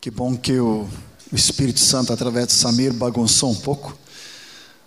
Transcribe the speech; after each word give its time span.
Que 0.00 0.10
bom 0.10 0.34
que 0.34 0.58
o, 0.58 0.88
Espírito 1.30 1.78
Santo, 1.78 2.10
através 2.10 2.46
de 2.46 2.54
Samir, 2.54 2.90
bagunçou 2.90 3.50
um 3.50 3.54
pouco. 3.54 3.94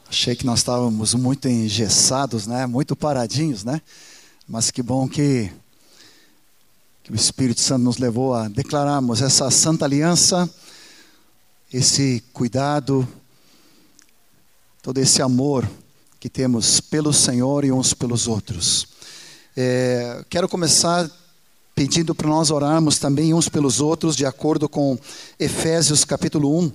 Achei 0.10 0.36
que 0.36 0.44
nós 0.44 0.62
estávamos 0.62 1.14
muito 1.14 1.48
engessados, 1.48 2.48
né? 2.48 2.66
Muito 2.66 2.96
paradinhos, 2.96 3.64
né? 3.64 3.80
Mas 4.48 4.72
que 4.72 4.82
bom 4.82 5.08
que, 5.08 5.52
que 7.04 7.12
o 7.12 7.16
Espírito 7.16 7.62
Santo 7.62 7.84
nos 7.84 8.00
levou 8.00 8.34
a 8.34 8.48
declararmos 8.48 9.22
essa 9.22 9.52
santa 9.52 9.86
aliança, 9.86 10.50
esse 11.72 12.24
cuidado, 12.34 13.08
todo 14.82 14.98
esse 14.98 15.22
amor 15.22 15.70
que 16.20 16.28
temos 16.28 16.82
pelo 16.82 17.14
Senhor 17.14 17.64
e 17.64 17.72
uns 17.72 17.94
pelos 17.94 18.28
outros. 18.28 18.88
É, 19.56 20.26
quero 20.28 20.50
começar 20.50 21.08
pedindo 21.76 22.14
para 22.14 22.30
nós 22.30 22.52
orarmos 22.52 23.00
também 23.00 23.34
uns 23.34 23.50
pelos 23.50 23.82
outros, 23.82 24.16
de 24.16 24.26
acordo 24.26 24.70
com 24.70 24.98
Efésios 25.40 26.06
capítulo 26.06 26.58
1. 26.60 26.72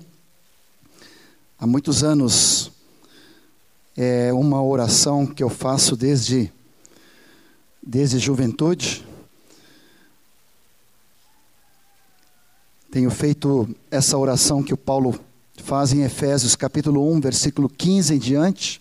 Há 1.58 1.66
muitos 1.66 2.02
anos, 2.02 2.72
é 3.96 4.32
uma 4.32 4.62
oração 4.62 5.26
que 5.26 5.42
eu 5.42 5.48
faço 5.48 5.96
desde, 5.96 6.52
desde 7.82 8.18
juventude. 8.18 9.04
Tenho 12.90 13.10
feito 13.10 13.68
essa 13.90 14.16
oração 14.16 14.62
que 14.62 14.74
o 14.74 14.76
Paulo 14.76 15.18
faz 15.62 15.92
em 15.92 16.02
Efésios 16.02 16.56
capítulo 16.56 17.12
1, 17.12 17.20
versículo 17.20 17.68
15 17.68 18.14
em 18.14 18.18
diante. 18.18 18.80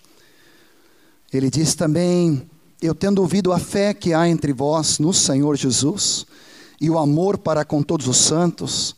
Ele 1.31 1.49
diz 1.49 1.75
também 1.75 2.47
eu 2.81 2.93
tendo 2.93 3.19
ouvido 3.19 3.51
a 3.51 3.59
fé 3.59 3.93
que 3.93 4.13
há 4.13 4.29
entre 4.29 4.53
vós 4.53 4.99
no 4.99 5.11
Senhor 5.11 5.55
Jesus 5.55 6.25
e 6.79 6.89
o 6.89 6.97
amor 6.97 7.37
para 7.37 7.65
com 7.65 7.81
todos 7.81 8.07
os 8.07 8.17
santos, 8.17 8.95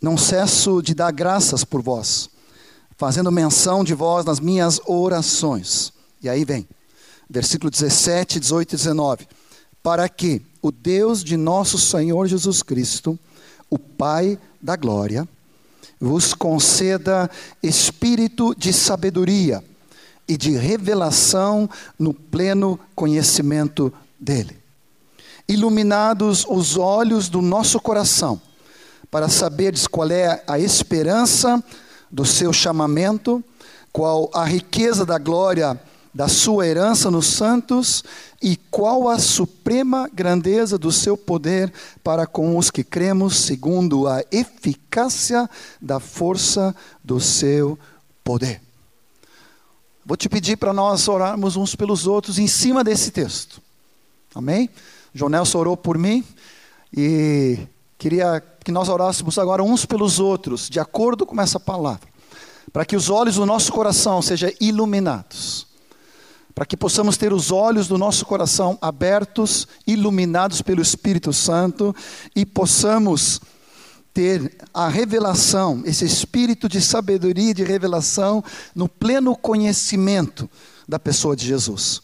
não 0.00 0.16
cesso 0.16 0.82
de 0.82 0.92
dar 0.92 1.12
graças 1.12 1.62
por 1.62 1.80
vós, 1.80 2.28
fazendo 2.96 3.30
menção 3.30 3.84
de 3.84 3.94
vós 3.94 4.24
nas 4.24 4.40
minhas 4.40 4.80
orações. 4.86 5.92
E 6.20 6.28
aí 6.28 6.44
vem, 6.44 6.68
versículo 7.30 7.70
17, 7.70 8.40
18 8.40 8.72
e 8.72 8.76
19. 8.76 9.28
Para 9.82 10.08
que 10.08 10.42
o 10.60 10.72
Deus 10.72 11.22
de 11.22 11.36
nosso 11.36 11.78
Senhor 11.78 12.26
Jesus 12.26 12.60
Cristo, 12.60 13.16
o 13.70 13.78
Pai 13.78 14.36
da 14.60 14.74
glória, 14.74 15.28
vos 16.00 16.34
conceda 16.34 17.30
espírito 17.62 18.52
de 18.56 18.72
sabedoria 18.72 19.62
e 20.32 20.36
de 20.38 20.52
revelação 20.52 21.68
no 21.98 22.14
pleno 22.14 22.80
conhecimento 22.94 23.92
dele. 24.18 24.56
Iluminados 25.46 26.46
os 26.48 26.78
olhos 26.78 27.28
do 27.28 27.42
nosso 27.42 27.78
coração, 27.78 28.40
para 29.10 29.28
saberes 29.28 29.86
qual 29.86 30.10
é 30.10 30.42
a 30.46 30.58
esperança 30.58 31.62
do 32.10 32.24
seu 32.24 32.50
chamamento, 32.50 33.44
qual 33.92 34.30
a 34.32 34.46
riqueza 34.46 35.04
da 35.04 35.18
glória 35.18 35.78
da 36.14 36.28
sua 36.28 36.66
herança 36.66 37.10
nos 37.10 37.26
santos 37.26 38.02
e 38.40 38.56
qual 38.70 39.10
a 39.10 39.18
suprema 39.18 40.08
grandeza 40.14 40.78
do 40.78 40.90
seu 40.90 41.14
poder 41.14 41.70
para 42.02 42.26
com 42.26 42.56
os 42.56 42.70
que 42.70 42.82
cremos, 42.82 43.36
segundo 43.36 44.08
a 44.08 44.22
eficácia 44.30 45.48
da 45.80 46.00
força 46.00 46.74
do 47.04 47.20
seu 47.20 47.78
poder. 48.24 48.71
Vou 50.04 50.16
te 50.16 50.28
pedir 50.28 50.56
para 50.56 50.72
nós 50.72 51.06
orarmos 51.06 51.56
uns 51.56 51.76
pelos 51.76 52.08
outros 52.08 52.38
em 52.38 52.48
cima 52.48 52.82
desse 52.82 53.12
texto. 53.12 53.62
Amém? 54.34 54.68
Jonelson 55.14 55.58
orou 55.58 55.76
por 55.76 55.96
mim 55.96 56.24
e 56.96 57.58
queria 57.96 58.42
que 58.64 58.72
nós 58.72 58.88
orássemos 58.88 59.38
agora 59.38 59.62
uns 59.62 59.86
pelos 59.86 60.18
outros, 60.18 60.68
de 60.68 60.80
acordo 60.80 61.24
com 61.24 61.40
essa 61.40 61.60
palavra, 61.60 62.08
para 62.72 62.84
que 62.84 62.96
os 62.96 63.10
olhos 63.10 63.36
do 63.36 63.46
nosso 63.46 63.72
coração 63.72 64.20
sejam 64.20 64.50
iluminados, 64.60 65.68
para 66.52 66.66
que 66.66 66.76
possamos 66.76 67.16
ter 67.16 67.32
os 67.32 67.52
olhos 67.52 67.86
do 67.86 67.96
nosso 67.96 68.26
coração 68.26 68.76
abertos, 68.82 69.68
iluminados 69.86 70.62
pelo 70.62 70.82
Espírito 70.82 71.32
Santo 71.32 71.94
e 72.34 72.44
possamos 72.44 73.40
ter 74.12 74.56
a 74.74 74.88
revelação, 74.88 75.82
esse 75.84 76.04
espírito 76.04 76.68
de 76.68 76.80
sabedoria 76.80 77.50
e 77.50 77.54
de 77.54 77.64
revelação 77.64 78.44
no 78.74 78.88
pleno 78.88 79.36
conhecimento 79.36 80.48
da 80.86 80.98
pessoa 80.98 81.34
de 81.34 81.46
Jesus. 81.46 82.02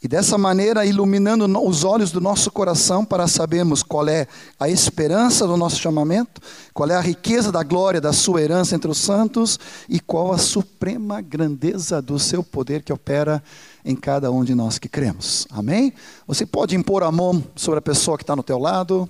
E 0.00 0.06
dessa 0.06 0.38
maneira, 0.38 0.86
iluminando 0.86 1.44
os 1.66 1.82
olhos 1.82 2.12
do 2.12 2.20
nosso 2.20 2.52
coração 2.52 3.04
para 3.04 3.26
sabermos 3.26 3.82
qual 3.82 4.08
é 4.08 4.28
a 4.60 4.68
esperança 4.68 5.44
do 5.44 5.56
nosso 5.56 5.80
chamamento, 5.80 6.40
qual 6.72 6.88
é 6.88 6.94
a 6.94 7.00
riqueza 7.00 7.50
da 7.50 7.64
glória 7.64 8.00
da 8.00 8.12
sua 8.12 8.40
herança 8.40 8.76
entre 8.76 8.88
os 8.88 8.98
santos 8.98 9.58
e 9.88 9.98
qual 9.98 10.32
a 10.32 10.38
suprema 10.38 11.20
grandeza 11.20 12.00
do 12.00 12.16
seu 12.16 12.44
poder 12.44 12.84
que 12.84 12.92
opera 12.92 13.42
em 13.84 13.96
cada 13.96 14.30
um 14.30 14.44
de 14.44 14.54
nós 14.54 14.78
que 14.78 14.88
cremos. 14.88 15.48
Amém? 15.50 15.92
Você 16.28 16.46
pode 16.46 16.76
impor 16.76 17.02
a 17.02 17.10
mão 17.10 17.42
sobre 17.56 17.80
a 17.80 17.82
pessoa 17.82 18.16
que 18.16 18.22
está 18.22 18.36
no 18.36 18.42
teu 18.44 18.58
lado. 18.58 19.08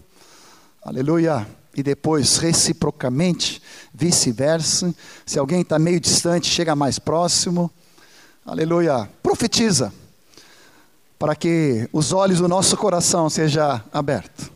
Aleluia 0.83 1.47
e 1.81 1.83
depois 1.83 2.37
reciprocamente, 2.37 3.63
vice-versa. 3.93 4.95
Se 5.25 5.39
alguém 5.39 5.61
está 5.63 5.79
meio 5.79 6.01
distante, 6.01 6.49
chega 6.49 6.75
mais 6.75 6.99
próximo. 6.99 7.71
Aleluia. 8.45 9.09
Profetiza 9.23 9.93
para 11.19 11.35
que 11.35 11.89
os 11.93 12.13
olhos 12.13 12.39
do 12.39 12.49
nosso 12.49 12.77
coração 12.77 13.29
sejam 13.29 13.83
abertos. 13.93 14.51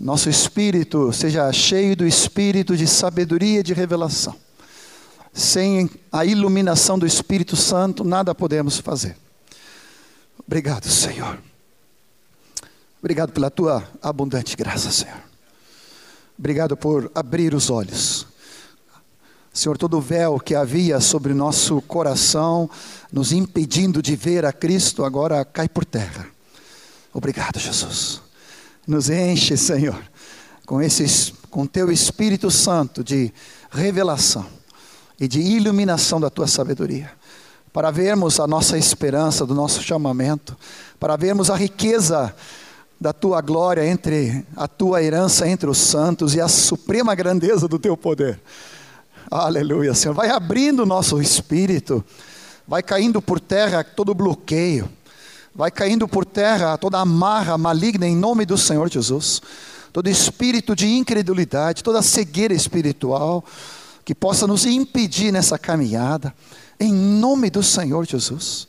Nosso 0.00 0.28
espírito 0.28 1.12
seja 1.12 1.52
cheio 1.52 1.94
do 1.94 2.06
espírito 2.06 2.76
de 2.76 2.86
sabedoria 2.86 3.60
e 3.60 3.62
de 3.62 3.74
revelação. 3.74 4.34
Sem 5.32 5.88
a 6.10 6.24
iluminação 6.24 6.98
do 6.98 7.06
Espírito 7.06 7.56
Santo, 7.56 8.04
nada 8.04 8.34
podemos 8.34 8.78
fazer. 8.78 9.16
Obrigado, 10.46 10.88
Senhor. 10.88 11.38
Obrigado 13.00 13.32
pela 13.32 13.50
tua 13.50 13.82
abundante 14.02 14.56
graça, 14.56 14.90
Senhor. 14.90 15.31
Obrigado 16.38 16.76
por 16.76 17.10
abrir 17.14 17.54
os 17.54 17.70
olhos. 17.70 18.26
Senhor, 19.52 19.76
todo 19.76 19.98
o 19.98 20.00
véu 20.00 20.40
que 20.40 20.54
havia 20.54 20.98
sobre 20.98 21.34
nosso 21.34 21.80
coração, 21.82 22.70
nos 23.12 23.32
impedindo 23.32 24.00
de 24.00 24.16
ver 24.16 24.46
a 24.46 24.52
Cristo, 24.52 25.04
agora 25.04 25.44
cai 25.44 25.68
por 25.68 25.84
terra. 25.84 26.26
Obrigado, 27.12 27.58
Jesus. 27.58 28.22
Nos 28.86 29.10
enche, 29.10 29.56
Senhor, 29.56 30.02
com 30.64 30.80
esse 30.80 31.34
com 31.50 31.66
teu 31.66 31.92
Espírito 31.92 32.50
Santo 32.50 33.04
de 33.04 33.30
revelação 33.70 34.46
e 35.20 35.28
de 35.28 35.38
iluminação 35.38 36.18
da 36.18 36.30
tua 36.30 36.46
sabedoria, 36.46 37.12
para 37.70 37.90
vermos 37.90 38.40
a 38.40 38.46
nossa 38.46 38.78
esperança 38.78 39.44
do 39.44 39.54
nosso 39.54 39.82
chamamento, 39.82 40.56
para 40.98 41.14
vermos 41.14 41.50
a 41.50 41.56
riqueza 41.56 42.34
da 43.02 43.12
tua 43.12 43.40
glória 43.40 43.84
entre 43.84 44.46
a 44.56 44.68
tua 44.68 45.02
herança 45.02 45.48
entre 45.48 45.68
os 45.68 45.76
santos 45.76 46.36
e 46.36 46.40
a 46.40 46.46
suprema 46.46 47.16
grandeza 47.16 47.66
do 47.66 47.76
teu 47.76 47.96
poder. 47.96 48.40
Aleluia, 49.28 49.92
Senhor. 49.92 50.14
Vai 50.14 50.30
abrindo 50.30 50.84
o 50.84 50.86
nosso 50.86 51.20
espírito, 51.20 52.04
vai 52.66 52.80
caindo 52.80 53.20
por 53.20 53.40
terra 53.40 53.82
todo 53.82 54.14
bloqueio, 54.14 54.88
vai 55.52 55.68
caindo 55.68 56.06
por 56.06 56.24
terra 56.24 56.78
toda 56.78 57.00
amarra 57.00 57.58
maligna 57.58 58.06
em 58.06 58.14
nome 58.14 58.46
do 58.46 58.56
Senhor 58.56 58.88
Jesus. 58.88 59.42
Todo 59.92 60.08
espírito 60.08 60.76
de 60.76 60.86
incredulidade, 60.86 61.82
toda 61.82 62.02
cegueira 62.02 62.54
espiritual 62.54 63.44
que 64.04 64.14
possa 64.14 64.46
nos 64.46 64.64
impedir 64.64 65.32
nessa 65.32 65.58
caminhada, 65.58 66.32
em 66.78 66.92
nome 66.92 67.50
do 67.50 67.64
Senhor 67.64 68.06
Jesus. 68.06 68.68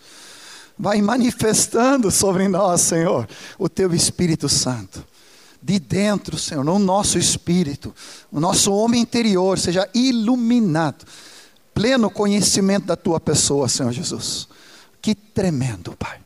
Vai 0.78 1.02
manifestando 1.02 2.10
sobre 2.10 2.48
nós, 2.48 2.82
Senhor, 2.82 3.28
o 3.58 3.70
teu 3.70 3.94
Espírito 3.94 4.50
Santo. 4.50 5.06
De 5.62 5.80
dentro, 5.80 6.38
Senhor, 6.38 6.64
no 6.64 6.78
nosso 6.78 7.18
espírito, 7.18 7.96
o 8.30 8.40
nosso 8.40 8.74
homem 8.74 9.02
interior 9.02 9.58
seja 9.58 9.88
iluminado, 9.94 11.06
pleno 11.74 12.10
conhecimento 12.10 12.88
da 12.88 12.98
tua 12.98 13.18
pessoa, 13.20 13.70
Senhor 13.70 13.94
Jesus. 13.94 14.48
Que 15.02 15.16
tremendo, 15.16 15.96
Pai. 15.96 16.20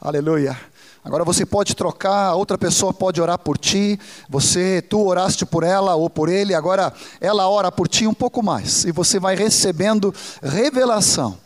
Aleluia. 0.00 0.58
Agora 1.04 1.24
você 1.24 1.44
pode 1.44 1.76
trocar, 1.76 2.34
outra 2.34 2.56
pessoa 2.56 2.90
pode 2.90 3.20
orar 3.20 3.38
por 3.38 3.58
ti, 3.58 4.00
você, 4.30 4.80
tu 4.80 5.06
oraste 5.06 5.44
por 5.44 5.62
ela 5.62 5.94
ou 5.94 6.08
por 6.08 6.30
ele, 6.30 6.54
agora 6.54 6.90
ela 7.20 7.46
ora 7.50 7.70
por 7.70 7.86
ti 7.86 8.06
um 8.06 8.14
pouco 8.14 8.42
mais, 8.42 8.84
e 8.86 8.92
você 8.92 9.18
vai 9.18 9.36
recebendo 9.36 10.14
revelação, 10.42 11.36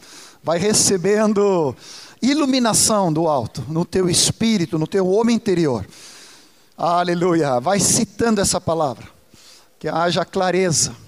vai 0.41 0.57
recebendo 0.57 1.75
iluminação 2.23 3.13
do 3.13 3.27
alto, 3.27 3.65
no 3.69 3.85
teu 3.85 4.09
espírito, 4.09 4.79
no 4.79 4.87
teu 4.87 5.09
homem 5.09 5.35
interior. 5.35 5.85
Aleluia. 6.79 7.59
Vai 7.59 7.81
citando 7.81 8.41
essa 8.41 8.61
palavra, 8.61 9.09
que 9.81 9.89
haja 9.89 10.25
clareza 10.25 11.04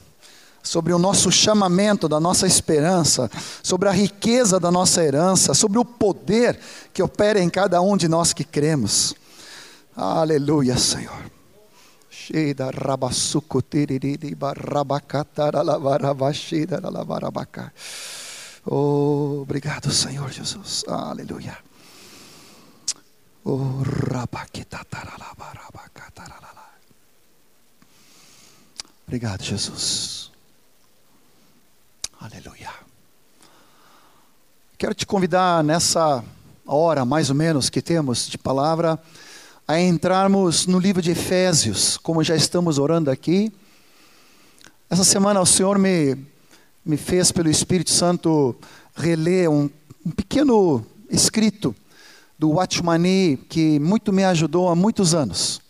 sobre 0.66 0.92
o 0.92 0.98
nosso 0.98 1.30
chamamento, 1.30 2.08
da 2.08 2.18
nossa 2.18 2.46
esperança, 2.46 3.30
sobre 3.62 3.88
a 3.88 3.92
riqueza 3.92 4.58
da 4.58 4.70
nossa 4.70 5.02
herança, 5.02 5.54
sobre 5.54 5.78
o 5.78 5.84
poder 5.84 6.58
que 6.92 7.02
opera 7.02 7.40
em 7.40 7.48
cada 7.48 7.80
um 7.80 7.96
de 7.96 8.08
nós 8.08 8.32
que 8.32 8.44
cremos. 8.44 9.14
Aleluia, 9.96 10.76
Senhor. 10.76 11.30
Oh, 18.66 19.42
obrigado, 19.42 19.92
Senhor 19.92 20.28
Jesus. 20.32 20.82
Aleluia. 20.88 21.56
Oh, 23.44 23.80
Obrigado, 29.06 29.44
Jesus. 29.44 30.32
Aleluia. 32.26 32.70
Quero 34.76 34.92
te 34.92 35.06
convidar 35.06 35.62
nessa 35.62 36.24
hora, 36.66 37.04
mais 37.04 37.30
ou 37.30 37.36
menos, 37.36 37.70
que 37.70 37.80
temos 37.80 38.26
de 38.26 38.36
palavra, 38.36 39.00
a 39.66 39.80
entrarmos 39.80 40.66
no 40.66 40.80
livro 40.80 41.00
de 41.00 41.12
Efésios, 41.12 41.96
como 41.96 42.24
já 42.24 42.34
estamos 42.34 42.78
orando 42.78 43.12
aqui. 43.12 43.52
Essa 44.90 45.04
semana 45.04 45.40
o 45.40 45.46
Senhor 45.46 45.78
me, 45.78 46.16
me 46.84 46.96
fez, 46.96 47.30
pelo 47.30 47.48
Espírito 47.48 47.90
Santo, 47.90 48.56
reler 48.96 49.48
um, 49.48 49.70
um 50.04 50.10
pequeno 50.10 50.84
escrito 51.08 51.76
do 52.36 52.50
Watchmani, 52.50 53.36
que 53.48 53.78
muito 53.78 54.12
me 54.12 54.24
ajudou 54.24 54.68
há 54.68 54.74
muitos 54.74 55.14
anos, 55.14 55.62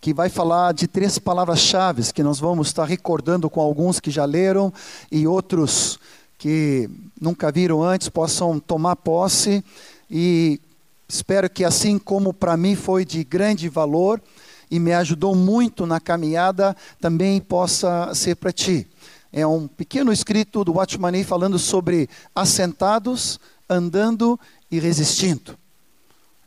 que 0.00 0.14
vai 0.14 0.28
falar 0.28 0.72
de 0.72 0.86
três 0.86 1.18
palavras-chave 1.18 2.12
que 2.12 2.22
nós 2.22 2.38
vamos 2.38 2.68
estar 2.68 2.84
recordando 2.84 3.50
com 3.50 3.60
alguns 3.60 3.98
que 3.98 4.10
já 4.10 4.24
leram 4.24 4.72
e 5.10 5.26
outros 5.26 5.98
que 6.36 6.88
nunca 7.20 7.50
viram 7.50 7.82
antes 7.82 8.08
possam 8.08 8.60
tomar 8.60 8.96
posse 8.96 9.64
e 10.10 10.60
espero 11.08 11.50
que 11.50 11.64
assim 11.64 11.98
como 11.98 12.32
para 12.32 12.56
mim 12.56 12.76
foi 12.76 13.04
de 13.04 13.24
grande 13.24 13.68
valor 13.68 14.22
e 14.70 14.78
me 14.78 14.92
ajudou 14.92 15.34
muito 15.34 15.86
na 15.86 15.98
caminhada, 15.98 16.76
também 17.00 17.40
possa 17.40 18.14
ser 18.14 18.36
para 18.36 18.52
ti. 18.52 18.86
É 19.32 19.46
um 19.46 19.66
pequeno 19.66 20.12
escrito 20.12 20.64
do 20.64 20.74
Watchmani 20.74 21.24
falando 21.24 21.58
sobre 21.58 22.08
assentados, 22.34 23.40
andando 23.68 24.38
e 24.70 24.78
resistindo. 24.78 25.56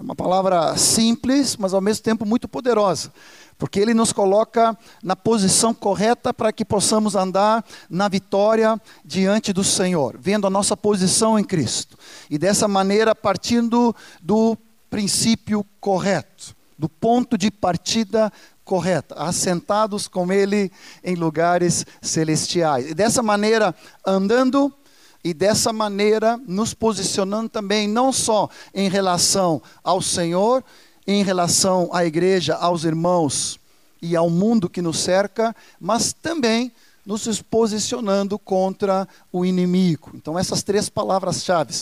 É 0.01 0.03
uma 0.03 0.15
palavra 0.15 0.75
simples, 0.77 1.55
mas 1.55 1.75
ao 1.75 1.79
mesmo 1.79 2.03
tempo 2.03 2.25
muito 2.25 2.47
poderosa, 2.47 3.13
porque 3.55 3.79
ele 3.79 3.93
nos 3.93 4.11
coloca 4.11 4.75
na 5.03 5.15
posição 5.15 5.75
correta 5.75 6.33
para 6.33 6.51
que 6.51 6.65
possamos 6.65 7.15
andar 7.15 7.63
na 7.87 8.07
vitória 8.07 8.81
diante 9.05 9.53
do 9.53 9.63
Senhor, 9.63 10.17
vendo 10.19 10.47
a 10.47 10.49
nossa 10.49 10.75
posição 10.75 11.37
em 11.37 11.43
Cristo. 11.43 11.99
E 12.31 12.39
dessa 12.39 12.67
maneira, 12.67 13.13
partindo 13.13 13.95
do 14.19 14.57
princípio 14.89 15.63
correto, 15.79 16.55
do 16.79 16.89
ponto 16.89 17.37
de 17.37 17.51
partida 17.51 18.33
correta, 18.65 19.13
assentados 19.13 20.07
com 20.07 20.33
Ele 20.33 20.71
em 21.03 21.13
lugares 21.13 21.85
celestiais. 22.01 22.89
E 22.89 22.95
dessa 22.95 23.21
maneira, 23.21 23.75
andando 24.03 24.73
e 25.23 25.33
dessa 25.33 25.71
maneira 25.71 26.39
nos 26.47 26.73
posicionando 26.73 27.49
também 27.49 27.87
não 27.87 28.11
só 28.11 28.49
em 28.73 28.89
relação 28.89 29.61
ao 29.83 30.01
Senhor, 30.01 30.63
em 31.05 31.23
relação 31.23 31.89
à 31.93 32.05
igreja, 32.05 32.55
aos 32.55 32.83
irmãos 32.83 33.59
e 34.01 34.15
ao 34.15 34.29
mundo 34.29 34.69
que 34.69 34.81
nos 34.81 34.99
cerca, 34.99 35.55
mas 35.79 36.13
também 36.13 36.71
nos 37.05 37.41
posicionando 37.41 38.37
contra 38.37 39.07
o 39.31 39.45
inimigo. 39.45 40.11
Então 40.15 40.37
essas 40.37 40.63
três 40.63 40.89
palavras-chave: 40.89 41.73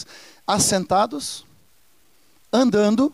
assentados, 0.45 1.45
andando 2.51 3.13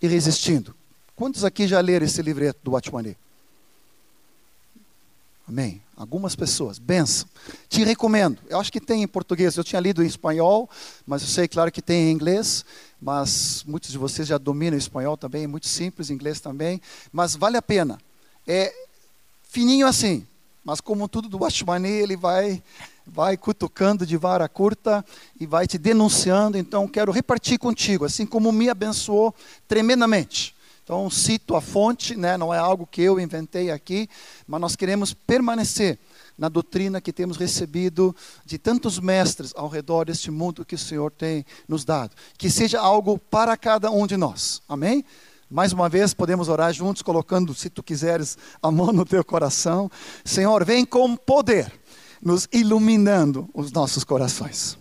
e 0.00 0.06
resistindo. 0.06 0.74
Quantos 1.16 1.44
aqui 1.44 1.66
já 1.66 1.80
leram 1.80 2.06
esse 2.06 2.22
livreto 2.22 2.60
do 2.62 2.72
Watchmani? 2.72 3.16
Amém. 5.48 5.80
Algumas 5.98 6.36
pessoas. 6.36 6.78
Benção. 6.78 7.26
Te 7.68 7.82
recomendo. 7.82 8.38
Eu 8.48 8.60
acho 8.60 8.70
que 8.70 8.80
tem 8.80 9.02
em 9.02 9.08
português. 9.08 9.56
Eu 9.56 9.64
tinha 9.64 9.80
lido 9.80 10.00
em 10.00 10.06
espanhol, 10.06 10.70
mas 11.04 11.22
eu 11.22 11.28
sei, 11.28 11.48
claro, 11.48 11.72
que 11.72 11.82
tem 11.82 12.08
em 12.08 12.12
inglês. 12.12 12.64
Mas 13.02 13.64
muitos 13.66 13.90
de 13.90 13.98
vocês 13.98 14.28
já 14.28 14.38
dominam 14.38 14.78
espanhol 14.78 15.16
também. 15.16 15.42
É 15.42 15.46
muito 15.48 15.66
simples, 15.66 16.08
inglês 16.08 16.38
também. 16.38 16.80
Mas 17.10 17.34
vale 17.34 17.56
a 17.56 17.62
pena. 17.62 17.98
É 18.46 18.72
fininho 19.50 19.88
assim. 19.88 20.24
Mas 20.64 20.80
como 20.80 21.08
tudo 21.08 21.28
do 21.28 21.38
Watchmani, 21.38 21.88
ele 21.88 22.16
vai 22.16 22.62
vai 23.04 23.36
cutucando 23.36 24.06
de 24.06 24.16
vara 24.16 24.48
curta 24.48 25.04
e 25.40 25.46
vai 25.46 25.66
te 25.66 25.78
denunciando. 25.78 26.56
Então, 26.56 26.86
quero 26.86 27.10
repartir 27.10 27.58
contigo, 27.58 28.04
assim 28.04 28.24
como 28.24 28.52
me 28.52 28.68
abençoou 28.68 29.34
tremendamente. 29.66 30.54
Então, 30.88 31.10
cito 31.10 31.54
a 31.54 31.60
fonte, 31.60 32.16
né? 32.16 32.38
não 32.38 32.52
é 32.52 32.56
algo 32.56 32.86
que 32.86 33.02
eu 33.02 33.20
inventei 33.20 33.70
aqui, 33.70 34.08
mas 34.46 34.58
nós 34.58 34.74
queremos 34.74 35.12
permanecer 35.12 35.98
na 36.38 36.48
doutrina 36.48 36.98
que 36.98 37.12
temos 37.12 37.36
recebido 37.36 38.16
de 38.42 38.56
tantos 38.56 38.98
mestres 38.98 39.52
ao 39.54 39.68
redor 39.68 40.06
deste 40.06 40.30
mundo 40.30 40.64
que 40.64 40.76
o 40.76 40.78
Senhor 40.78 41.10
tem 41.10 41.44
nos 41.68 41.84
dado. 41.84 42.16
Que 42.38 42.48
seja 42.48 42.80
algo 42.80 43.18
para 43.18 43.54
cada 43.54 43.90
um 43.90 44.06
de 44.06 44.16
nós. 44.16 44.62
Amém? 44.66 45.04
Mais 45.50 45.74
uma 45.74 45.90
vez, 45.90 46.14
podemos 46.14 46.48
orar 46.48 46.72
juntos, 46.72 47.02
colocando, 47.02 47.54
se 47.54 47.68
tu 47.68 47.82
quiseres, 47.82 48.38
a 48.62 48.70
mão 48.70 48.90
no 48.90 49.04
teu 49.04 49.22
coração. 49.22 49.90
Senhor, 50.24 50.64
vem 50.64 50.86
com 50.86 51.14
poder, 51.16 51.70
nos 52.22 52.48
iluminando 52.50 53.46
os 53.52 53.70
nossos 53.70 54.04
corações 54.04 54.78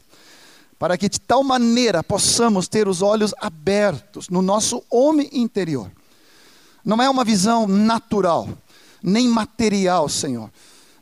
para 0.80 0.98
que 0.98 1.10
de 1.10 1.20
tal 1.20 1.44
maneira 1.44 2.04
possamos 2.04 2.68
ter 2.68 2.88
os 2.88 3.02
olhos 3.02 3.34
abertos 3.40 4.30
no 4.30 4.42
nosso 4.42 4.84
homem 4.90 5.30
interior, 5.34 5.92
não 6.88 7.02
é 7.02 7.10
uma 7.10 7.26
visão 7.26 7.68
natural, 7.68 8.48
nem 9.04 9.28
material, 9.28 10.08
Senhor, 10.08 10.50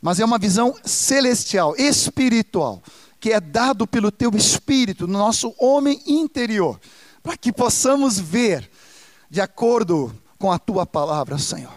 mas 0.02 0.18
é 0.18 0.24
uma 0.24 0.36
visão 0.36 0.74
celestial, 0.84 1.76
espiritual, 1.78 2.82
que 3.20 3.30
é 3.30 3.40
dado 3.40 3.86
pelo 3.86 4.10
teu 4.10 4.32
espírito 4.34 5.06
no 5.06 5.16
nosso 5.16 5.54
homem 5.56 6.02
interior, 6.04 6.80
para 7.22 7.36
que 7.36 7.52
possamos 7.52 8.18
ver 8.18 8.68
de 9.30 9.40
acordo 9.40 10.12
com 10.40 10.50
a 10.50 10.58
tua 10.58 10.84
palavra, 10.84 11.38
Senhor. 11.38 11.72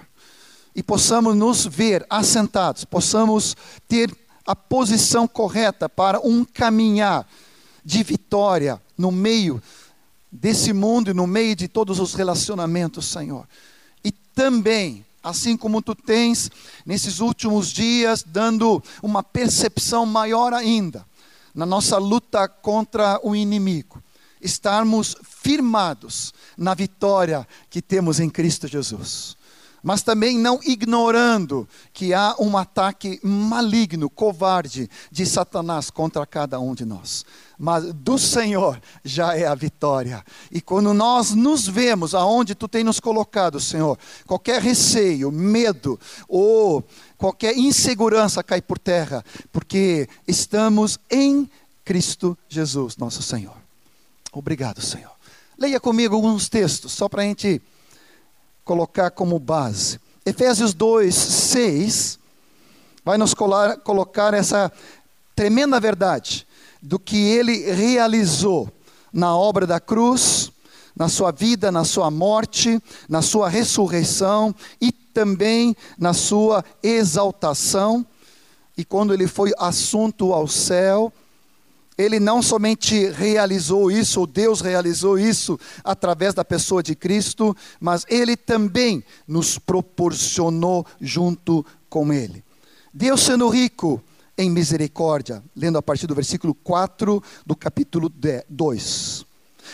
E 0.75 0.81
possamos 0.81 1.35
nos 1.35 1.67
ver 1.67 2.03
assentados, 2.09 2.83
possamos 2.85 3.55
ter 3.87 4.11
a 4.43 4.55
posição 4.55 5.27
correta 5.27 5.87
para 5.87 6.19
um 6.19 6.43
caminhar 6.43 7.27
de 7.85 8.01
vitória 8.01 8.81
no 8.97 9.11
meio 9.11 9.61
desse 10.31 10.73
mundo 10.73 11.11
e 11.11 11.13
no 11.13 11.27
meio 11.27 11.55
de 11.55 11.67
todos 11.67 11.99
os 11.99 12.15
relacionamentos, 12.15 13.05
Senhor 13.05 13.45
também, 14.39 15.05
assim 15.21 15.57
como 15.57 15.81
tu 15.81 15.93
tens 15.93 16.49
nesses 16.85 17.19
últimos 17.19 17.73
dias, 17.73 18.23
dando 18.25 18.81
uma 19.03 19.21
percepção 19.21 20.05
maior 20.05 20.53
ainda 20.53 21.05
na 21.53 21.65
nossa 21.65 21.97
luta 21.97 22.47
contra 22.47 23.19
o 23.21 23.35
inimigo, 23.35 24.01
estarmos 24.39 25.13
firmados 25.21 26.33
na 26.57 26.73
vitória 26.73 27.45
que 27.69 27.81
temos 27.81 28.21
em 28.21 28.29
Cristo 28.29 28.65
Jesus 28.65 29.37
mas 29.83 30.03
também 30.03 30.37
não 30.37 30.59
ignorando 30.63 31.67
que 31.93 32.13
há 32.13 32.35
um 32.39 32.57
ataque 32.57 33.19
maligno, 33.23 34.09
covarde 34.09 34.89
de 35.11 35.25
Satanás 35.25 35.89
contra 35.89 36.25
cada 36.25 36.59
um 36.59 36.73
de 36.73 36.85
nós. 36.85 37.25
Mas 37.57 37.93
do 37.93 38.17
Senhor 38.17 38.81
já 39.03 39.35
é 39.35 39.45
a 39.45 39.55
vitória. 39.55 40.23
E 40.51 40.61
quando 40.61 40.93
nós 40.93 41.31
nos 41.31 41.67
vemos 41.67 42.15
aonde 42.15 42.55
tu 42.55 42.67
tem 42.67 42.83
nos 42.83 42.99
colocado, 42.99 43.59
Senhor, 43.59 43.97
qualquer 44.25 44.61
receio, 44.61 45.31
medo 45.31 45.99
ou 46.27 46.83
qualquer 47.17 47.57
insegurança 47.57 48.43
cai 48.43 48.61
por 48.61 48.79
terra, 48.79 49.23
porque 49.51 50.07
estamos 50.27 50.97
em 51.09 51.49
Cristo 51.83 52.37
Jesus, 52.47 52.95
nosso 52.97 53.21
Senhor. 53.21 53.57
Obrigado, 54.31 54.81
Senhor. 54.81 55.11
Leia 55.57 55.79
comigo 55.79 56.15
alguns 56.15 56.47
textos, 56.47 56.93
só 56.93 57.09
para 57.09 57.23
a 57.23 57.25
gente 57.25 57.61
colocar 58.69 59.09
como 59.09 59.39
base. 59.39 59.99
Efésios 60.23 60.75
2, 60.75 61.15
6 61.15 62.19
vai 63.03 63.17
nos 63.17 63.33
colocar 63.33 64.31
essa 64.35 64.71
tremenda 65.35 65.79
verdade 65.79 66.45
do 66.79 66.99
que 66.99 67.17
ele 67.17 67.71
realizou 67.71 68.71
na 69.11 69.35
obra 69.35 69.65
da 69.65 69.79
cruz, 69.79 70.51
na 70.95 71.09
sua 71.09 71.31
vida, 71.31 71.71
na 71.71 71.83
sua 71.83 72.11
morte, 72.11 72.79
na 73.09 73.23
sua 73.23 73.49
ressurreição 73.49 74.53
e 74.79 74.91
também 74.91 75.75
na 75.97 76.13
sua 76.13 76.63
exaltação. 76.83 78.05
E 78.77 78.85
quando 78.85 79.15
ele 79.15 79.25
foi 79.25 79.51
assunto 79.57 80.31
ao 80.31 80.47
céu, 80.47 81.11
ele 81.99 82.17
não 82.17 82.41
somente 82.41 83.09
realizou 83.09 83.91
isso, 83.91 84.21
ou 84.21 84.25
Deus 84.25 84.61
realizou 84.61 85.19
isso 85.19 85.59
através 85.83 86.33
da 86.33 86.45
pessoa 86.45 86.81
de 86.81 86.95
Cristo, 86.95 87.53
mas 87.77 88.05
ele 88.07 88.37
também 88.37 89.03
nos 89.27 89.59
proporcionou 89.59 90.85
junto 91.01 91.65
com 91.89 92.13
ele. 92.13 92.41
Deus 92.93 93.19
sendo 93.19 93.49
rico 93.49 94.01
em 94.37 94.49
misericórdia, 94.49 95.43
lendo 95.53 95.77
a 95.77 95.81
partir 95.81 96.07
do 96.07 96.15
versículo 96.15 96.55
4 96.55 97.21
do 97.45 97.53
capítulo 97.53 98.09
2. 98.47 99.25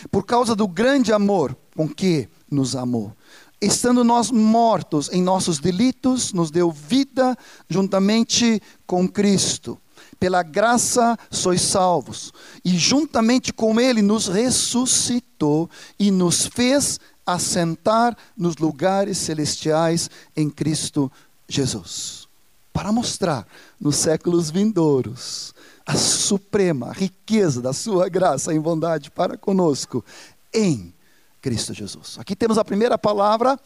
Por 0.10 0.26
causa 0.26 0.56
do 0.56 0.68
grande 0.68 1.14
amor 1.14 1.56
com 1.76 1.88
que 1.88 2.28
nos 2.50 2.76
amou. 2.76 3.14
Estando 3.62 4.04
nós 4.04 4.32
mortos 4.32 5.12
em 5.14 5.22
nossos 5.22 5.60
delitos, 5.60 6.34
nos 6.34 6.50
deu 6.50 6.72
vida 6.72 7.38
juntamente 7.70 8.60
com 8.88 9.08
Cristo. 9.08 9.80
Pela 10.20 10.44
graça 10.44 11.18
sois 11.30 11.62
salvos, 11.62 12.34
e 12.64 12.78
juntamente 12.78 13.52
com 13.54 13.80
Ele 13.80 14.02
nos 14.02 14.28
ressuscitou 14.28 15.70
e 16.00 16.12
nos 16.12 16.48
fez 16.48 17.00
assentar 17.26 18.16
nos 18.38 18.58
lugares 18.58 19.18
celestiais 19.18 20.10
em 20.36 20.50
Cristo 20.50 21.12
Jesus. 21.48 22.28
Para 22.72 22.92
mostrar 22.92 23.48
nos 23.80 23.96
séculos 23.96 24.50
vindouros 24.50 25.54
a 25.86 25.96
suprema 25.96 26.92
riqueza 26.92 27.62
da 27.62 27.74
Sua 27.74 28.10
graça 28.10 28.54
em 28.54 28.60
bondade 28.60 29.12
para 29.12 29.38
conosco 29.38 30.04
em 30.54 30.94
Cristo 31.42 31.74
Jesus. 31.74 32.18
Aqui 32.18 32.36
temos 32.36 32.58
a 32.58 32.66
primeira 32.66 32.98
palavra 32.98 33.60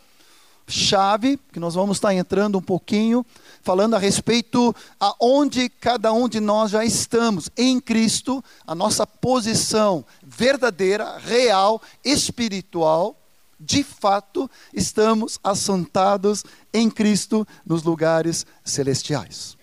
chave, 0.69 1.39
que 1.51 1.59
nós 1.59 1.75
vamos 1.75 1.97
estar 1.97 2.13
entrando 2.13 2.57
um 2.57 2.61
pouquinho, 2.61 3.25
falando 3.61 3.95
a 3.95 3.99
respeito 3.99 4.75
aonde 4.99 5.69
cada 5.69 6.13
um 6.13 6.29
de 6.29 6.39
nós 6.39 6.71
já 6.71 6.85
estamos 6.85 7.49
em 7.57 7.79
Cristo, 7.79 8.43
a 8.65 8.73
nossa 8.73 9.05
posição 9.05 10.05
verdadeira, 10.23 11.17
real, 11.17 11.81
espiritual, 12.03 13.15
de 13.59 13.83
fato, 13.83 14.49
estamos 14.73 15.37
assentados 15.43 16.45
em 16.73 16.89
Cristo 16.89 17.45
nos 17.65 17.83
lugares 17.83 18.45
celestiais. 18.63 19.57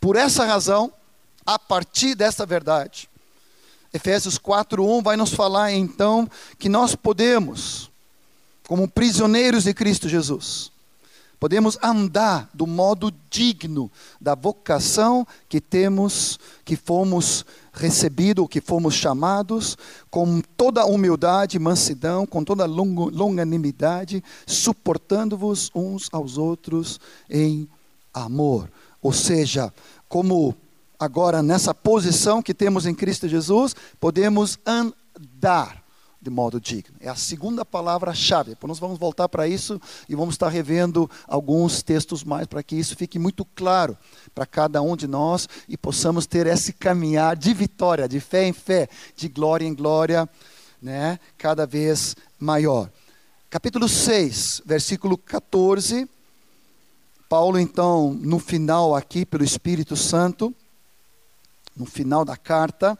Por 0.00 0.16
essa 0.16 0.44
razão, 0.44 0.92
a 1.46 1.58
partir 1.58 2.14
dessa 2.16 2.44
verdade, 2.44 3.08
Efésios 3.92 4.38
4:1 4.38 5.02
vai 5.02 5.16
nos 5.16 5.32
falar 5.32 5.72
então 5.72 6.28
que 6.58 6.68
nós 6.68 6.94
podemos, 6.94 7.87
como 8.68 8.86
prisioneiros 8.86 9.64
de 9.64 9.72
Cristo 9.72 10.10
Jesus, 10.10 10.70
podemos 11.40 11.78
andar 11.82 12.50
do 12.52 12.66
modo 12.66 13.10
digno 13.30 13.90
da 14.20 14.34
vocação 14.34 15.26
que 15.48 15.58
temos, 15.58 16.38
que 16.66 16.76
fomos 16.76 17.46
recebidos, 17.72 18.46
que 18.46 18.60
fomos 18.60 18.92
chamados, 18.92 19.78
com 20.10 20.42
toda 20.54 20.84
humildade, 20.84 21.58
mansidão, 21.58 22.26
com 22.26 22.44
toda 22.44 22.66
longanimidade, 22.66 24.22
suportando-vos 24.46 25.70
uns 25.74 26.10
aos 26.12 26.36
outros 26.36 27.00
em 27.30 27.66
amor. 28.12 28.70
Ou 29.00 29.14
seja, 29.14 29.72
como 30.10 30.54
agora 31.00 31.42
nessa 31.42 31.72
posição 31.72 32.42
que 32.42 32.52
temos 32.52 32.84
em 32.84 32.94
Cristo 32.94 33.26
Jesus, 33.28 33.74
podemos 33.98 34.58
andar 34.66 35.87
de 36.28 36.34
modo 36.34 36.60
digno. 36.60 36.94
É 37.00 37.08
a 37.08 37.16
segunda 37.16 37.64
palavra-chave. 37.64 38.50
Depois 38.50 38.68
nós 38.68 38.78
vamos 38.78 38.98
voltar 38.98 39.30
para 39.30 39.48
isso 39.48 39.80
e 40.06 40.14
vamos 40.14 40.34
estar 40.34 40.48
revendo 40.48 41.10
alguns 41.26 41.82
textos 41.82 42.22
mais 42.22 42.46
para 42.46 42.62
que 42.62 42.76
isso 42.76 42.94
fique 42.94 43.18
muito 43.18 43.46
claro 43.46 43.96
para 44.34 44.44
cada 44.44 44.82
um 44.82 44.94
de 44.94 45.06
nós 45.06 45.48
e 45.66 45.76
possamos 45.76 46.26
ter 46.26 46.46
esse 46.46 46.74
caminhar 46.74 47.34
de 47.34 47.54
vitória, 47.54 48.06
de 48.06 48.20
fé 48.20 48.46
em 48.46 48.52
fé, 48.52 48.90
de 49.16 49.26
glória 49.26 49.66
em 49.66 49.74
glória, 49.74 50.28
né, 50.82 51.18
cada 51.38 51.66
vez 51.66 52.14
maior. 52.38 52.90
Capítulo 53.48 53.88
6, 53.88 54.62
versículo 54.66 55.16
14. 55.16 56.06
Paulo 57.26 57.58
então, 57.58 58.12
no 58.12 58.38
final 58.38 58.94
aqui 58.94 59.24
pelo 59.24 59.44
Espírito 59.44 59.96
Santo, 59.96 60.54
no 61.74 61.86
final 61.86 62.22
da 62.22 62.36
carta, 62.36 62.98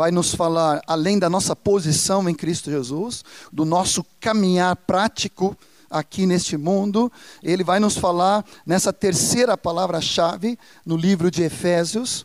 vai 0.00 0.10
nos 0.10 0.34
falar, 0.34 0.80
além 0.86 1.18
da 1.18 1.28
nossa 1.28 1.54
posição 1.54 2.26
em 2.26 2.34
Cristo 2.34 2.70
Jesus, 2.70 3.22
do 3.52 3.66
nosso 3.66 4.02
caminhar 4.18 4.74
prático 4.74 5.54
aqui 5.90 6.24
neste 6.24 6.56
mundo, 6.56 7.12
ele 7.42 7.62
vai 7.62 7.78
nos 7.78 7.98
falar 7.98 8.42
nessa 8.64 8.94
terceira 8.94 9.58
palavra-chave 9.58 10.58
no 10.86 10.96
livro 10.96 11.30
de 11.30 11.42
Efésios, 11.42 12.24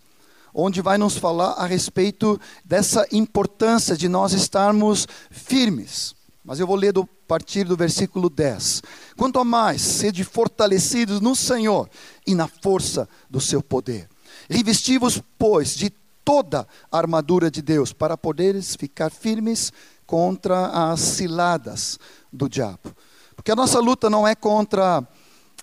onde 0.54 0.82
vai 0.82 0.98
nos 0.98 1.18
falar 1.18 1.50
a 1.58 1.66
respeito 1.66 2.40
dessa 2.64 3.06
importância 3.12 3.98
de 3.98 4.08
nós 4.08 4.32
estarmos 4.32 5.06
firmes. 5.30 6.16
Mas 6.46 6.62
eu 6.62 6.68
vou 6.68 6.78
ler 6.78 6.94
do 6.94 7.06
partir 7.28 7.66
do 7.66 7.76
versículo 7.76 8.30
10. 8.30 8.84
Quanto 9.18 9.38
a 9.38 9.44
mais, 9.44 9.82
sede 9.82 10.24
fortalecidos 10.24 11.20
no 11.20 11.36
Senhor 11.36 11.90
e 12.26 12.34
na 12.34 12.48
força 12.48 13.06
do 13.30 13.42
seu 13.42 13.62
poder. 13.62 14.08
Revesti-vos, 14.50 15.22
pois, 15.38 15.76
de 15.76 15.92
toda 16.26 16.68
a 16.92 16.98
armadura 16.98 17.52
de 17.52 17.62
Deus, 17.62 17.94
para 17.94 18.18
poderes 18.18 18.76
ficar 18.76 19.12
firmes 19.12 19.72
contra 20.06 20.92
as 20.92 21.00
ciladas 21.00 22.00
do 22.34 22.50
diabo. 22.50 22.96
Porque 23.36 23.52
a 23.52 23.56
nossa 23.56 23.80
luta 23.80 24.10
não 24.10 24.28
é 24.28 24.34
contra 24.34 25.08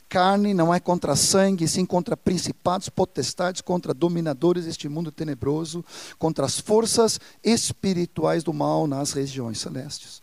carne, 0.09 0.53
não 0.53 0.73
é 0.73 0.79
contra 0.79 1.17
sangue, 1.17 1.67
sim 1.67 1.87
contra 1.87 2.17
principados, 2.17 2.89
potestades, 2.89 3.63
contra 3.63 3.95
dominadores 3.95 4.67
deste 4.67 4.89
mundo 4.89 5.11
tenebroso, 5.11 5.85
contra 6.19 6.45
as 6.45 6.61
forças 6.61 7.19
espirituais 7.43 8.45
do 8.45 8.53
mal 8.53 8.87
nas 8.87 9.13
regiões 9.13 9.59
celestes. 9.59 10.21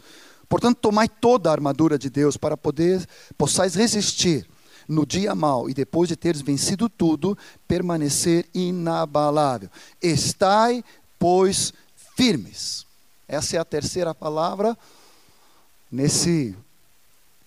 Portanto, 0.47 0.77
tomai 0.77 1.09
toda 1.09 1.49
a 1.49 1.53
armadura 1.53 1.97
de 1.97 2.09
Deus 2.09 2.37
para 2.37 2.55
poder 2.55 3.05
possais 3.37 3.75
resistir 3.75 4.47
no 4.89 5.05
dia 5.05 5.35
mau 5.35 5.69
e 5.69 5.73
depois 5.73 6.09
de 6.09 6.15
teres 6.15 6.41
vencido 6.41 6.89
tudo, 6.89 7.37
permanecer 7.67 8.49
inabalável. 8.55 9.69
Estai, 10.01 10.83
pois, 11.19 11.71
firmes. 12.17 12.87
Essa 13.27 13.57
é 13.57 13.59
a 13.59 13.65
terceira 13.65 14.15
palavra 14.15 14.75
nesse 15.91 16.55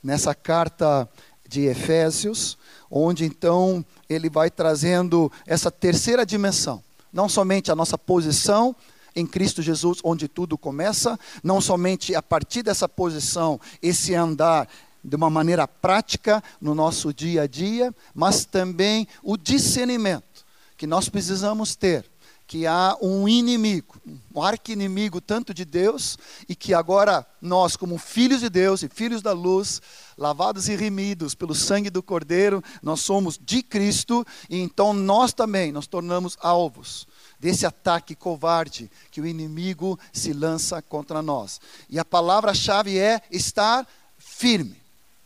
nessa 0.03 0.35
carta 0.35 1.09
de 1.49 1.63
Efésios, 1.67 2.59
onde 2.91 3.25
então 3.25 3.85
ele 4.09 4.29
vai 4.29 4.51
trazendo 4.51 5.31
essa 5.47 5.71
terceira 5.71 6.27
dimensão, 6.27 6.83
não 7.13 7.29
somente 7.29 7.71
a 7.71 7.77
nossa 7.77 7.97
posição 7.97 8.75
em 9.15 9.27
Cristo 9.27 9.63
Jesus, 9.63 9.99
onde 10.03 10.27
tudo 10.27 10.59
começa, 10.59 11.19
não 11.43 11.61
somente 11.61 12.15
a 12.15 12.23
partir 12.23 12.63
dessa 12.63 12.89
posição, 12.89 13.61
esse 13.81 14.15
andar 14.15 14.69
de 15.03 15.17
uma 15.17 15.31
maneira 15.31 15.67
prática 15.67 16.43
no 16.61 16.75
nosso 16.75 17.13
dia 17.13 17.43
a 17.43 17.47
dia, 17.47 17.95
mas 18.15 18.45
também 18.45 19.07
o 19.23 19.37
discernimento 19.37 20.45
que 20.77 20.87
nós 20.87 21.09
precisamos 21.09 21.77
ter 21.77 22.13
que 22.53 22.67
há 22.67 22.95
um 23.01 23.27
inimigo, 23.27 23.97
um 24.35 24.43
arqui-inimigo 24.43 25.23
tanto 25.23 25.55
de 25.55 25.65
Deus, 25.65 26.19
e 26.47 26.55
que 26.55 26.75
agora 26.75 27.27
nós, 27.41 27.77
como 27.77 27.97
filhos 27.97 28.41
de 28.41 28.51
Deus 28.51 28.83
e 28.83 28.91
filhos 28.91 29.23
da 29.23 29.33
luz, 29.33 29.81
lavados 30.19 30.69
e 30.69 30.77
remidos 30.77 31.35
pelo 31.35 31.55
sangue 31.55 31.89
do 31.89 32.03
Cordeiro, 32.03 32.63
nós 32.83 33.01
somos 33.01 33.39
de 33.43 33.63
Cristo, 33.63 34.23
e 34.51 34.61
então 34.61 34.93
nós 34.93 35.33
também 35.33 35.73
nos 35.73 35.87
tornamos 35.87 36.37
alvos 36.43 37.07
desse 37.41 37.65
ataque 37.65 38.15
covarde 38.15 38.91
que 39.11 39.23
o 39.23 39.27
inimigo 39.27 39.99
se 40.13 40.35
lança 40.35 40.83
contra 40.83 41.23
nós. 41.23 41.59
E 41.89 41.99
a 41.99 42.05
palavra-chave 42.05 42.99
é 42.99 43.23
estar 43.31 43.89
firme. 44.19 44.82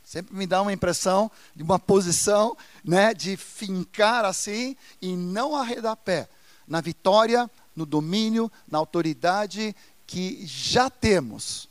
Sempre 0.06 0.36
me 0.36 0.46
dá 0.46 0.62
uma 0.62 0.72
impressão 0.72 1.28
de 1.52 1.64
uma 1.64 1.80
posição 1.80 2.56
né, 2.84 3.12
de 3.12 3.36
fincar 3.36 4.24
assim 4.24 4.76
e 5.02 5.16
não 5.16 5.56
arredar 5.56 5.96
pé 5.96 6.28
na 6.64 6.80
vitória, 6.80 7.50
no 7.74 7.84
domínio, 7.84 8.50
na 8.68 8.78
autoridade 8.78 9.74
que 10.06 10.46
já 10.46 10.88
temos 10.88 11.68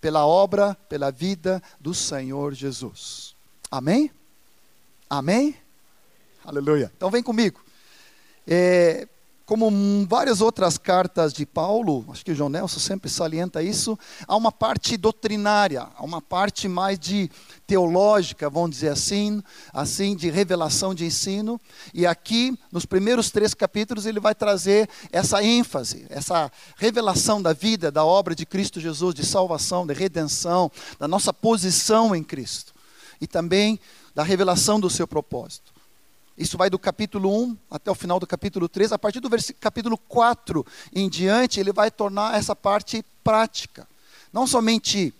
pela 0.00 0.26
obra, 0.26 0.74
pela 0.88 1.12
vida 1.12 1.62
do 1.78 1.94
Senhor 1.94 2.52
Jesus. 2.52 3.36
Amém? 3.70 4.10
Amém? 5.08 5.56
Aleluia. 6.44 6.90
Então 6.96 7.12
vem 7.12 7.22
comigo. 7.22 7.60
É, 8.44 9.06
como 9.48 10.06
várias 10.06 10.42
outras 10.42 10.76
cartas 10.76 11.32
de 11.32 11.46
Paulo, 11.46 12.04
acho 12.10 12.22
que 12.22 12.32
o 12.32 12.34
João 12.34 12.50
Nelson 12.50 12.78
sempre 12.78 13.08
salienta 13.08 13.62
isso, 13.62 13.98
há 14.26 14.36
uma 14.36 14.52
parte 14.52 14.94
doutrinária, 14.98 15.88
há 15.96 16.04
uma 16.04 16.20
parte 16.20 16.68
mais 16.68 16.98
de 16.98 17.30
teológica, 17.66 18.50
vamos 18.50 18.72
dizer 18.72 18.90
assim, 18.90 19.42
assim 19.72 20.14
de 20.14 20.28
revelação 20.28 20.94
de 20.94 21.06
ensino. 21.06 21.58
E 21.94 22.06
aqui, 22.06 22.58
nos 22.70 22.84
primeiros 22.84 23.30
três 23.30 23.54
capítulos, 23.54 24.04
ele 24.04 24.20
vai 24.20 24.34
trazer 24.34 24.86
essa 25.10 25.42
ênfase, 25.42 26.04
essa 26.10 26.52
revelação 26.76 27.40
da 27.40 27.54
vida, 27.54 27.90
da 27.90 28.04
obra 28.04 28.34
de 28.34 28.44
Cristo 28.44 28.78
Jesus, 28.78 29.14
de 29.14 29.24
salvação, 29.24 29.86
de 29.86 29.94
redenção, 29.94 30.70
da 30.98 31.08
nossa 31.08 31.32
posição 31.32 32.14
em 32.14 32.22
Cristo. 32.22 32.74
E 33.18 33.26
também 33.26 33.80
da 34.14 34.22
revelação 34.22 34.78
do 34.78 34.90
seu 34.90 35.08
propósito. 35.08 35.77
Isso 36.38 36.56
vai 36.56 36.70
do 36.70 36.78
capítulo 36.78 37.36
1 37.42 37.58
até 37.68 37.90
o 37.90 37.96
final 37.96 38.20
do 38.20 38.26
capítulo 38.26 38.68
3. 38.68 38.92
A 38.92 38.98
partir 38.98 39.18
do 39.18 39.28
capítulo 39.58 39.98
4 39.98 40.64
em 40.94 41.08
diante, 41.08 41.58
ele 41.58 41.72
vai 41.72 41.90
tornar 41.90 42.38
essa 42.38 42.54
parte 42.54 43.04
prática. 43.24 43.88
Não 44.32 44.46
somente 44.46 45.12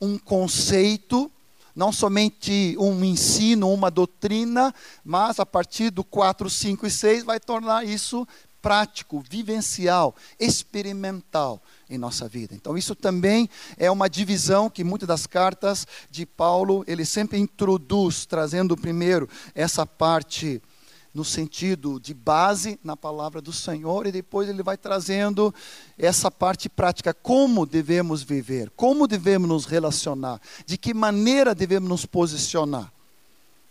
um 0.00 0.18
conceito, 0.18 1.30
não 1.76 1.92
somente 1.92 2.76
um 2.76 3.04
ensino, 3.04 3.72
uma 3.72 3.88
doutrina, 3.88 4.74
mas 5.04 5.38
a 5.38 5.46
partir 5.46 5.90
do 5.90 6.02
4, 6.02 6.50
5 6.50 6.86
e 6.86 6.90
6 6.90 7.22
vai 7.22 7.38
tornar 7.38 7.86
isso 7.86 8.26
prático, 8.64 9.22
vivencial, 9.28 10.16
experimental 10.40 11.62
em 11.90 11.98
nossa 11.98 12.26
vida. 12.26 12.54
Então 12.54 12.78
isso 12.78 12.94
também 12.94 13.46
é 13.76 13.90
uma 13.90 14.08
divisão 14.08 14.70
que 14.70 14.82
muitas 14.82 15.06
das 15.06 15.26
cartas 15.26 15.86
de 16.10 16.24
Paulo 16.24 16.82
ele 16.86 17.04
sempre 17.04 17.38
introduz, 17.38 18.24
trazendo 18.24 18.74
primeiro 18.74 19.28
essa 19.54 19.84
parte 19.84 20.62
no 21.12 21.22
sentido 21.26 22.00
de 22.00 22.14
base 22.14 22.80
na 22.82 22.96
palavra 22.96 23.42
do 23.42 23.52
Senhor, 23.52 24.06
e 24.06 24.10
depois 24.10 24.48
ele 24.48 24.62
vai 24.62 24.78
trazendo 24.78 25.54
essa 25.98 26.30
parte 26.30 26.66
prática, 26.70 27.12
como 27.12 27.66
devemos 27.66 28.22
viver, 28.22 28.70
como 28.74 29.06
devemos 29.06 29.46
nos 29.46 29.66
relacionar, 29.66 30.40
de 30.64 30.78
que 30.78 30.94
maneira 30.94 31.54
devemos 31.54 31.88
nos 31.88 32.06
posicionar 32.06 32.90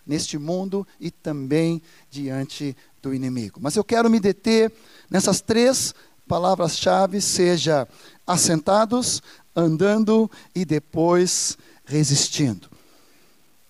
neste 0.05 0.37
mundo 0.37 0.85
e 0.99 1.09
também 1.09 1.81
diante 2.11 2.75
do 3.03 3.13
inimigo. 3.13 3.59
Mas 3.61 3.75
eu 3.75 3.83
quero 3.83 4.09
me 4.09 4.19
deter 4.19 4.71
nessas 5.11 5.41
três 5.41 5.93
palavras-chave, 6.27 7.21
seja 7.21 7.87
assentados, 8.25 9.21
andando 9.53 10.31
e 10.55 10.63
depois 10.63 11.57
resistindo. 11.85 12.69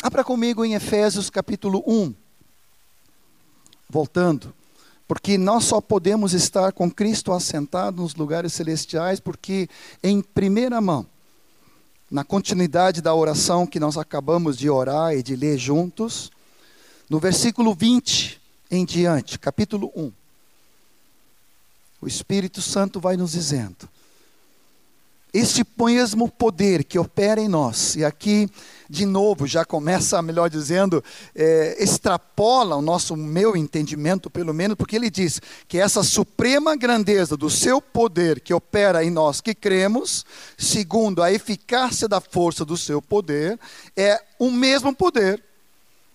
Abra 0.02 0.24
comigo 0.24 0.64
em 0.64 0.76
Efésios 0.76 1.30
capítulo 1.30 1.84
1 1.88 2.14
voltando, 3.90 4.54
porque 5.08 5.38
nós 5.38 5.66
só 5.66 5.82
podemos 5.82 6.34
estar 6.34 6.72
com 6.72 6.90
Cristo 6.90 7.32
assentado 7.32 8.02
nos 8.02 8.16
lugares 8.16 8.54
celestiais, 8.54 9.20
porque 9.20 9.70
em 10.02 10.22
primeira 10.22 10.80
mão, 10.82 11.06
na 12.10 12.24
continuidade 12.24 13.02
da 13.02 13.14
oração 13.14 13.68
que 13.68 13.80
nós 13.80 13.98
acabamos 13.98 14.58
de 14.58 14.70
orar 14.70 15.14
e 15.14 15.24
de 15.24 15.36
ler 15.36 15.58
juntos, 15.58 16.32
no 17.10 17.20
versículo 17.20 17.74
20 17.74 18.43
em 18.70 18.86
diante, 18.86 19.38
capítulo 19.38 19.92
1, 19.96 20.12
o 22.02 22.08
Espírito 22.08 22.62
Santo 22.62 23.00
vai 23.00 23.16
nos 23.16 23.32
dizendo: 23.32 23.88
este 25.34 25.66
mesmo 25.80 26.30
poder 26.30 26.84
que 26.84 27.00
opera 27.00 27.42
em 27.42 27.48
nós, 27.48 27.96
e 27.96 28.06
aqui, 28.06 28.48
de 28.88 29.04
novo, 29.04 29.48
já 29.48 29.66
começa, 29.66 30.22
melhor 30.22 30.48
dizendo, 30.48 31.04
é, 31.34 31.84
extrapola 31.84 32.76
o 32.76 32.84
nosso, 32.84 33.16
meu 33.16 33.58
entendimento, 33.58 34.30
pelo 34.30 34.54
menos, 34.54 34.78
porque 34.78 34.96
ele 34.96 35.10
diz 35.10 35.42
que 35.68 35.80
essa 35.80 36.04
suprema 36.04 36.76
grandeza 36.76 37.36
do 37.36 37.50
seu 37.50 37.82
poder 37.82 38.42
que 38.42 38.54
opera 38.54 39.04
em 39.04 39.10
nós 39.10 39.42
que 39.42 39.56
cremos, 39.56 40.24
segundo 40.56 41.24
a 41.24 41.32
eficácia 41.32 42.08
da 42.08 42.22
força 42.22 42.64
do 42.64 42.78
seu 42.78 43.02
poder, 43.02 43.60
é 43.98 44.24
o 44.38 44.52
mesmo 44.52 44.94
poder, 44.94 45.44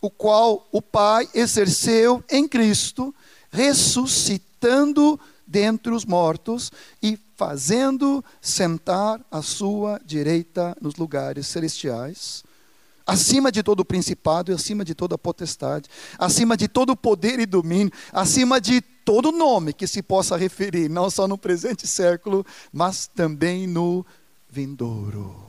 o 0.00 0.11
qual 0.11 0.69
o 0.71 0.81
Pai 0.81 1.28
exerceu 1.35 2.23
em 2.31 2.47
Cristo, 2.47 3.14
ressuscitando 3.50 5.19
dentre 5.47 5.93
os 5.93 6.05
mortos 6.05 6.71
e 7.02 7.19
fazendo 7.37 8.25
sentar 8.40 9.21
a 9.31 9.40
sua 9.40 10.00
direita 10.05 10.76
nos 10.81 10.97
lugares 10.97 11.47
celestiais, 11.47 12.43
acima 13.07 13.50
de 13.50 13.62
todo 13.62 13.85
principado 13.85 14.50
e 14.50 14.55
acima 14.55 14.85
de 14.85 14.95
toda 14.95 15.17
potestade, 15.17 15.88
acima 16.19 16.57
de 16.57 16.69
todo 16.69 16.95
poder 16.95 17.40
e 17.40 17.47
domínio, 17.47 17.93
acima 18.12 18.61
de 18.61 18.81
todo 18.81 19.33
nome 19.33 19.73
que 19.73 19.87
se 19.87 20.02
possa 20.02 20.37
referir, 20.37 20.90
não 20.90 21.09
só 21.09 21.26
no 21.26 21.38
presente 21.38 21.87
século, 21.87 22.45
mas 22.71 23.07
também 23.07 23.67
no 23.67 24.05
vindouro. 24.50 25.49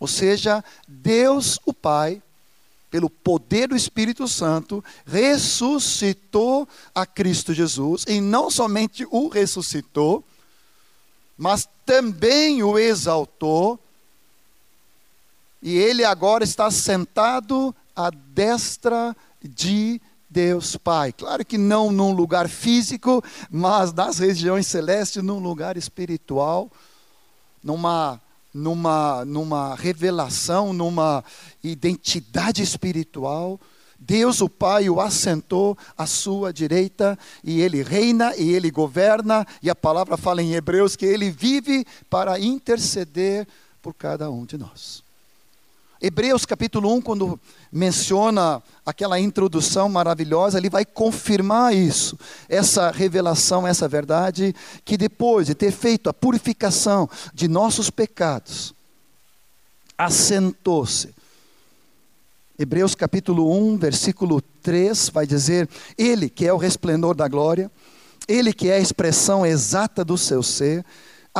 Ou 0.00 0.08
seja, 0.08 0.64
Deus 0.88 1.60
o 1.64 1.72
Pai 1.72 2.20
pelo 2.90 3.10
poder 3.10 3.68
do 3.68 3.76
Espírito 3.76 4.28
Santo, 4.28 4.82
ressuscitou 5.04 6.68
a 6.94 7.04
Cristo 7.04 7.52
Jesus, 7.52 8.04
e 8.08 8.20
não 8.20 8.50
somente 8.50 9.06
o 9.10 9.28
ressuscitou, 9.28 10.24
mas 11.36 11.68
também 11.84 12.62
o 12.62 12.78
exaltou, 12.78 13.78
e 15.62 15.76
ele 15.76 16.04
agora 16.04 16.44
está 16.44 16.70
sentado 16.70 17.74
à 17.94 18.10
destra 18.10 19.16
de 19.42 20.00
Deus 20.28 20.76
Pai. 20.76 21.12
Claro 21.12 21.44
que 21.44 21.58
não 21.58 21.90
num 21.90 22.12
lugar 22.12 22.48
físico, 22.48 23.22
mas 23.50 23.92
nas 23.92 24.18
regiões 24.18 24.66
celestes, 24.66 25.22
num 25.22 25.38
lugar 25.38 25.76
espiritual, 25.76 26.70
numa 27.62 28.20
numa 28.56 29.24
numa 29.24 29.74
revelação, 29.74 30.72
numa 30.72 31.22
identidade 31.62 32.62
espiritual. 32.62 33.60
Deus 33.98 34.40
o 34.40 34.48
Pai 34.48 34.90
o 34.90 35.00
assentou 35.00 35.76
à 35.96 36.06
sua 36.06 36.52
direita 36.52 37.18
e 37.42 37.60
ele 37.60 37.82
reina 37.82 38.36
e 38.36 38.52
ele 38.52 38.70
governa, 38.70 39.46
e 39.62 39.70
a 39.70 39.74
palavra 39.74 40.16
fala 40.16 40.42
em 40.42 40.54
Hebreus 40.54 40.96
que 40.96 41.06
ele 41.06 41.30
vive 41.30 41.86
para 42.10 42.38
interceder 42.38 43.46
por 43.80 43.94
cada 43.94 44.30
um 44.30 44.44
de 44.44 44.58
nós. 44.58 45.05
Hebreus 46.00 46.44
capítulo 46.44 46.94
1, 46.94 47.00
quando 47.00 47.40
menciona 47.72 48.62
aquela 48.84 49.18
introdução 49.18 49.88
maravilhosa, 49.88 50.58
ele 50.58 50.68
vai 50.68 50.84
confirmar 50.84 51.74
isso, 51.74 52.18
essa 52.48 52.90
revelação, 52.90 53.66
essa 53.66 53.88
verdade, 53.88 54.54
que 54.84 54.98
depois 54.98 55.46
de 55.46 55.54
ter 55.54 55.72
feito 55.72 56.10
a 56.10 56.14
purificação 56.14 57.08
de 57.32 57.48
nossos 57.48 57.88
pecados, 57.88 58.74
assentou-se. 59.96 61.14
Hebreus 62.58 62.94
capítulo 62.94 63.50
1, 63.54 63.78
versículo 63.78 64.42
3 64.62 65.08
vai 65.08 65.26
dizer: 65.26 65.68
Ele 65.96 66.28
que 66.28 66.46
é 66.46 66.52
o 66.52 66.58
resplendor 66.58 67.14
da 67.14 67.26
glória, 67.26 67.70
Ele 68.28 68.52
que 68.52 68.68
é 68.68 68.74
a 68.74 68.80
expressão 68.80 69.46
exata 69.46 70.04
do 70.04 70.18
seu 70.18 70.42
ser, 70.42 70.84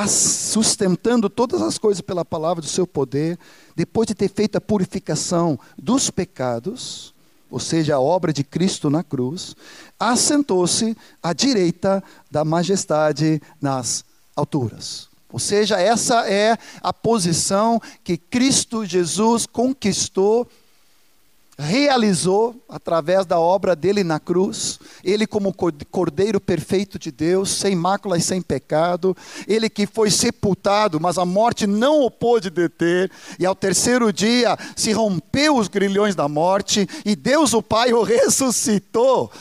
sustentando 0.07 1.31
todas 1.31 1.63
as 1.63 1.79
coisas 1.79 2.01
pela 2.01 2.25
palavra 2.25 2.61
do 2.61 2.69
seu 2.69 2.87
poder, 2.87 3.39
depois 3.75 4.07
de 4.07 4.15
ter 4.15 4.29
feito 4.29 4.57
a 4.57 4.61
purificação 4.61 5.59
dos 5.79 6.11
pecados, 6.11 7.15
ou 7.51 7.61
seja, 7.61 7.95
a 7.95 8.01
obra 8.01 8.33
de 8.33 8.43
Cristo 8.45 8.91
na 8.91 9.05
cruz, 9.05 9.55
assentou-se 9.99 10.97
à 11.23 11.33
direita 11.33 12.03
da 12.31 12.45
majestade 12.45 13.41
nas 13.61 14.05
alturas. 14.35 15.09
Ou 15.33 15.39
seja, 15.39 15.81
essa 15.81 16.29
é 16.29 16.57
a 16.81 16.93
posição 16.93 17.81
que 18.03 18.17
Cristo 18.17 18.85
Jesus 18.85 19.47
conquistou 19.47 20.49
realizou 21.59 22.55
através 22.69 23.25
da 23.25 23.39
obra 23.39 23.75
dele 23.75 24.05
na 24.05 24.21
cruz, 24.21 24.79
ele 25.03 25.27
como 25.27 25.55
cordeiro 25.91 26.39
perfeito 26.39 26.99
de 26.99 27.11
Deus, 27.11 27.51
sem 27.51 27.75
mácula 27.75 28.19
e 28.19 28.21
sem 28.21 28.43
pecado, 28.43 29.17
ele 29.49 29.71
que 29.71 29.87
foi 29.87 30.11
sepultado, 30.11 31.01
mas 31.01 31.17
a 31.17 31.25
morte 31.25 31.67
não 31.67 32.03
o 32.03 32.11
pôde 32.11 32.51
deter, 32.51 33.11
e 33.39 33.47
ao 33.47 33.55
terceiro 33.55 34.13
dia 34.13 34.57
se 34.77 34.93
rompeu 34.93 35.57
os 35.57 35.69
grilhões 35.69 36.15
da 36.15 36.29
morte, 36.29 36.87
e 37.05 37.17
Deus 37.17 37.55
o 37.55 37.63
Pai 37.63 37.93
o 37.93 38.03
ressuscitou, 38.03 39.33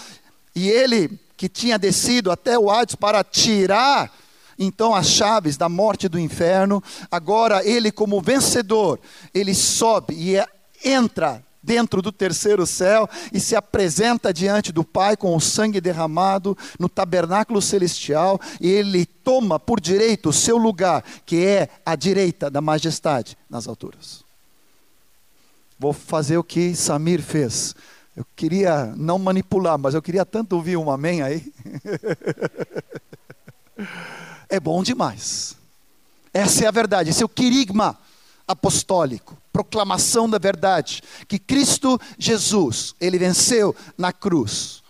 e 0.56 0.70
ele 0.70 1.20
que 1.36 1.50
tinha 1.50 1.78
descido 1.78 2.32
até 2.32 2.58
o 2.58 2.70
Hades 2.70 2.96
para 2.96 3.24
tirar 3.24 4.10
então 4.58 4.96
as 4.96 5.08
chaves 5.08 5.58
da 5.58 5.68
morte 5.68 6.08
do 6.08 6.18
inferno, 6.18 6.82
agora 7.12 7.62
ele 7.68 7.92
como 7.92 8.22
vencedor, 8.22 9.02
ele 9.34 9.54
sobe 9.54 10.14
e 10.14 10.38
é, 10.38 10.48
entra 10.82 11.44
dentro 11.66 12.02
do 12.02 12.12
terceiro 12.12 12.66
céu 12.66 13.10
e 13.34 13.40
se 13.40 13.56
apresenta 13.56 14.32
diante 14.32 14.72
do 14.72 14.84
Pai 14.84 15.18
com 15.18 15.36
o 15.36 15.42
sangue 15.42 15.82
derramado 15.82 16.56
no 16.80 16.88
tabernáculo 16.88 17.62
celestial 17.62 18.40
e 18.62 18.70
ele 18.70 19.06
toma 19.06 19.60
por 19.60 19.82
direito 19.82 20.30
o 20.30 20.34
seu 20.34 20.58
lugar, 20.58 21.04
que 21.26 21.44
é 21.44 21.70
a 21.84 21.96
direita 21.96 22.50
da 22.50 22.62
majestade 22.62 23.36
nas 23.50 23.68
alturas. 23.68 24.24
Vou 25.80 25.92
fazer 25.92 26.38
o 26.38 26.44
que 26.44 26.76
Samir 26.76 27.22
fez. 27.22 27.76
Eu 28.16 28.26
queria 28.36 28.94
não 28.96 29.18
manipular, 29.18 29.78
mas 29.78 29.94
eu 29.94 30.02
queria 30.02 30.26
tanto 30.26 30.56
ouvir 30.56 30.78
um 30.78 30.90
amém 30.90 31.22
aí. 31.22 31.52
é 34.48 34.60
bom 34.60 34.82
demais. 34.84 35.58
Essa 36.34 36.66
é 36.66 36.68
a 36.68 36.72
verdade, 36.72 37.10
esse 37.10 37.24
é 37.24 37.26
o 37.26 37.30
querigma 37.30 37.98
apostólico, 38.48 39.38
proclamação 39.56 40.30
da 40.30 40.38
verdade, 40.38 41.02
que 41.30 41.40
Cristo 41.40 41.98
Jesus, 42.20 42.94
ele 43.00 43.18
venceu 43.18 43.74
na 43.98 44.12
cruz. 44.12 44.84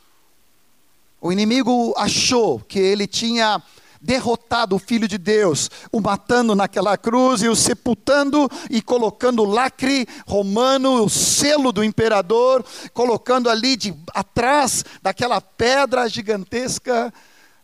O 1.21 1.32
inimigo 1.32 1.93
achou 1.95 2.60
que 2.62 2.80
ele 2.80 3.06
tinha 3.06 3.62
derrotado 4.01 4.75
o 4.75 4.80
Filho 4.80 5.08
de 5.08 5.19
Deus, 5.19 5.69
o 5.91 6.01
matando 6.01 6.56
naquela 6.56 6.97
cruz 6.97 7.43
e 7.43 7.47
o 7.47 7.56
sepultando 7.56 8.49
e 8.67 8.82
colocando 8.82 9.43
o 9.43 9.45
lacre 9.45 10.08
romano, 10.25 11.04
o 11.04 11.10
selo 11.12 11.71
do 11.71 11.84
imperador, 11.84 12.65
colocando 12.91 13.51
ali 13.51 13.75
de, 13.75 13.93
atrás 14.15 14.84
daquela 14.99 15.39
pedra 15.39 16.10
gigantesca, 16.10 17.13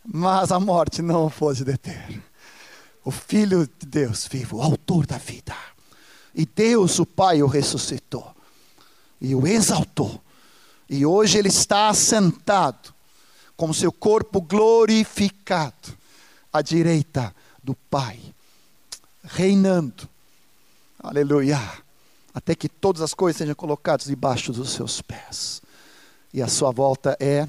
mas 0.05 0.51
a 0.51 0.59
morte 0.59 1.01
não 1.01 1.31
pôde 1.31 1.63
deter. 1.63 2.21
O 3.03 3.09
Filho 3.09 3.67
de 3.79 3.87
Deus 3.87 4.27
vivo, 4.29 4.57
o 4.57 4.61
autor 4.61 5.07
da 5.07 5.17
vida 5.17 5.55
e 6.33 6.45
Deus, 6.45 6.99
o 6.99 7.05
Pai, 7.05 7.41
o 7.41 7.47
ressuscitou 7.47 8.31
e 9.21 9.35
o 9.35 9.45
exaltou. 9.45 10.19
E 10.89 11.05
hoje 11.05 11.37
ele 11.37 11.47
está 11.47 11.87
assentado 11.89 12.93
com 13.55 13.71
seu 13.71 13.91
corpo 13.91 14.41
glorificado 14.41 15.95
à 16.51 16.61
direita 16.61 17.33
do 17.63 17.75
Pai, 17.75 18.19
reinando. 19.23 20.09
Aleluia. 20.99 21.59
Até 22.33 22.55
que 22.55 22.67
todas 22.67 23.01
as 23.01 23.13
coisas 23.13 23.37
sejam 23.37 23.53
colocadas 23.53 24.07
debaixo 24.07 24.51
dos 24.51 24.71
seus 24.71 25.01
pés. 25.01 25.61
E 26.33 26.41
a 26.41 26.47
sua 26.47 26.71
volta 26.71 27.15
é 27.19 27.47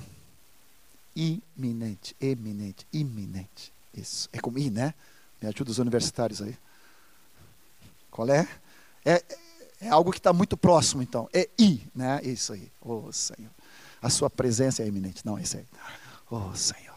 iminente, 1.15 2.15
eminente, 2.21 2.87
iminente. 2.93 3.73
Isso. 3.95 4.29
É 4.33 4.41
com 4.41 4.57
I, 4.59 4.71
né? 4.71 4.95
Me 5.41 5.49
ajuda 5.49 5.71
os 5.71 5.79
universitários 5.79 6.43
aí. 6.43 6.57
Qual 8.11 8.29
é? 8.29 8.47
É, 9.05 9.23
é 9.81 9.89
algo 9.89 10.13
que 10.13 10.19
está 10.19 10.33
muito 10.33 10.57
próximo, 10.57 11.03
então. 11.03 11.29
É 11.33 11.49
I, 11.59 11.83
né? 11.95 12.21
Isso 12.23 12.53
aí. 12.53 12.71
Oh, 12.81 13.11
Senhor. 13.13 13.51
A 14.01 14.09
sua 14.09 14.31
presença 14.31 14.83
é 14.83 14.87
iminente. 14.87 15.25
Não, 15.25 15.39
é 15.39 15.43
isso 15.43 15.57
aí. 15.57 15.65
Oh, 16.31 16.55
Senhor. 16.55 16.97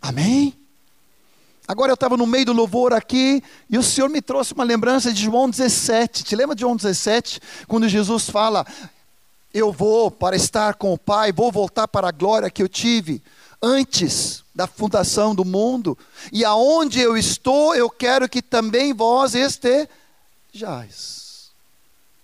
Amém? 0.00 0.56
Agora 1.68 1.92
eu 1.92 1.94
estava 1.94 2.16
no 2.16 2.26
meio 2.26 2.46
do 2.46 2.52
louvor 2.52 2.92
aqui 2.92 3.42
e 3.68 3.78
o 3.78 3.82
Senhor 3.82 4.08
me 4.08 4.20
trouxe 4.20 4.52
uma 4.54 4.64
lembrança 4.64 5.12
de 5.12 5.22
João 5.22 5.48
17. 5.48 6.24
Te 6.24 6.34
lembra 6.34 6.56
de 6.56 6.62
João 6.62 6.74
17? 6.74 7.40
Quando 7.68 7.88
Jesus 7.88 8.28
fala: 8.28 8.66
Eu 9.54 9.70
vou 9.70 10.10
para 10.10 10.34
estar 10.34 10.74
com 10.74 10.92
o 10.92 10.98
Pai, 10.98 11.30
vou 11.30 11.52
voltar 11.52 11.86
para 11.86 12.08
a 12.08 12.12
glória 12.12 12.50
que 12.50 12.62
eu 12.62 12.68
tive 12.68 13.22
antes 13.62 14.42
da 14.54 14.66
fundação 14.66 15.34
do 15.34 15.44
mundo, 15.44 15.96
e 16.32 16.44
aonde 16.44 16.98
eu 16.98 17.16
estou, 17.16 17.74
eu 17.74 17.88
quero 17.88 18.28
que 18.28 18.42
também 18.42 18.92
vós 18.92 19.34
estejais. 19.34 19.88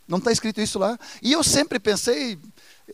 Não 0.06 0.18
está 0.18 0.30
escrito 0.30 0.60
isso 0.60 0.78
lá? 0.78 0.98
E 1.20 1.32
eu 1.32 1.42
sempre 1.42 1.80
pensei, 1.80 2.38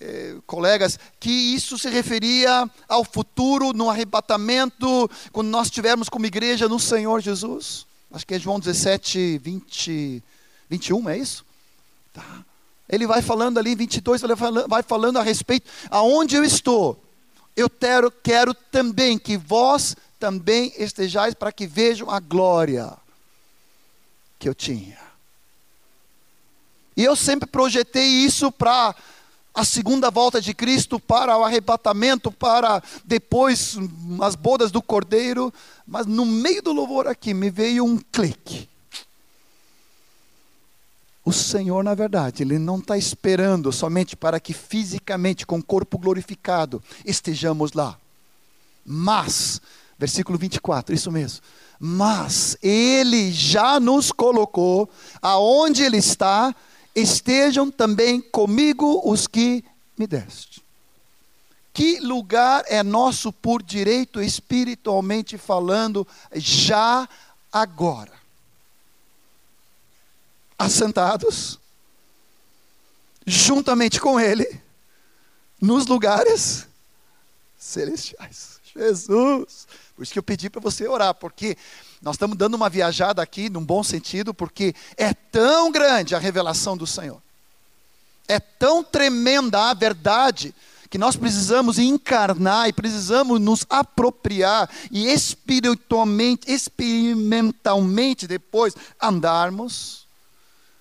eh, 0.00 0.36
colegas, 0.46 0.98
que 1.20 1.30
isso 1.30 1.78
se 1.78 1.90
referia 1.90 2.68
ao 2.88 3.04
futuro, 3.04 3.72
no 3.72 3.90
arrebatamento, 3.90 5.10
quando 5.30 5.48
nós 5.48 5.66
estivermos 5.66 6.08
como 6.08 6.24
igreja 6.24 6.68
no 6.68 6.80
Senhor 6.80 7.20
Jesus. 7.20 7.86
Acho 8.10 8.26
que 8.26 8.34
é 8.34 8.38
João 8.38 8.58
17, 8.58 9.38
20, 9.38 10.22
21, 10.70 11.08
é 11.10 11.18
isso? 11.18 11.44
Tá. 12.12 12.44
Ele 12.88 13.06
vai 13.06 13.22
falando 13.22 13.58
ali 13.58 13.72
em 13.72 13.76
22, 13.76 14.22
ele 14.22 14.34
vai 14.68 14.82
falando 14.82 15.18
a 15.18 15.22
respeito 15.22 15.70
aonde 15.90 16.36
eu 16.36 16.44
estou. 16.44 17.02
Eu 17.54 17.68
quero, 17.68 18.10
quero 18.10 18.54
também 18.54 19.18
que 19.18 19.36
vós 19.36 19.94
também 20.18 20.72
estejais 20.78 21.34
para 21.34 21.52
que 21.52 21.66
vejam 21.66 22.10
a 22.10 22.20
glória 22.20 22.92
que 24.38 24.48
eu 24.48 24.54
tinha. 24.54 25.01
E 26.96 27.04
eu 27.04 27.16
sempre 27.16 27.48
projetei 27.48 28.06
isso 28.06 28.50
para 28.52 28.94
a 29.54 29.64
segunda 29.64 30.10
volta 30.10 30.40
de 30.40 30.54
Cristo, 30.54 30.98
para 30.98 31.36
o 31.36 31.44
arrebatamento, 31.44 32.32
para 32.32 32.82
depois 33.04 33.76
as 34.22 34.34
bodas 34.34 34.70
do 34.70 34.80
Cordeiro, 34.80 35.52
mas 35.86 36.06
no 36.06 36.24
meio 36.24 36.62
do 36.62 36.72
louvor 36.72 37.06
aqui 37.06 37.34
me 37.34 37.50
veio 37.50 37.84
um 37.84 37.98
clique. 37.98 38.68
O 41.24 41.32
Senhor, 41.32 41.84
na 41.84 41.94
verdade, 41.94 42.42
Ele 42.42 42.58
não 42.58 42.78
está 42.78 42.96
esperando 42.96 43.70
somente 43.72 44.16
para 44.16 44.40
que 44.40 44.52
fisicamente, 44.52 45.46
com 45.46 45.58
o 45.58 45.64
corpo 45.64 45.98
glorificado, 45.98 46.82
estejamos 47.04 47.74
lá. 47.74 47.96
Mas, 48.84 49.60
versículo 49.98 50.36
24, 50.36 50.94
isso 50.94 51.12
mesmo. 51.12 51.40
Mas 51.78 52.56
Ele 52.60 53.30
já 53.30 53.78
nos 53.78 54.10
colocou 54.10 54.90
aonde 55.20 55.84
Ele 55.84 55.98
está 55.98 56.54
estejam 56.94 57.70
também 57.70 58.20
comigo 58.20 59.00
os 59.04 59.26
que 59.26 59.64
me 59.96 60.06
deste. 60.06 60.62
Que 61.72 62.00
lugar 62.00 62.64
é 62.66 62.82
nosso 62.82 63.32
por 63.32 63.62
direito 63.62 64.20
espiritualmente 64.20 65.38
falando, 65.38 66.06
já 66.34 67.08
agora? 67.50 68.12
Assentados, 70.58 71.58
juntamente 73.26 73.98
com 73.98 74.20
Ele, 74.20 74.60
nos 75.60 75.86
lugares 75.86 76.66
celestiais. 77.58 78.60
Jesus! 78.74 79.66
Por 79.94 80.02
isso 80.02 80.12
que 80.12 80.18
eu 80.18 80.22
pedi 80.22 80.50
para 80.50 80.60
você 80.60 80.86
orar, 80.86 81.14
porque 81.14 81.56
nós 82.02 82.16
estamos 82.16 82.36
dando 82.36 82.54
uma 82.54 82.68
viajada 82.68 83.22
aqui, 83.22 83.48
num 83.48 83.64
bom 83.64 83.82
sentido, 83.84 84.34
porque 84.34 84.74
é 84.96 85.14
tão 85.14 85.70
grande 85.70 86.16
a 86.16 86.18
revelação 86.18 86.76
do 86.76 86.86
Senhor. 86.86 87.22
É 88.26 88.40
tão 88.40 88.82
tremenda 88.82 89.70
a 89.70 89.74
verdade 89.74 90.52
que 90.90 90.98
nós 90.98 91.16
precisamos 91.16 91.78
encarnar 91.78 92.68
e 92.68 92.72
precisamos 92.72 93.40
nos 93.40 93.64
apropriar 93.70 94.68
e 94.90 95.06
espiritualmente, 95.08 96.52
experimentalmente 96.52 98.26
depois 98.26 98.74
andarmos. 99.00 100.06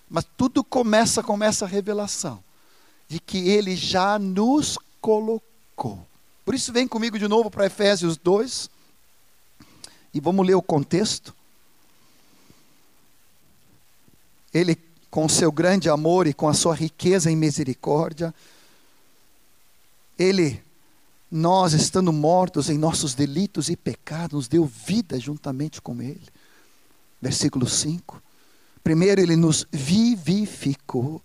Mas 0.10 0.25
tudo 0.36 0.63
começa 0.63 1.21
com 1.21 1.41
essa 1.43 1.67
revelação 1.67 2.43
de 3.07 3.19
que 3.19 3.47
ele 3.47 3.75
já 3.75 4.17
nos 4.17 4.77
colocou. 4.99 6.05
Por 6.43 6.55
isso 6.55 6.73
vem 6.73 6.88
comigo 6.88 7.19
de 7.19 7.27
novo 7.27 7.51
para 7.51 7.67
Efésios 7.67 8.17
2. 8.17 8.69
E 10.13 10.19
vamos 10.19 10.45
ler 10.45 10.56
o 10.56 10.62
contexto. 10.62 11.36
Ele, 14.54 14.78
com 15.10 15.30
seu 15.30 15.52
grande 15.52 15.89
amor 15.89 16.28
e 16.28 16.34
com 16.34 16.47
a 16.47 16.54
sua 16.54 16.76
riqueza 16.76 17.32
em 17.32 17.36
misericórdia, 17.36 18.34
ele, 20.21 20.62
nós 21.32 21.74
estando 21.74 22.13
mortos 22.13 22.69
em 22.69 22.78
nossos 22.78 23.15
delitos 23.15 23.69
e 23.69 23.76
pecados, 23.76 24.34
nos 24.34 24.47
deu 24.47 24.65
vida 24.65 25.19
juntamente 25.19 25.82
com 25.82 26.00
Ele. 26.00 26.21
Versículo 27.19 27.67
5. 27.67 28.21
Primeiro, 28.84 29.19
Ele 29.19 29.36
nos 29.36 29.65
vivificou. 29.71 31.21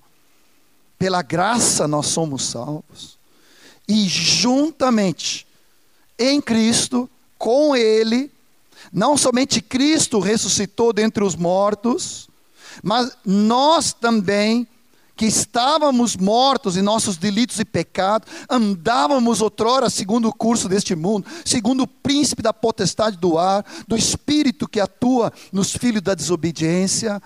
Pela 0.99 1.21
graça 1.21 1.87
nós 1.87 2.07
somos 2.07 2.45
salvos. 2.45 3.19
E 3.87 4.09
juntamente 4.09 5.47
em 6.19 6.41
Cristo, 6.41 7.09
com 7.37 7.77
Ele, 7.77 8.31
não 8.93 9.17
somente 9.17 9.61
Cristo 9.61 10.21
ressuscitou 10.21 10.93
dentre 10.93 11.23
os 11.25 11.35
mortos, 11.35 12.29
mas 12.83 13.17
nós 13.25 13.93
também, 13.93 14.67
que 15.17 15.25
estávamos 15.25 16.17
mortos 16.17 16.77
em 16.77 16.83
nossos 16.83 17.17
delitos 17.17 17.59
e 17.59 17.65
pecados, 17.65 18.29
andávamos 18.51 19.41
outrora 19.41 19.89
segundo 19.89 20.29
o 20.29 20.35
curso 20.35 20.69
deste 20.69 20.95
mundo, 20.95 21.27
segundo 21.45 21.85
o 21.85 21.87
príncipe 21.87 22.43
da 22.43 22.53
potestade 22.53 23.17
do 23.17 23.39
ar, 23.39 23.65
do 23.89 23.97
espírito 23.97 24.69
que 24.69 24.81
atua 24.81 25.33
nos 25.53 25.73
filhos 25.73 26.03
da 26.03 26.15
desobediência, 26.15 27.21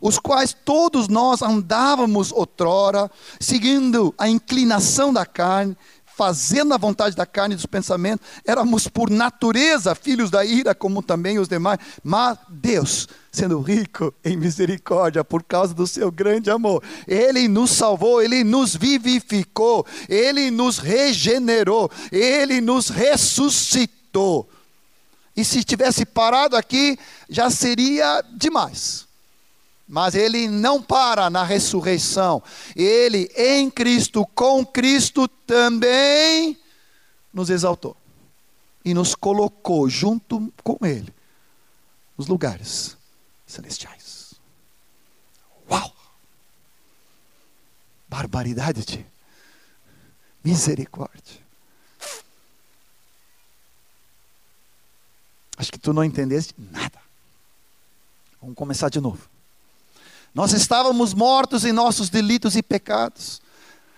os 0.00 0.18
quais 0.18 0.54
todos 0.64 1.08
nós 1.08 1.42
andávamos 1.42 2.32
outrora, 2.32 3.10
seguindo 3.40 4.14
a 4.16 4.28
inclinação 4.28 5.12
da 5.12 5.26
carne, 5.26 5.76
fazendo 6.18 6.74
a 6.74 6.76
vontade 6.76 7.14
da 7.14 7.24
carne 7.24 7.54
e 7.54 7.56
dos 7.56 7.64
pensamentos, 7.64 8.26
éramos 8.44 8.88
por 8.88 9.08
natureza 9.08 9.94
filhos 9.94 10.30
da 10.30 10.44
ira, 10.44 10.74
como 10.74 11.00
também 11.00 11.38
os 11.38 11.46
demais, 11.46 11.78
mas 12.02 12.36
Deus, 12.48 13.06
sendo 13.30 13.60
rico 13.60 14.12
em 14.24 14.36
misericórdia, 14.36 15.22
por 15.22 15.44
causa 15.44 15.72
do 15.72 15.86
seu 15.86 16.10
grande 16.10 16.50
amor, 16.50 16.82
Ele 17.06 17.46
nos 17.46 17.70
salvou, 17.70 18.20
Ele 18.20 18.42
nos 18.42 18.74
vivificou, 18.74 19.86
Ele 20.08 20.50
nos 20.50 20.78
regenerou, 20.78 21.88
Ele 22.10 22.60
nos 22.60 22.88
ressuscitou. 22.88 24.50
E 25.36 25.44
se 25.44 25.62
tivesse 25.62 26.04
parado 26.04 26.56
aqui, 26.56 26.98
já 27.30 27.48
seria 27.48 28.24
demais. 28.34 29.07
Mas 29.88 30.14
ele 30.14 30.48
não 30.48 30.82
para 30.82 31.30
na 31.30 31.42
ressurreição. 31.42 32.42
Ele, 32.76 33.30
em 33.34 33.70
Cristo, 33.70 34.26
com 34.34 34.64
Cristo, 34.66 35.26
também 35.26 36.58
nos 37.32 37.48
exaltou. 37.48 37.96
E 38.84 38.92
nos 38.92 39.14
colocou 39.14 39.88
junto 39.88 40.52
com 40.62 40.78
Ele 40.84 41.12
nos 42.16 42.26
lugares 42.26 42.96
celestiais. 43.46 44.34
Uau! 45.70 45.94
Barbaridade 48.08 48.84
de 48.84 49.06
misericórdia. 50.44 51.48
Acho 55.56 55.72
que 55.72 55.78
tu 55.78 55.92
não 55.92 56.04
entendeste 56.04 56.54
nada. 56.58 57.00
Vamos 58.40 58.54
começar 58.54 58.88
de 58.88 59.00
novo. 59.00 59.28
Nós 60.34 60.52
estávamos 60.52 61.14
mortos 61.14 61.64
em 61.64 61.72
nossos 61.72 62.08
delitos 62.08 62.56
e 62.56 62.62
pecados. 62.62 63.40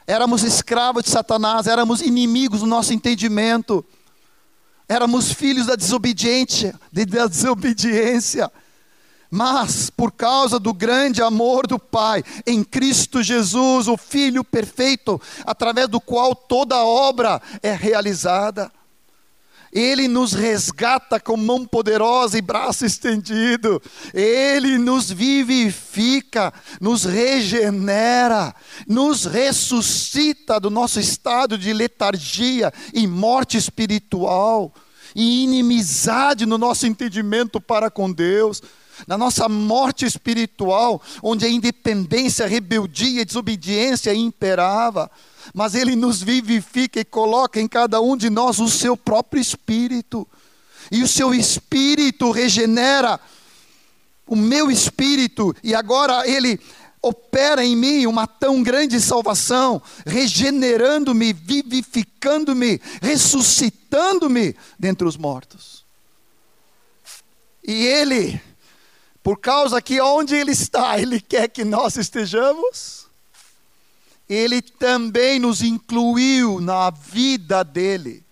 Éramos 0.06 0.42
escravos 0.42 1.04
de 1.04 1.10
Satanás, 1.10 1.66
éramos 1.66 2.00
inimigos 2.00 2.60
do 2.60 2.66
nosso 2.66 2.92
entendimento. 2.92 3.84
Éramos 4.88 5.32
filhos 5.32 5.66
da 5.66 5.76
desobediência, 5.76 6.74
da 6.92 7.26
desobediência. 7.26 8.50
Mas 9.30 9.88
por 9.88 10.10
causa 10.10 10.58
do 10.58 10.74
grande 10.74 11.22
amor 11.22 11.66
do 11.66 11.78
Pai 11.78 12.24
em 12.44 12.64
Cristo 12.64 13.22
Jesus, 13.22 13.86
o 13.86 13.96
Filho 13.96 14.42
perfeito, 14.42 15.20
através 15.46 15.86
do 15.86 16.00
qual 16.00 16.34
toda 16.34 16.84
obra 16.84 17.40
é 17.62 17.72
realizada, 17.72 18.72
Ele 19.72 20.08
nos 20.08 20.32
resgata 20.32 21.20
com 21.20 21.36
mão 21.36 21.64
poderosa 21.64 22.36
e 22.36 22.42
braço 22.42 22.84
estendido. 22.84 23.80
Ele 24.12 24.78
nos 24.78 25.10
vivifica, 25.10 26.52
nos 26.80 27.04
regenera, 27.04 28.54
nos 28.86 29.24
ressuscita 29.24 30.58
do 30.58 30.70
nosso 30.70 30.98
estado 30.98 31.56
de 31.56 31.72
letargia 31.72 32.72
e 32.92 33.06
morte 33.06 33.56
espiritual 33.56 34.74
e 35.14 35.44
inimizade 35.44 36.46
no 36.46 36.58
nosso 36.58 36.86
entendimento 36.86 37.60
para 37.60 37.90
com 37.90 38.10
Deus 38.10 38.62
na 39.06 39.16
nossa 39.16 39.48
morte 39.48 40.04
espiritual, 40.04 41.00
onde 41.22 41.44
a 41.44 41.48
independência, 41.48 42.44
a 42.44 42.48
rebeldia, 42.48 43.22
a 43.22 43.24
desobediência 43.24 44.14
imperava, 44.14 45.10
mas 45.54 45.74
Ele 45.74 45.96
nos 45.96 46.22
vivifica 46.22 47.00
e 47.00 47.04
coloca 47.04 47.60
em 47.60 47.68
cada 47.68 48.00
um 48.00 48.16
de 48.16 48.30
nós 48.30 48.58
o 48.58 48.68
seu 48.68 48.96
próprio 48.96 49.40
espírito, 49.40 50.26
e 50.90 51.02
o 51.02 51.08
seu 51.08 51.34
espírito 51.34 52.30
regenera 52.30 53.20
o 54.26 54.36
meu 54.36 54.70
espírito, 54.70 55.54
e 55.62 55.74
agora 55.74 56.28
Ele 56.28 56.60
opera 57.02 57.64
em 57.64 57.74
mim 57.74 58.06
uma 58.06 58.26
tão 58.26 58.62
grande 58.62 59.00
salvação, 59.00 59.82
regenerando-me, 60.06 61.32
vivificando-me, 61.32 62.80
ressuscitando-me 63.00 64.54
dentre 64.78 65.06
os 65.06 65.16
mortos. 65.16 65.84
E 67.66 67.86
Ele 67.86 68.40
por 69.22 69.38
causa 69.38 69.82
que 69.82 70.00
onde 70.00 70.34
Ele 70.34 70.52
está, 70.52 70.98
Ele 71.00 71.20
quer 71.20 71.48
que 71.48 71.64
nós 71.64 71.96
estejamos. 71.96 73.08
Ele 74.28 74.62
também 74.62 75.40
nos 75.40 75.60
incluiu 75.60 76.60
na 76.60 76.88
vida 76.90 77.64
dele, 77.64 78.24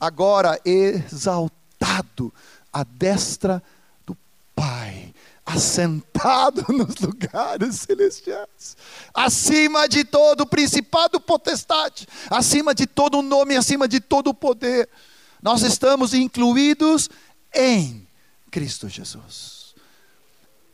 agora 0.00 0.58
exaltado 0.64 2.32
à 2.72 2.82
destra 2.84 3.62
do 4.06 4.16
Pai, 4.54 5.12
assentado 5.44 6.64
nos 6.72 6.96
lugares 6.96 7.80
celestiais, 7.80 8.78
acima 9.12 9.86
de 9.86 10.04
todo 10.04 10.46
principado 10.46 11.20
potestade, 11.20 12.08
acima 12.30 12.74
de 12.74 12.86
todo 12.86 13.20
nome, 13.20 13.56
acima 13.58 13.86
de 13.86 14.00
todo 14.00 14.32
poder. 14.32 14.88
Nós 15.42 15.60
estamos 15.60 16.14
incluídos 16.14 17.10
em 17.54 18.08
Cristo 18.50 18.88
Jesus. 18.88 19.59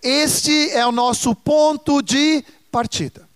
Este 0.08 0.70
é 0.70 0.86
o 0.86 0.92
nosso 0.92 1.34
ponto 1.34 2.00
de 2.00 2.44
partida. 2.70 3.28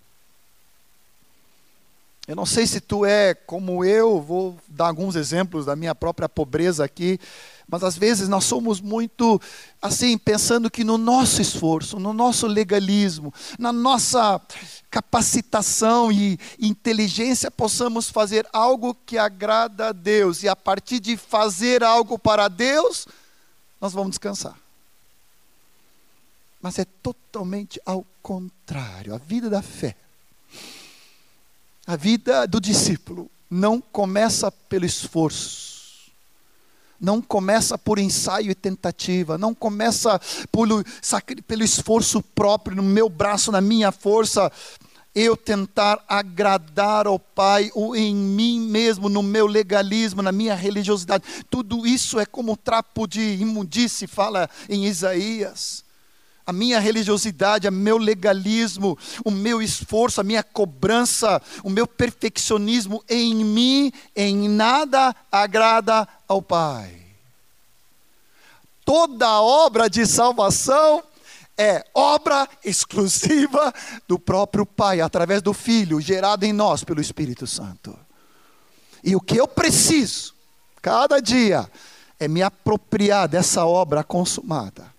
Eu 2.28 2.37
não 2.37 2.46
sei 2.46 2.64
se 2.64 2.80
tu 2.80 3.04
é 3.04 3.35
como 3.35 3.85
eu, 3.85 4.22
vou 4.22 4.56
dar 4.68 4.87
alguns 4.87 5.16
exemplos 5.16 5.66
da 5.66 5.74
minha 5.74 5.96
própria 5.96 6.28
pobreza 6.28 6.85
aqui, 6.85 7.18
mas 7.66 7.83
às 7.83 7.98
vezes 7.98 8.28
nós 8.28 8.44
somos 8.44 8.80
muito 8.80 9.40
assim, 9.83 10.16
pensando 10.16 10.70
que 10.70 10.85
no 10.85 10.96
nosso 10.96 11.42
esforço, 11.42 11.98
no 11.98 12.12
nosso 12.12 12.46
legalismo, 12.46 13.35
na 13.59 13.72
nossa 13.72 14.40
capacitação 14.88 16.12
e 16.12 16.38
inteligência 16.61 17.50
possamos 17.50 18.09
fazer 18.09 18.46
algo 18.52 18.94
que 18.94 19.18
agrada 19.18 19.88
a 19.88 19.92
Deus, 19.92 20.44
e 20.44 20.48
a 20.48 20.54
partir 20.54 21.00
de 21.00 21.16
fazer 21.16 21.83
algo 21.83 22.16
para 22.16 22.46
Deus, 22.46 23.09
nós 23.80 23.92
vamos 23.92 24.11
descansar. 24.11 24.56
Mas 26.61 26.79
é 26.79 26.85
totalmente 26.85 27.81
ao 27.87 28.05
contrário. 28.23 29.14
A 29.14 29.18
vida 29.18 29.49
da 29.49 29.62
fé, 29.62 29.96
a 31.87 31.96
vida 31.96 32.46
do 32.46 32.61
discípulo, 32.61 33.31
não 33.51 33.81
começa 33.81 34.53
pelo 34.53 34.85
esforço, 34.85 36.11
não 37.01 37.20
começa 37.20 37.79
por 37.79 37.99
ensaio 37.99 38.51
e 38.51 38.55
tentativa, 38.55 39.38
não 39.38 39.55
começa 39.55 40.20
por, 40.53 40.68
pelo 41.46 41.64
esforço 41.64 42.23
próprio, 42.23 42.77
no 42.77 42.83
meu 42.83 43.09
braço, 43.09 43.51
na 43.51 43.61
minha 43.61 43.90
força, 43.90 44.53
eu 45.14 45.37
tentar 45.37 46.05
agradar 46.07 47.07
ao 47.07 47.18
Pai, 47.18 47.70
ou 47.75 47.96
em 47.96 48.14
mim 48.14 48.61
mesmo, 48.61 49.09
no 49.09 49.23
meu 49.23 49.46
legalismo, 49.46 50.23
na 50.23 50.31
minha 50.31 50.55
religiosidade. 50.55 51.25
Tudo 51.51 51.87
isso 51.87 52.20
é 52.20 52.27
como 52.27 52.57
trapo 52.57 53.09
de 53.09 53.20
imundície, 53.20 54.07
fala 54.07 54.49
em 54.68 54.85
Isaías 54.85 55.89
a 56.50 56.52
minha 56.52 56.80
religiosidade, 56.80 57.68
o 57.68 57.72
meu 57.72 57.96
legalismo, 57.96 58.98
o 59.24 59.30
meu 59.30 59.62
esforço, 59.62 60.20
a 60.20 60.24
minha 60.24 60.42
cobrança, 60.42 61.40
o 61.62 61.70
meu 61.70 61.86
perfeccionismo 61.86 63.04
em 63.08 63.36
mim, 63.44 63.92
em 64.16 64.48
nada 64.48 65.14
agrada 65.30 66.08
ao 66.26 66.42
Pai. 66.42 66.92
Toda 68.84 69.40
obra 69.40 69.88
de 69.88 70.04
salvação 70.04 71.04
é 71.56 71.86
obra 71.94 72.48
exclusiva 72.64 73.72
do 74.08 74.18
próprio 74.18 74.66
Pai, 74.66 75.00
através 75.00 75.40
do 75.40 75.54
Filho, 75.54 76.00
gerado 76.00 76.44
em 76.44 76.52
nós 76.52 76.82
pelo 76.82 77.00
Espírito 77.00 77.46
Santo. 77.46 77.96
E 79.04 79.14
o 79.14 79.20
que 79.20 79.36
eu 79.36 79.46
preciso, 79.46 80.34
cada 80.82 81.20
dia, 81.20 81.70
é 82.18 82.26
me 82.26 82.42
apropriar 82.42 83.28
dessa 83.28 83.64
obra 83.64 84.02
consumada 84.02 84.89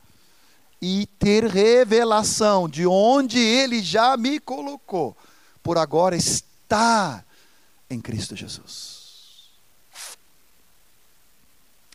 e 0.82 1.06
ter 1.20 1.46
revelação 1.46 2.68
de 2.68 2.88
onde 2.88 3.38
Ele 3.38 3.82
já 3.84 4.18
me 4.18 4.40
colocou, 4.40 5.16
por 5.62 5.78
agora 5.78 6.16
estar 6.16 7.24
em 7.90 8.02
Cristo 8.02 8.36
Jesus. 8.36 9.50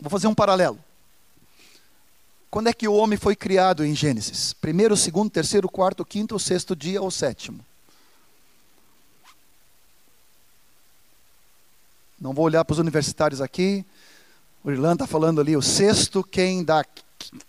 Vou 0.00 0.10
fazer 0.10 0.28
um 0.28 0.34
paralelo. 0.34 0.78
Quando 2.50 2.68
é 2.68 2.72
que 2.72 2.86
o 2.86 2.94
homem 2.94 3.18
foi 3.18 3.34
criado 3.34 3.84
em 3.84 3.94
Gênesis? 3.94 4.52
Primeiro, 4.52 4.96
segundo, 4.96 5.30
terceiro, 5.30 5.68
quarto, 5.68 6.04
quinto, 6.04 6.38
sexto 6.38 6.76
dia 6.76 7.02
ou 7.02 7.10
sétimo? 7.10 7.64
Não 12.20 12.32
vou 12.32 12.44
olhar 12.44 12.64
para 12.64 12.72
os 12.72 12.78
universitários 12.78 13.40
aqui. 13.40 13.84
O 14.64 14.70
Irlanda 14.70 15.04
está 15.04 15.06
falando 15.06 15.40
ali 15.40 15.56
o 15.56 15.62
sexto, 15.62 16.24
quem 16.24 16.64
dá 16.64 16.84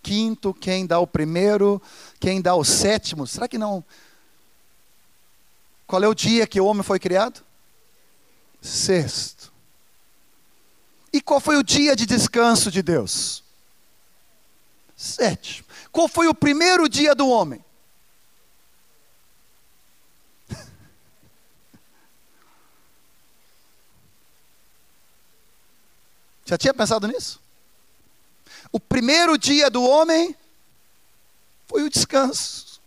quinto, 0.02 0.54
quem 0.54 0.86
dá 0.86 0.98
o 0.98 1.06
primeiro, 1.06 1.80
quem 2.20 2.40
dá 2.40 2.54
o 2.54 2.64
sétimo. 2.64 3.26
Será 3.26 3.48
que 3.48 3.58
não? 3.58 3.84
Qual 5.86 6.02
é 6.02 6.08
o 6.08 6.14
dia 6.14 6.46
que 6.46 6.60
o 6.60 6.66
homem 6.66 6.82
foi 6.82 6.98
criado? 6.98 7.42
Sexto. 8.60 9.52
E 11.12 11.20
qual 11.20 11.40
foi 11.40 11.56
o 11.56 11.62
dia 11.62 11.96
de 11.96 12.04
descanso 12.04 12.70
de 12.70 12.82
Deus? 12.82 13.42
Sétimo. 14.94 15.66
Qual 15.90 16.06
foi 16.08 16.26
o 16.28 16.34
primeiro 16.34 16.88
dia 16.88 17.14
do 17.14 17.28
homem? 17.28 17.64
Já 26.44 26.58
tinha 26.58 26.74
pensado 26.74 27.06
nisso? 27.06 27.40
O 28.70 28.78
primeiro 28.78 29.38
dia 29.38 29.70
do 29.70 29.82
homem 29.82 30.34
foi 31.66 31.82
o 31.82 31.90
descanso. 31.90 32.80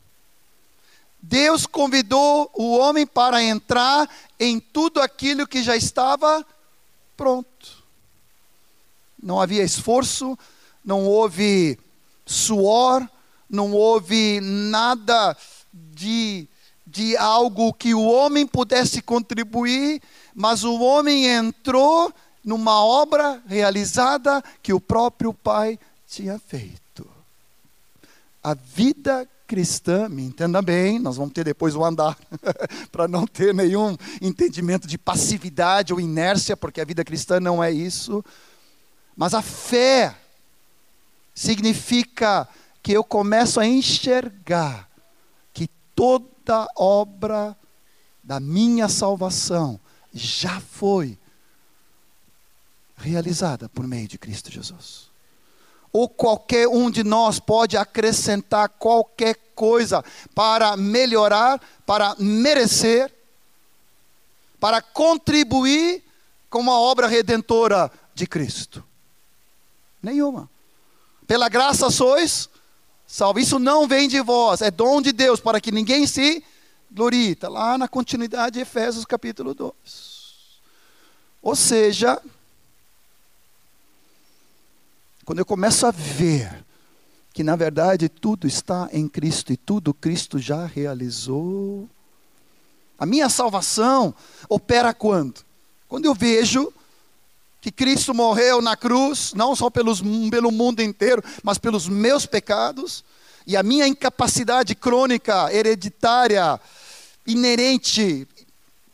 Deus 1.21 1.65
convidou 1.65 2.49
o 2.53 2.77
homem 2.77 3.05
para 3.05 3.43
entrar 3.43 4.09
em 4.39 4.59
tudo 4.59 4.99
aquilo 4.99 5.47
que 5.47 5.61
já 5.61 5.75
estava 5.75 6.45
pronto. 7.15 7.83
Não 9.21 9.39
havia 9.39 9.63
esforço, 9.63 10.37
não 10.83 11.05
houve 11.05 11.79
suor, 12.25 13.07
não 13.47 13.71
houve 13.71 14.39
nada 14.41 15.37
de, 15.71 16.47
de 16.87 17.15
algo 17.17 17.71
que 17.73 17.93
o 17.93 18.01
homem 18.01 18.47
pudesse 18.47 19.01
contribuir, 19.01 20.01
mas 20.33 20.63
o 20.63 20.79
homem 20.79 21.27
entrou 21.27 22.11
numa 22.43 22.83
obra 22.83 23.41
realizada 23.47 24.43
que 24.61 24.73
o 24.73 24.79
próprio 24.79 25.33
Pai 25.33 25.79
tinha 26.07 26.39
feito. 26.39 27.07
A 28.43 28.53
vida 28.53 29.27
cristã, 29.47 30.07
me 30.07 30.23
entenda 30.23 30.61
bem, 30.61 30.97
nós 30.97 31.17
vamos 31.17 31.33
ter 31.33 31.43
depois 31.43 31.75
o 31.75 31.83
andar, 31.83 32.17
para 32.91 33.07
não 33.07 33.27
ter 33.27 33.53
nenhum 33.53 33.97
entendimento 34.21 34.87
de 34.87 34.97
passividade 34.97 35.93
ou 35.93 35.99
inércia, 35.99 36.55
porque 36.55 36.79
a 36.79 36.85
vida 36.85 37.03
cristã 37.03 37.39
não 37.39 37.61
é 37.61 37.69
isso. 37.69 38.23
Mas 39.15 39.33
a 39.33 39.41
fé 39.41 40.15
significa 41.35 42.47
que 42.81 42.93
eu 42.93 43.03
começo 43.03 43.59
a 43.59 43.67
enxergar 43.67 44.89
que 45.53 45.67
toda 45.93 46.67
obra 46.75 47.55
da 48.23 48.39
minha 48.39 48.87
salvação 48.87 49.79
já 50.13 50.59
foi 50.59 51.17
realizada 53.01 53.67
por 53.69 53.87
meio 53.87 54.07
de 54.07 54.17
Cristo 54.17 54.51
Jesus. 54.51 55.09
Ou 55.91 56.07
qualquer 56.07 56.67
um 56.67 56.89
de 56.89 57.03
nós 57.03 57.39
pode 57.39 57.75
acrescentar 57.75 58.69
qualquer 58.69 59.35
coisa 59.55 60.03
para 60.33 60.77
melhorar, 60.77 61.61
para 61.85 62.15
merecer, 62.17 63.13
para 64.59 64.81
contribuir 64.81 66.03
com 66.49 66.69
a 66.69 66.79
obra 66.79 67.07
redentora 67.07 67.91
de 68.13 68.25
Cristo. 68.25 68.83
Nenhuma. 70.01 70.49
Pela 71.27 71.49
graça 71.49 71.89
sois 71.89 72.49
salvos. 73.05 73.43
Isso 73.43 73.59
não 73.59 73.87
vem 73.87 74.07
de 74.07 74.21
vós, 74.21 74.61
é 74.61 74.71
dom 74.71 75.01
de 75.01 75.11
Deus, 75.11 75.39
para 75.39 75.59
que 75.59 75.71
ninguém 75.71 76.07
se 76.07 76.43
glorie. 76.89 77.37
Lá 77.43 77.77
na 77.77 77.87
continuidade 77.87 78.55
de 78.55 78.59
Efésios 78.61 79.05
capítulo 79.05 79.53
2. 79.53 79.73
Ou 81.41 81.55
seja, 81.55 82.21
quando 85.25 85.39
eu 85.39 85.45
começo 85.45 85.85
a 85.85 85.91
ver 85.91 86.65
que 87.33 87.43
na 87.43 87.55
verdade 87.55 88.09
tudo 88.09 88.47
está 88.47 88.89
em 88.91 89.07
Cristo 89.07 89.53
e 89.53 89.57
tudo 89.57 89.93
Cristo 89.93 90.37
já 90.37 90.65
realizou, 90.65 91.89
a 92.97 93.05
minha 93.05 93.29
salvação 93.29 94.13
opera 94.49 94.93
quando? 94.93 95.41
Quando 95.87 96.05
eu 96.05 96.13
vejo 96.13 96.71
que 97.59 97.71
Cristo 97.71 98.13
morreu 98.13 98.61
na 98.61 98.75
cruz, 98.75 99.33
não 99.35 99.55
só 99.55 99.69
pelos, 99.69 100.01
pelo 100.29 100.51
mundo 100.51 100.81
inteiro, 100.81 101.23
mas 101.43 101.57
pelos 101.57 101.87
meus 101.87 102.25
pecados, 102.25 103.03
e 103.45 103.55
a 103.55 103.63
minha 103.63 103.87
incapacidade 103.87 104.73
crônica, 104.75 105.51
hereditária, 105.53 106.59
inerente, 107.25 108.27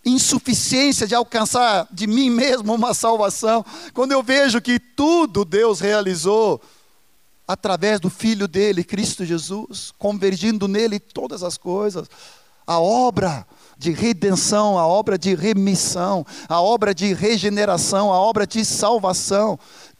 insuficiência 0.08 1.06
de 1.06 1.14
alcançar 1.14 1.88
de 1.92 2.08
mim 2.08 2.30
mesmo 2.30 2.74
uma 2.74 2.94
salvação, 2.94 3.66
quando 3.94 4.12
eu 4.12 4.24
vejo 4.24 4.62
que 4.62 4.80
tudo 4.80 5.44
Deus 5.46 5.80
realizou 5.80 6.62
através 7.48 8.00
do 8.00 8.10
Filho 8.10 8.48
dele, 8.48 8.84
Cristo 8.84 9.24
Jesus, 9.24 9.94
convergindo 9.98 10.68
nele 10.68 11.00
todas 11.00 11.44
as 11.44 11.58
coisas, 11.58 12.08
a 12.66 12.80
obra 12.80 13.48
de 13.78 13.92
redenção, 13.92 14.78
a 14.78 14.86
obra 14.86 15.18
de 15.18 15.34
remissão, 15.34 16.26
a 16.50 16.62
obra 16.62 16.94
de 16.94 17.14
regeneração, 17.14 18.12
a 18.12 18.20
obra 18.20 18.46
de 18.46 18.66
salvação. 18.66 19.58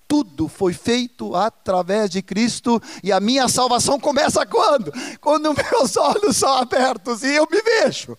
Tudo 0.08 0.48
foi 0.48 0.74
feito 0.74 1.36
através 1.36 2.10
de 2.10 2.22
Cristo 2.22 2.82
e 3.04 3.12
a 3.12 3.20
minha 3.20 3.48
salvação 3.48 4.00
começa 4.00 4.46
quando? 4.46 4.92
Quando 5.22 5.54
meus 5.54 5.96
olhos 5.98 6.38
são 6.38 6.54
abertos 6.54 7.24
e 7.24 7.36
eu 7.36 7.48
me 7.50 7.62
vejo 7.62 8.18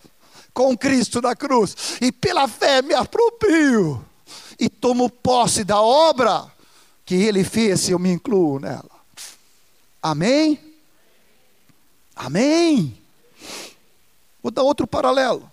com 0.59 0.77
Cristo 0.77 1.23
na 1.23 1.37
cruz 1.37 2.01
e 2.01 2.11
pela 2.11 2.49
fé 2.49 2.83
me 2.83 2.93
aproprio 2.93 4.05
e 4.59 4.69
tomo 4.69 5.09
posse 5.09 5.63
da 5.63 5.81
obra 5.81 6.51
que 7.07 7.15
Ele 7.15 7.45
fez 7.45 7.89
e 7.89 7.93
eu 7.93 7.99
me 8.01 8.11
incluo 8.11 8.59
nela. 8.59 8.91
Amém? 10.03 10.59
Amém? 12.17 12.99
Vou 14.43 14.51
dar 14.51 14.65
outro 14.65 14.85
paralelo. 14.85 15.49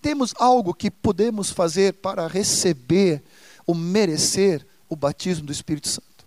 Temos 0.00 0.32
algo 0.38 0.72
que 0.72 0.92
podemos 0.92 1.50
fazer 1.50 1.94
para 1.94 2.28
receber 2.28 3.20
ou 3.66 3.74
merecer 3.74 4.64
o 4.88 4.94
batismo 4.94 5.46
do 5.46 5.52
Espírito 5.52 5.88
Santo. 5.88 6.17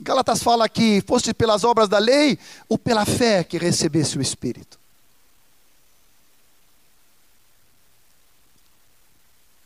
Galatas 0.00 0.42
fala 0.42 0.68
que 0.68 1.02
foste 1.06 1.34
pelas 1.34 1.64
obras 1.64 1.88
da 1.88 1.98
lei 1.98 2.38
ou 2.68 2.78
pela 2.78 3.04
fé 3.04 3.42
que 3.42 3.58
recebesse 3.58 4.16
o 4.16 4.22
Espírito. 4.22 4.78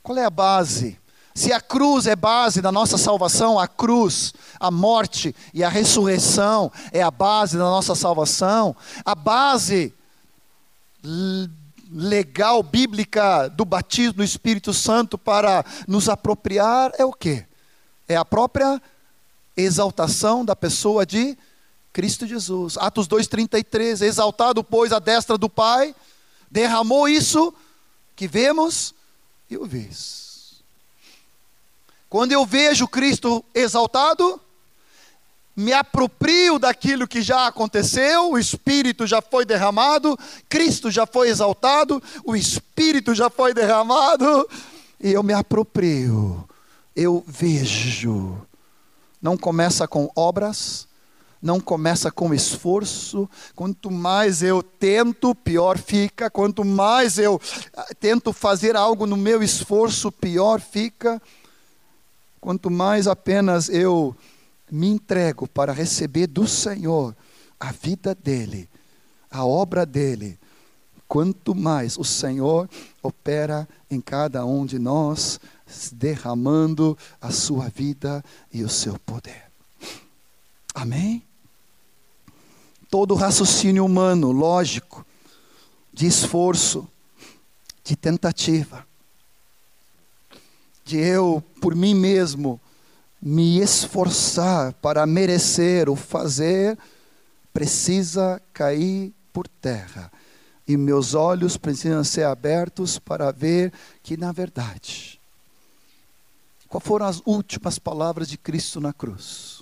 Qual 0.02 0.18
é 0.18 0.24
a 0.24 0.30
base 0.30 0.98
se 1.34 1.52
a 1.52 1.60
cruz 1.60 2.06
é 2.06 2.14
base 2.14 2.60
da 2.60 2.70
nossa 2.70 2.98
salvação, 2.98 3.58
a 3.58 3.66
cruz, 3.66 4.34
a 4.60 4.70
morte 4.70 5.34
e 5.54 5.64
a 5.64 5.68
ressurreição 5.68 6.70
é 6.92 7.02
a 7.02 7.10
base 7.10 7.56
da 7.56 7.64
nossa 7.64 7.94
salvação, 7.94 8.76
a 9.04 9.14
base 9.14 9.94
legal, 11.90 12.62
bíblica 12.62 13.48
do 13.48 13.64
batismo 13.64 14.14
do 14.14 14.24
Espírito 14.24 14.74
Santo 14.74 15.16
para 15.16 15.64
nos 15.88 16.08
apropriar 16.08 16.92
é 16.98 17.04
o 17.04 17.12
que? 17.12 17.44
É 18.06 18.16
a 18.16 18.24
própria 18.24 18.80
exaltação 19.56 20.44
da 20.44 20.56
pessoa 20.56 21.04
de 21.04 21.36
Cristo 21.92 22.26
Jesus. 22.26 22.76
Atos 22.78 23.06
2,33, 23.06 24.02
exaltado, 24.02 24.64
pois, 24.64 24.92
a 24.92 24.98
destra 24.98 25.36
do 25.36 25.48
Pai, 25.48 25.94
derramou 26.50 27.08
isso 27.08 27.52
que 28.16 28.26
vemos 28.26 28.94
e 29.50 29.56
o 29.56 29.66
vês. 29.66 30.62
Quando 32.08 32.32
eu 32.32 32.44
vejo 32.44 32.86
Cristo 32.86 33.44
exaltado, 33.54 34.40
me 35.56 35.72
aproprio 35.72 36.58
daquilo 36.58 37.06
que 37.06 37.20
já 37.20 37.46
aconteceu, 37.46 38.30
o 38.30 38.38
Espírito 38.38 39.06
já 39.06 39.20
foi 39.20 39.44
derramado, 39.44 40.18
Cristo 40.48 40.90
já 40.90 41.06
foi 41.06 41.28
exaltado, 41.28 42.02
o 42.24 42.34
Espírito 42.34 43.14
já 43.14 43.28
foi 43.28 43.52
derramado, 43.52 44.48
e 45.00 45.12
eu 45.12 45.22
me 45.22 45.32
aproprio, 45.32 46.48
eu 46.96 47.22
vejo. 47.26 48.46
Não 49.22 49.36
começa 49.36 49.86
com 49.86 50.10
obras, 50.16 50.88
não 51.40 51.60
começa 51.60 52.10
com 52.10 52.34
esforço. 52.34 53.30
Quanto 53.54 53.90
mais 53.90 54.42
eu 54.42 54.62
tento, 54.62 55.34
pior 55.34 55.78
fica. 55.78 56.28
Quanto 56.28 56.64
mais 56.64 57.16
eu 57.18 57.40
ah, 57.74 57.86
tento 57.98 58.32
fazer 58.32 58.76
algo 58.76 59.06
no 59.06 59.16
meu 59.16 59.42
esforço, 59.42 60.10
pior 60.10 60.60
fica. 60.60 61.22
Quanto 62.40 62.68
mais 62.68 63.06
apenas 63.06 63.68
eu 63.68 64.16
me 64.70 64.88
entrego 64.88 65.46
para 65.46 65.72
receber 65.72 66.26
do 66.26 66.48
Senhor 66.48 67.14
a 67.60 67.70
vida 67.70 68.14
dele, 68.14 68.68
a 69.30 69.44
obra 69.44 69.86
dele, 69.86 70.36
quanto 71.06 71.54
mais 71.54 71.96
o 71.96 72.04
Senhor 72.04 72.68
opera 73.02 73.68
em 73.88 74.00
cada 74.00 74.44
um 74.44 74.66
de 74.66 74.80
nós, 74.80 75.38
derramando 75.92 76.96
a 77.20 77.30
sua 77.30 77.68
vida 77.68 78.24
e 78.52 78.62
o 78.62 78.68
seu 78.68 78.98
poder. 79.00 79.44
Amém? 80.74 81.22
Todo 82.90 83.14
raciocínio 83.14 83.84
humano, 83.84 84.32
lógico, 84.32 85.04
de 85.92 86.06
esforço, 86.06 86.88
de 87.84 87.96
tentativa, 87.96 88.86
de 90.84 90.98
eu, 90.98 91.42
por 91.60 91.74
mim 91.74 91.94
mesmo, 91.94 92.60
me 93.20 93.60
esforçar 93.60 94.72
para 94.74 95.06
merecer 95.06 95.88
ou 95.88 95.96
fazer, 95.96 96.76
precisa 97.52 98.42
cair 98.52 99.12
por 99.32 99.46
terra. 99.46 100.10
E 100.66 100.76
meus 100.76 101.14
olhos 101.14 101.56
precisam 101.56 102.02
ser 102.02 102.24
abertos 102.24 102.98
para 102.98 103.30
ver 103.30 103.72
que, 104.02 104.16
na 104.16 104.32
verdade, 104.32 105.20
quais 106.72 106.86
foram 106.86 107.04
as 107.04 107.20
últimas 107.26 107.78
palavras 107.78 108.26
de 108.26 108.38
Cristo 108.38 108.80
na 108.80 108.94
cruz? 108.94 109.60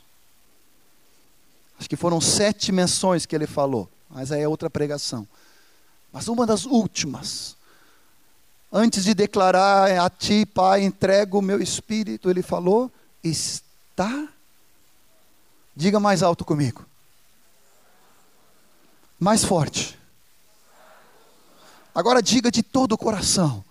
Acho 1.76 1.88
que 1.88 1.96
foram 1.96 2.20
sete 2.20 2.70
menções 2.70 3.26
que 3.26 3.34
ele 3.34 3.48
falou, 3.48 3.90
mas 4.08 4.30
aí 4.30 4.42
é 4.42 4.48
outra 4.48 4.70
pregação. 4.70 5.26
Mas 6.12 6.28
uma 6.28 6.46
das 6.46 6.66
últimas, 6.66 7.56
antes 8.72 9.02
de 9.02 9.12
declarar 9.12 9.90
a 9.98 10.08
ti, 10.08 10.46
Pai, 10.46 10.84
entrego 10.84 11.38
o 11.38 11.42
meu 11.42 11.60
espírito, 11.60 12.30
ele 12.30 12.42
falou: 12.42 12.92
está. 13.24 14.28
Diga 15.74 15.98
mais 15.98 16.22
alto 16.22 16.44
comigo. 16.44 16.86
Mais 19.18 19.44
forte. 19.44 19.98
Agora 21.92 22.22
diga 22.22 22.52
de 22.52 22.62
todo 22.62 22.92
o 22.92 22.98
coração. 22.98 23.64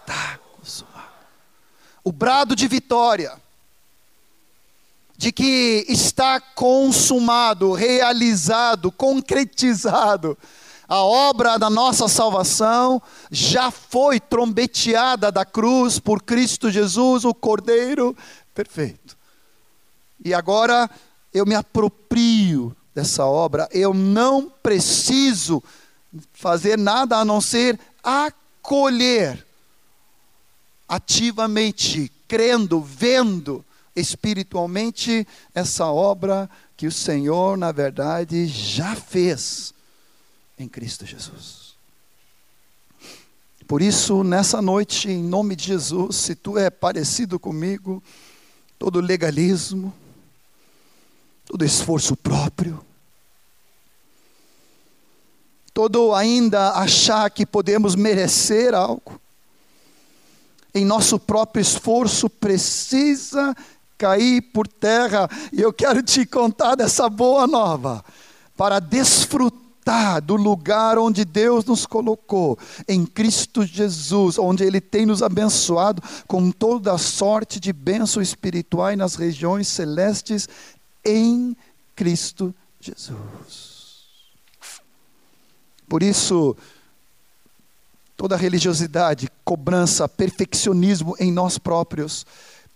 Está. 0.00 0.45
O 2.06 2.12
brado 2.12 2.54
de 2.54 2.68
vitória. 2.68 3.32
De 5.18 5.32
que 5.32 5.84
está 5.88 6.38
consumado, 6.40 7.72
realizado, 7.72 8.92
concretizado 8.92 10.38
a 10.88 11.02
obra 11.02 11.58
da 11.58 11.68
nossa 11.68 12.06
salvação 12.06 13.02
já 13.28 13.72
foi 13.72 14.20
trombeteada 14.20 15.32
da 15.32 15.44
cruz 15.44 15.98
por 15.98 16.22
Cristo 16.22 16.70
Jesus, 16.70 17.24
o 17.24 17.34
Cordeiro 17.34 18.16
perfeito. 18.54 19.16
E 20.24 20.32
agora 20.32 20.88
eu 21.34 21.44
me 21.44 21.56
aproprio 21.56 22.74
dessa 22.94 23.26
obra, 23.26 23.68
eu 23.72 23.92
não 23.92 24.48
preciso 24.62 25.60
fazer 26.32 26.78
nada 26.78 27.16
a 27.16 27.24
não 27.24 27.40
ser 27.40 27.80
acolher 28.02 29.44
ativamente, 30.88 32.10
crendo, 32.28 32.80
vendo 32.80 33.64
espiritualmente 33.94 35.26
essa 35.54 35.86
obra 35.86 36.48
que 36.76 36.86
o 36.86 36.92
Senhor, 36.92 37.56
na 37.56 37.72
verdade, 37.72 38.46
já 38.46 38.94
fez 38.94 39.72
em 40.58 40.68
Cristo 40.68 41.06
Jesus. 41.06 41.74
Por 43.66 43.82
isso, 43.82 44.22
nessa 44.22 44.62
noite, 44.62 45.10
em 45.10 45.22
nome 45.22 45.56
de 45.56 45.64
Jesus, 45.64 46.16
se 46.16 46.34
tu 46.36 46.56
é 46.56 46.70
parecido 46.70 47.38
comigo, 47.38 48.02
todo 48.78 49.00
legalismo, 49.00 49.92
todo 51.46 51.64
esforço 51.64 52.14
próprio, 52.16 52.84
todo 55.74 56.14
ainda 56.14 56.72
achar 56.72 57.28
que 57.30 57.44
podemos 57.44 57.96
merecer 57.96 58.72
algo, 58.72 59.20
em 60.76 60.84
nosso 60.84 61.18
próprio 61.18 61.62
esforço 61.62 62.28
precisa 62.28 63.54
cair 63.96 64.42
por 64.42 64.68
terra. 64.68 65.26
E 65.50 65.62
eu 65.62 65.72
quero 65.72 66.02
te 66.02 66.26
contar 66.26 66.74
dessa 66.74 67.08
boa 67.08 67.46
nova 67.46 68.04
para 68.54 68.78
desfrutar 68.78 70.20
do 70.22 70.36
lugar 70.36 70.98
onde 70.98 71.24
Deus 71.24 71.64
nos 71.64 71.86
colocou, 71.86 72.58
em 72.86 73.06
Cristo 73.06 73.64
Jesus, 73.64 74.38
onde 74.38 74.64
Ele 74.64 74.80
tem 74.80 75.06
nos 75.06 75.22
abençoado 75.22 76.02
com 76.26 76.50
toda 76.50 76.92
a 76.92 76.98
sorte 76.98 77.58
de 77.58 77.72
bênçãos 77.72 78.28
espirituais 78.28 78.98
nas 78.98 79.14
regiões 79.14 79.68
celestes, 79.68 80.46
em 81.04 81.56
Cristo 81.94 82.54
Jesus. 82.80 83.76
Por 85.88 86.02
isso, 86.02 86.56
toda 88.16 88.36
religiosidade, 88.36 89.30
cobrança, 89.44 90.08
perfeccionismo 90.08 91.14
em 91.18 91.30
nós 91.30 91.58
próprios, 91.58 92.24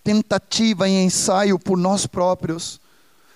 tentativa 0.05 0.89
e 0.89 0.93
ensaio 0.93 1.59
por 1.59 1.79
nós 1.79 2.07
próprios, 2.07 2.81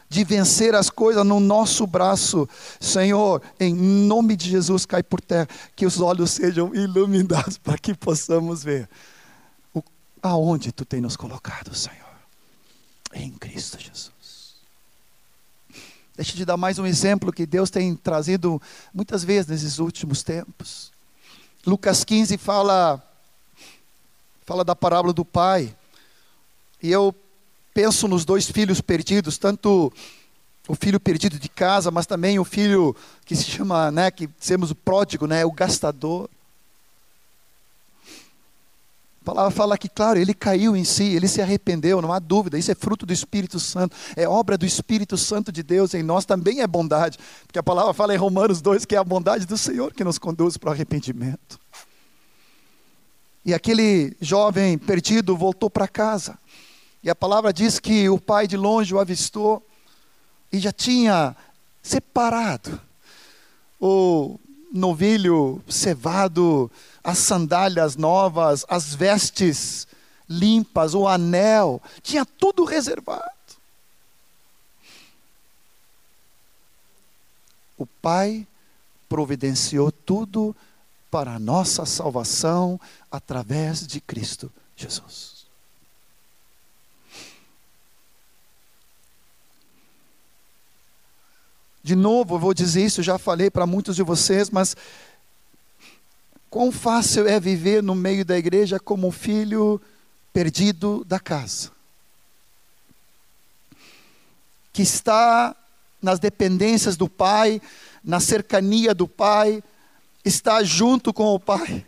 de 0.08 0.22
vencer 0.22 0.74
as 0.74 0.90
coisas 0.90 1.26
no 1.26 1.40
nosso 1.40 1.86
braço. 1.86 2.48
Senhor, 2.78 3.42
em 3.58 3.74
nome 3.74 4.36
de 4.36 4.50
Jesus, 4.50 4.86
cai 4.86 5.02
por 5.02 5.20
terra, 5.20 5.48
que 5.74 5.86
os 5.86 6.00
olhos 6.00 6.30
sejam 6.30 6.74
iluminados 6.74 7.58
para 7.58 7.78
que 7.78 7.94
possamos 7.94 8.62
ver 8.62 8.88
o, 9.74 9.82
aonde 10.22 10.70
tu 10.70 10.84
tem 10.84 11.00
nos 11.00 11.16
colocado, 11.16 11.74
Senhor. 11.74 12.04
Em 13.12 13.30
Cristo 13.30 13.78
Jesus. 13.80 14.12
Deixa 16.16 16.32
eu 16.32 16.36
te 16.36 16.44
dar 16.44 16.56
mais 16.56 16.78
um 16.78 16.86
exemplo 16.86 17.32
que 17.32 17.44
Deus 17.44 17.70
tem 17.70 17.96
trazido 17.96 18.62
muitas 18.92 19.24
vezes 19.24 19.50
nesses 19.50 19.80
últimos 19.80 20.22
tempos. 20.22 20.93
Lucas 21.66 22.04
15 22.04 22.36
fala 22.36 23.02
fala 24.44 24.62
da 24.62 24.76
parábola 24.76 25.12
do 25.12 25.24
pai. 25.24 25.74
E 26.82 26.92
eu 26.92 27.14
penso 27.72 28.06
nos 28.06 28.24
dois 28.24 28.50
filhos 28.50 28.80
perdidos, 28.80 29.38
tanto 29.38 29.90
o 30.68 30.74
filho 30.74 31.00
perdido 31.00 31.38
de 31.38 31.48
casa, 31.48 31.90
mas 31.90 32.06
também 32.06 32.38
o 32.38 32.44
filho 32.44 32.94
que 33.24 33.34
se 33.34 33.44
chama, 33.44 33.90
né, 33.90 34.10
que 34.10 34.26
dizemos 34.26 34.70
o 34.70 34.74
pródigo, 34.74 35.26
né, 35.26 35.44
o 35.44 35.52
gastador. 35.52 36.28
A 39.24 39.32
palavra 39.32 39.50
fala 39.50 39.78
que, 39.78 39.88
claro, 39.88 40.18
ele 40.18 40.34
caiu 40.34 40.76
em 40.76 40.84
si, 40.84 41.04
ele 41.04 41.26
se 41.26 41.40
arrependeu, 41.40 42.02
não 42.02 42.12
há 42.12 42.18
dúvida, 42.18 42.58
isso 42.58 42.70
é 42.70 42.74
fruto 42.74 43.06
do 43.06 43.12
Espírito 43.14 43.58
Santo, 43.58 43.96
é 44.14 44.28
obra 44.28 44.58
do 44.58 44.66
Espírito 44.66 45.16
Santo 45.16 45.50
de 45.50 45.62
Deus 45.62 45.94
em 45.94 46.02
nós, 46.02 46.26
também 46.26 46.60
é 46.60 46.66
bondade, 46.66 47.18
porque 47.46 47.58
a 47.58 47.62
palavra 47.62 47.94
fala 47.94 48.14
em 48.14 48.18
Romanos 48.18 48.60
2 48.60 48.84
que 48.84 48.94
é 48.94 48.98
a 48.98 49.02
bondade 49.02 49.46
do 49.46 49.56
Senhor 49.56 49.94
que 49.94 50.04
nos 50.04 50.18
conduz 50.18 50.58
para 50.58 50.68
o 50.68 50.72
arrependimento. 50.74 51.58
E 53.46 53.54
aquele 53.54 54.14
jovem 54.20 54.76
perdido 54.76 55.34
voltou 55.34 55.70
para 55.70 55.88
casa, 55.88 56.38
e 57.02 57.08
a 57.08 57.14
palavra 57.14 57.50
diz 57.50 57.80
que 57.80 58.06
o 58.10 58.20
pai 58.20 58.46
de 58.46 58.58
longe 58.58 58.94
o 58.94 59.00
avistou 59.00 59.66
e 60.52 60.58
já 60.58 60.70
tinha 60.70 61.34
separado 61.82 62.78
o 63.80 64.38
novilho 64.70 65.62
cevado, 65.66 66.70
as 67.04 67.18
sandálias 67.18 67.94
novas, 67.96 68.64
as 68.66 68.94
vestes 68.94 69.86
limpas, 70.26 70.94
o 70.94 71.06
anel, 71.06 71.80
tinha 72.02 72.24
tudo 72.24 72.64
reservado. 72.64 73.30
O 77.76 77.84
Pai 77.84 78.46
providenciou 79.08 79.92
tudo 79.92 80.56
para 81.10 81.34
a 81.34 81.38
nossa 81.38 81.84
salvação 81.84 82.80
através 83.10 83.86
de 83.86 84.00
Cristo 84.00 84.50
Jesus. 84.74 85.34
De 91.84 91.94
novo, 91.94 92.36
eu 92.36 92.38
vou 92.38 92.54
dizer 92.54 92.82
isso, 92.82 93.02
já 93.02 93.18
falei 93.18 93.50
para 93.50 93.66
muitos 93.66 93.94
de 93.94 94.02
vocês, 94.02 94.48
mas 94.48 94.74
Quão 96.54 96.70
fácil 96.70 97.26
é 97.26 97.40
viver 97.40 97.82
no 97.82 97.96
meio 97.96 98.24
da 98.24 98.38
igreja 98.38 98.78
como 98.78 99.08
um 99.08 99.10
filho 99.10 99.80
perdido 100.32 101.04
da 101.04 101.18
casa, 101.18 101.72
que 104.72 104.80
está 104.80 105.56
nas 106.00 106.20
dependências 106.20 106.96
do 106.96 107.08
pai, 107.08 107.60
na 108.04 108.20
cercania 108.20 108.94
do 108.94 109.08
pai, 109.08 109.64
está 110.24 110.62
junto 110.62 111.12
com 111.12 111.34
o 111.34 111.40
pai, 111.40 111.84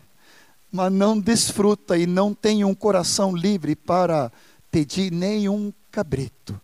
mas 0.69 0.91
não 0.91 1.17
desfruta 1.17 1.97
e 1.97 2.05
não 2.05 2.33
tem 2.33 2.65
um 2.65 2.75
coração 2.75 3.33
livre 3.33 3.73
para 3.73 4.29
pedir 4.69 5.13
nenhum 5.13 5.71
cabrito 5.89 6.59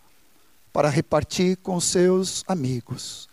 para 0.74 0.90
repartir 0.90 1.56
com 1.56 1.80
seus 1.80 2.44
amigos 2.50 3.30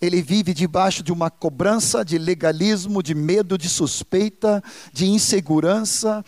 ele 0.00 0.20
vive 0.22 0.52
debaixo 0.52 1.02
de 1.02 1.12
uma 1.12 1.30
cobrança 1.30 2.04
de 2.04 2.18
legalismo, 2.18 3.02
de 3.02 3.14
medo, 3.14 3.56
de 3.56 3.68
suspeita, 3.68 4.62
de 4.92 5.06
insegurança, 5.06 6.24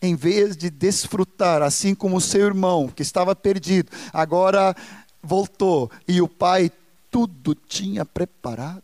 em 0.00 0.14
vez 0.14 0.56
de 0.56 0.70
desfrutar, 0.70 1.62
assim 1.62 1.94
como 1.94 2.16
o 2.16 2.20
seu 2.20 2.46
irmão 2.46 2.88
que 2.88 3.02
estava 3.02 3.34
perdido, 3.34 3.90
agora 4.12 4.74
voltou 5.22 5.90
e 6.06 6.20
o 6.20 6.28
pai 6.28 6.70
tudo 7.10 7.54
tinha 7.54 8.04
preparado 8.04 8.82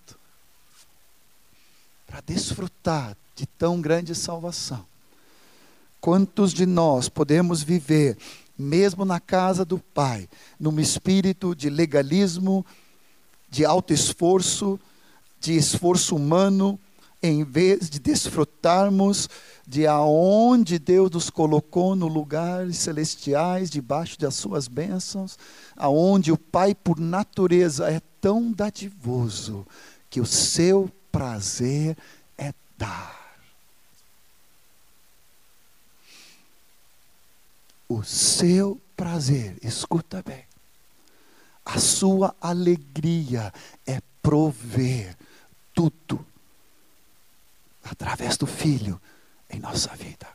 para 2.07 2.21
desfrutar 2.27 3.17
de 3.35 3.47
tão 3.47 3.81
grande 3.81 4.15
salvação. 4.15 4.85
Quantos 6.01 6.53
de 6.53 6.67
nós 6.67 7.09
podemos 7.09 7.63
viver, 7.63 8.19
mesmo 8.59 9.05
na 9.05 9.21
casa 9.21 9.65
do 9.65 9.79
Pai, 9.79 10.29
num 10.59 10.79
espírito 10.81 11.55
de 11.55 11.71
legalismo, 11.71 12.67
de 13.53 13.67
alto 13.67 13.93
esforço, 13.93 14.81
de 15.39 15.55
esforço 15.55 16.17
humano, 16.17 16.81
em 17.23 17.45
vez 17.45 17.91
de 17.91 18.01
desfrutarmos 18.01 19.29
de 19.67 19.87
aonde 19.87 20.79
Deus 20.79 21.11
nos 21.11 21.29
colocou 21.29 21.95
no 21.95 22.09
lugares 22.09 22.79
celestiais, 22.79 23.69
debaixo 23.69 24.19
das 24.19 24.37
suas 24.37 24.69
bênçãos, 24.69 25.39
aonde 25.77 26.33
o 26.33 26.39
Pai 26.39 26.75
por 26.75 26.99
natureza 26.99 27.91
é 27.91 28.01
tão 28.23 28.51
dadivoso 28.51 29.67
que 30.09 30.19
o 30.19 30.27
seu 30.27 30.91
prazer 31.13 31.95
é 32.39 32.55
dar. 32.79 33.21
O 37.87 38.03
seu 38.03 38.81
prazer, 38.97 39.59
escuta 39.63 40.23
bem, 40.27 40.43
a 41.65 41.79
sua 41.79 42.35
alegria 42.41 43.53
é 43.87 44.01
prover 44.23 45.17
tudo 45.75 46.25
através 47.85 48.37
do 48.37 48.47
Filho 48.47 49.01
em 49.51 49.59
nossa 49.59 49.95
vida. 49.95 50.27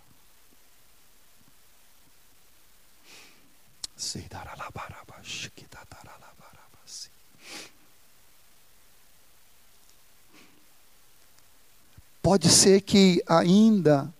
Pode 12.27 12.49
ser 12.49 12.81
que 12.81 13.23
ainda 13.25 14.13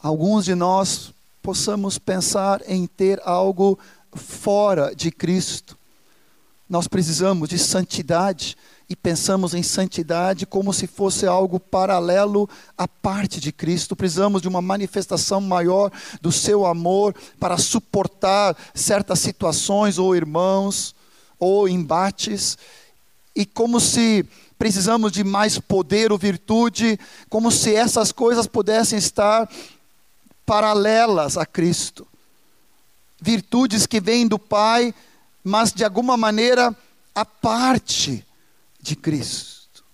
alguns 0.00 0.44
de 0.44 0.54
nós 0.54 1.12
possamos 1.42 1.98
pensar 1.98 2.62
em 2.70 2.86
ter 2.86 3.20
algo 3.24 3.76
fora 4.16 4.94
de 4.94 5.10
Cristo. 5.10 5.76
Nós 6.68 6.88
precisamos 6.88 7.48
de 7.48 7.58
santidade 7.58 8.56
e 8.88 8.96
pensamos 8.96 9.54
em 9.54 9.62
santidade 9.62 10.46
como 10.46 10.72
se 10.72 10.86
fosse 10.86 11.26
algo 11.26 11.60
paralelo 11.60 12.48
à 12.76 12.88
parte 12.88 13.40
de 13.40 13.52
Cristo. 13.52 13.94
Precisamos 13.94 14.42
de 14.42 14.48
uma 14.48 14.60
manifestação 14.60 15.40
maior 15.40 15.92
do 16.20 16.32
seu 16.32 16.66
amor 16.66 17.14
para 17.38 17.56
suportar 17.56 18.56
certas 18.74 19.20
situações 19.20 19.96
ou 19.98 20.14
irmãos 20.16 20.94
ou 21.38 21.68
embates 21.68 22.58
e 23.34 23.46
como 23.46 23.80
se 23.80 24.24
precisamos 24.58 25.12
de 25.12 25.22
mais 25.22 25.58
poder 25.58 26.10
ou 26.10 26.18
virtude, 26.18 26.98
como 27.28 27.50
se 27.52 27.74
essas 27.74 28.10
coisas 28.10 28.46
pudessem 28.46 28.98
estar 28.98 29.48
paralelas 30.44 31.36
a 31.36 31.46
Cristo 31.46 32.06
virtudes 33.20 33.86
que 33.86 34.00
vêm 34.00 34.26
do 34.26 34.38
Pai, 34.38 34.94
mas 35.42 35.72
de 35.72 35.84
alguma 35.84 36.16
maneira 36.16 36.76
a 37.14 37.24
parte 37.24 38.26
de 38.80 38.94
Cristo. 38.94 39.84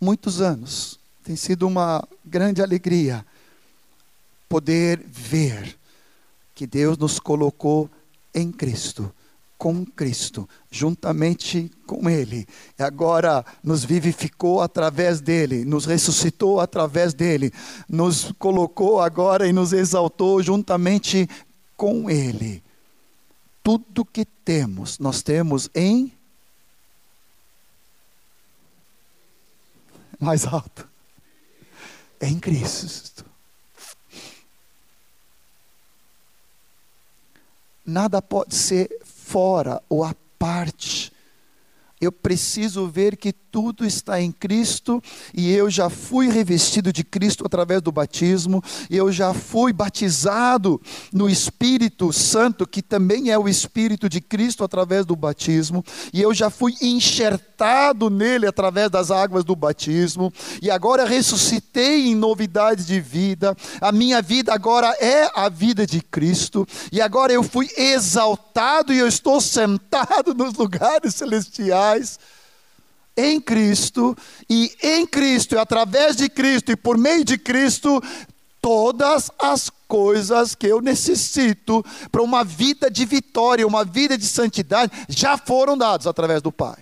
Muitos 0.00 0.40
anos 0.40 0.98
tem 1.22 1.36
sido 1.36 1.66
uma 1.66 2.06
grande 2.24 2.62
alegria 2.62 3.24
poder 4.48 5.02
ver 5.06 5.76
que 6.54 6.66
Deus 6.66 6.96
nos 6.96 7.18
colocou 7.18 7.90
em 8.34 8.52
Cristo 8.52 9.12
com 9.66 9.84
Cristo, 9.84 10.48
juntamente 10.70 11.68
com 11.88 12.08
Ele. 12.08 12.46
E 12.78 12.84
agora 12.84 13.44
nos 13.64 13.84
vivificou 13.84 14.60
através 14.60 15.20
dele, 15.20 15.64
nos 15.64 15.86
ressuscitou 15.86 16.60
através 16.60 17.12
dele, 17.12 17.52
nos 17.88 18.30
colocou 18.38 19.00
agora 19.00 19.48
e 19.48 19.52
nos 19.52 19.72
exaltou 19.72 20.40
juntamente 20.40 21.28
com 21.76 22.08
Ele. 22.08 22.62
Tudo 23.60 24.04
que 24.04 24.24
temos, 24.24 25.00
nós 25.00 25.20
temos 25.20 25.68
em. 25.74 26.12
Mais 30.20 30.46
alto. 30.46 30.88
Em 32.20 32.38
Cristo. 32.38 33.26
Nada 37.84 38.22
pode 38.22 38.54
ser 38.54 38.96
fora 39.26 39.82
ou 39.88 40.04
à 40.04 40.14
parte. 40.38 41.12
Eu 42.00 42.12
preciso 42.12 42.86
ver 42.86 43.16
que 43.16 43.32
tudo 43.56 43.86
está 43.86 44.20
em 44.20 44.30
Cristo 44.30 45.02
e 45.32 45.50
eu 45.50 45.70
já 45.70 45.88
fui 45.88 46.28
revestido 46.28 46.92
de 46.92 47.02
Cristo 47.02 47.46
através 47.46 47.80
do 47.80 47.90
batismo, 47.90 48.62
eu 48.90 49.10
já 49.10 49.32
fui 49.32 49.72
batizado 49.72 50.78
no 51.10 51.26
Espírito 51.26 52.12
Santo, 52.12 52.66
que 52.66 52.82
também 52.82 53.30
é 53.30 53.38
o 53.38 53.48
Espírito 53.48 54.10
de 54.10 54.20
Cristo 54.20 54.62
através 54.62 55.06
do 55.06 55.16
batismo, 55.16 55.82
e 56.12 56.20
eu 56.20 56.34
já 56.34 56.50
fui 56.50 56.74
enxertado 56.82 58.10
nele 58.10 58.46
através 58.46 58.90
das 58.90 59.10
águas 59.10 59.42
do 59.42 59.56
batismo, 59.56 60.30
e 60.60 60.70
agora 60.70 61.06
ressuscitei 61.06 62.08
em 62.08 62.14
novidade 62.14 62.84
de 62.84 63.00
vida. 63.00 63.56
A 63.80 63.90
minha 63.90 64.20
vida 64.20 64.52
agora 64.52 64.94
é 65.00 65.30
a 65.34 65.48
vida 65.48 65.86
de 65.86 66.02
Cristo, 66.02 66.68
e 66.92 67.00
agora 67.00 67.32
eu 67.32 67.42
fui 67.42 67.70
exaltado 67.74 68.92
e 68.92 68.98
eu 68.98 69.08
estou 69.08 69.40
sentado 69.40 70.34
nos 70.36 70.52
lugares 70.52 71.14
celestiais 71.14 72.18
em 73.16 73.40
Cristo, 73.40 74.16
e 74.48 74.76
em 74.82 75.06
Cristo, 75.06 75.54
e 75.54 75.58
através 75.58 76.16
de 76.16 76.28
Cristo, 76.28 76.70
e 76.70 76.76
por 76.76 76.98
meio 76.98 77.24
de 77.24 77.38
Cristo, 77.38 78.02
todas 78.60 79.30
as 79.38 79.70
coisas 79.88 80.54
que 80.54 80.66
eu 80.66 80.80
necessito 80.80 81.84
para 82.10 82.22
uma 82.22 82.44
vida 82.44 82.90
de 82.90 83.04
vitória, 83.04 83.66
uma 83.66 83.84
vida 83.84 84.18
de 84.18 84.26
santidade, 84.26 84.92
já 85.08 85.38
foram 85.38 85.78
dadas 85.78 86.06
através 86.06 86.42
do 86.42 86.52
Pai. 86.52 86.78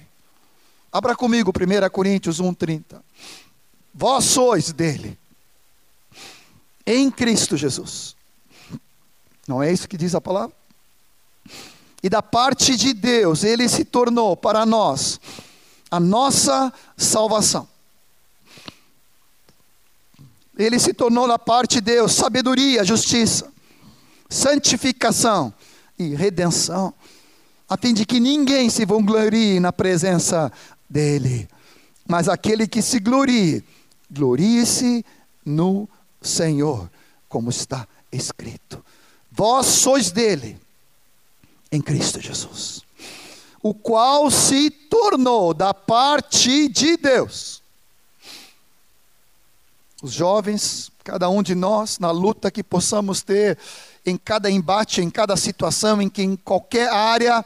Abra 0.91 1.15
comigo 1.15 1.51
1 1.51 1.91
Coríntios 1.91 2.41
1,30. 2.41 3.01
Vós 3.93 4.25
sois 4.25 4.73
dele, 4.73 5.19
em 6.87 7.11
Cristo 7.11 7.57
Jesus. 7.57 8.17
Não 9.47 9.63
é 9.63 9.73
isso 9.73 9.89
que 9.89 9.97
diz 9.97 10.15
a 10.15 10.21
palavra? 10.21 10.55
E 12.03 12.09
da 12.09 12.23
parte 12.23 12.77
de 12.77 12.93
Deus, 12.93 13.45
ele 13.45 13.69
se 13.69 13.85
tornou 13.85 14.37
para 14.37 14.67
nós 14.67 15.21
a 15.95 16.01
nossa 16.01 16.73
salvação. 16.97 17.69
Ele 20.59 20.77
se 20.77 20.93
tornou 20.93 21.25
na 21.29 21.39
parte 21.39 21.77
de 21.77 21.83
Deus 21.83 22.13
sabedoria, 22.13 22.85
justiça, 22.85 23.49
santificação 24.29 25.55
e 25.97 26.13
redenção, 26.17 26.93
a 27.69 27.77
fim 27.77 27.95
de 27.95 28.05
que 28.05 28.19
ninguém 28.19 28.69
se 28.71 28.85
vanglorie 28.85 29.61
na 29.61 29.73
presença 29.73 30.51
dele, 30.91 31.49
mas 32.09 32.29
aquele 32.29 32.67
que 32.67 32.83
se 32.83 32.99
glorie, 32.99 33.63
glorie-se 34.11 35.05
no 35.47 35.89
Senhor, 36.21 36.91
como 37.29 37.51
está 37.51 37.87
escrito. 38.11 38.85
Vós 39.31 39.67
sois 39.67 40.11
dele, 40.11 40.59
em 41.71 41.81
Cristo 41.81 42.21
Jesus 42.21 42.84
o 43.65 43.73
qual 43.73 44.31
se 44.31 44.69
tornou 44.69 45.55
da 45.55 45.73
parte 45.73 46.69
de 46.69 46.99
Deus. 46.99 47.63
Os 50.03 50.13
jovens, 50.13 50.91
cada 51.03 51.31
um 51.31 51.43
de 51.43 51.55
nós, 51.55 51.99
na 51.99 52.11
luta 52.11 52.51
que 52.51 52.63
possamos 52.63 53.23
ter 53.23 53.57
em 54.05 54.19
cada 54.19 54.51
embate, 54.51 55.01
em 55.01 55.09
cada 55.09 55.35
situação, 55.35 56.03
em 56.03 56.11
que 56.11 56.23
em 56.23 56.37
qualquer 56.37 56.91
área, 56.91 57.43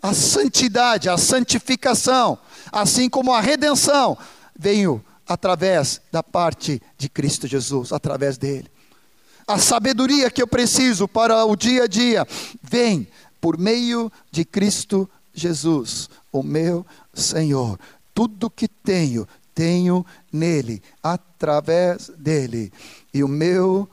a 0.00 0.14
santidade, 0.14 1.08
a 1.08 1.18
santificação, 1.18 2.38
assim 2.70 3.10
como 3.10 3.32
a 3.32 3.40
redenção, 3.40 4.16
veio 4.56 5.04
através 5.26 6.00
da 6.12 6.22
parte 6.22 6.80
de 6.96 7.08
Cristo 7.08 7.48
Jesus, 7.48 7.92
através 7.92 8.38
dele. 8.38 8.70
A 9.44 9.58
sabedoria 9.58 10.30
que 10.30 10.40
eu 10.40 10.46
preciso 10.46 11.08
para 11.08 11.44
o 11.44 11.56
dia 11.56 11.82
a 11.82 11.88
dia 11.88 12.24
vem 12.62 13.08
por 13.40 13.58
meio 13.58 14.10
de 14.30 14.44
Cristo 14.44 14.98
Jesus, 15.00 15.21
o 16.32 16.42
meu 16.42 16.86
Senhor. 17.12 17.78
Tudo 18.14 18.50
que 18.50 18.68
tenho, 18.68 19.26
tenho 19.54 20.04
nele, 20.32 20.82
através 21.02 22.10
dele. 22.16 22.72
E 23.12 23.22
o 23.22 23.28
meu 23.28 23.88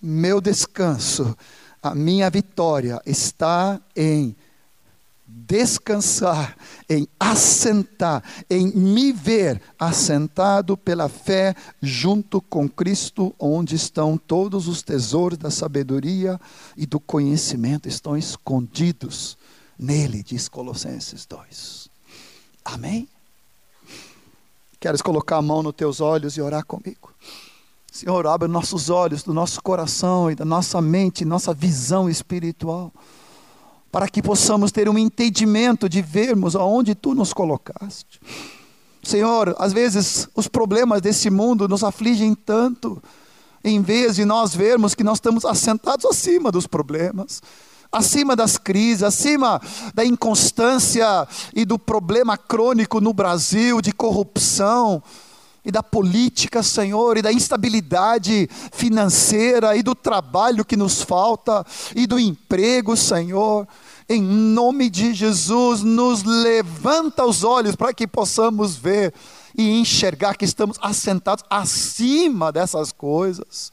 meu 0.00 0.40
descanso, 0.40 1.36
a 1.82 1.94
minha 1.94 2.30
vitória 2.30 3.00
está 3.04 3.80
em 3.94 4.36
descansar, 5.26 6.56
em 6.88 7.08
assentar, 7.18 8.22
em 8.48 8.68
me 8.68 9.12
ver 9.12 9.60
assentado 9.78 10.76
pela 10.76 11.08
fé 11.08 11.54
junto 11.82 12.40
com 12.40 12.68
Cristo, 12.68 13.34
onde 13.38 13.74
estão 13.74 14.16
todos 14.16 14.68
os 14.68 14.82
tesouros 14.82 15.38
da 15.38 15.50
sabedoria 15.50 16.40
e 16.76 16.86
do 16.86 17.00
conhecimento 17.00 17.88
estão 17.88 18.16
escondidos 18.16 19.36
nele, 19.78 20.22
diz 20.22 20.48
Colossenses 20.48 21.26
2. 21.26 21.88
Amém? 22.64 23.08
Queres 24.80 25.00
colocar 25.00 25.36
a 25.36 25.42
mão 25.42 25.62
nos 25.62 25.74
teus 25.74 26.00
olhos 26.00 26.36
e 26.36 26.40
orar 26.40 26.64
comigo? 26.64 27.12
Senhor, 27.90 28.26
abre 28.26 28.46
nossos 28.46 28.90
olhos 28.90 29.22
do 29.22 29.32
nosso 29.32 29.62
coração 29.62 30.30
e 30.30 30.34
da 30.34 30.44
nossa 30.44 30.82
mente, 30.82 31.24
nossa 31.24 31.54
visão 31.54 32.10
espiritual, 32.10 32.92
para 33.90 34.06
que 34.06 34.22
possamos 34.22 34.70
ter 34.70 34.88
um 34.88 34.98
entendimento 34.98 35.88
de 35.88 36.02
vermos 36.02 36.54
aonde 36.54 36.94
tu 36.94 37.14
nos 37.14 37.32
colocaste. 37.32 38.20
Senhor, 39.02 39.56
às 39.58 39.72
vezes 39.72 40.28
os 40.34 40.46
problemas 40.46 41.00
desse 41.00 41.30
mundo 41.30 41.66
nos 41.66 41.82
afligem 41.82 42.34
tanto, 42.34 43.02
em 43.64 43.80
vez 43.80 44.16
de 44.16 44.24
nós 44.24 44.54
vermos 44.54 44.94
que 44.94 45.02
nós 45.02 45.16
estamos 45.16 45.44
assentados 45.44 46.04
acima 46.04 46.52
dos 46.52 46.66
problemas 46.66 47.40
acima 47.96 48.36
das 48.36 48.58
crises, 48.58 49.02
acima 49.02 49.60
da 49.94 50.04
inconstância 50.04 51.26
e 51.54 51.64
do 51.64 51.78
problema 51.78 52.36
crônico 52.36 53.00
no 53.00 53.14
Brasil 53.14 53.80
de 53.80 53.90
corrupção 53.90 55.02
e 55.64 55.70
da 55.72 55.82
política, 55.82 56.62
Senhor, 56.62 57.16
e 57.16 57.22
da 57.22 57.32
instabilidade 57.32 58.48
financeira 58.72 59.76
e 59.76 59.82
do 59.82 59.94
trabalho 59.94 60.64
que 60.64 60.76
nos 60.76 61.02
falta 61.02 61.64
e 61.94 62.06
do 62.06 62.20
emprego, 62.20 62.96
Senhor. 62.96 63.66
Em 64.08 64.22
nome 64.22 64.88
de 64.88 65.12
Jesus, 65.12 65.82
nos 65.82 66.22
levanta 66.22 67.24
os 67.24 67.42
olhos 67.42 67.74
para 67.74 67.92
que 67.92 68.06
possamos 68.06 68.76
ver 68.76 69.12
e 69.56 69.80
enxergar 69.80 70.36
que 70.36 70.44
estamos 70.44 70.76
assentados 70.82 71.44
acima 71.50 72.52
dessas 72.52 72.92
coisas. 72.92 73.72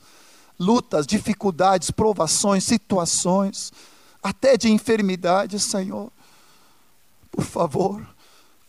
Lutas, 0.57 1.05
dificuldades, 1.05 1.91
provações, 1.91 2.63
situações 2.63 3.71
até 4.23 4.55
de 4.57 4.71
enfermidade, 4.71 5.59
Senhor. 5.59 6.11
Por 7.29 7.43
favor, 7.43 8.07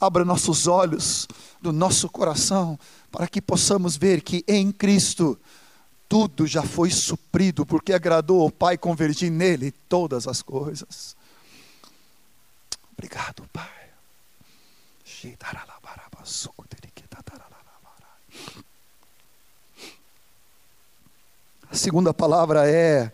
abra 0.01 0.25
nossos 0.25 0.67
olhos 0.67 1.29
do 1.63 1.73
nosso 1.73 2.09
coração 2.09 2.79
para 3.11 3.29
que 3.29 3.41
possamos 3.41 3.97
ver 3.97 4.21
que 4.21 4.45
em 4.49 4.73
Cristo 4.73 5.39
tudo 6.09 6.47
já 6.47 6.63
foi 6.63 6.91
suprido, 6.91 7.65
porque 7.65 7.93
agradou 7.93 8.43
ao 8.43 8.51
Pai 8.51 8.77
convergir 8.77 9.31
nele 9.31 9.71
todas 9.89 10.27
as 10.27 10.43
coisas. 10.43 11.17
Obrigado, 12.93 13.49
Pai. 13.53 13.75
A 21.71 21.77
segunda 21.77 22.15
palavra 22.15 22.71
é 22.71 23.11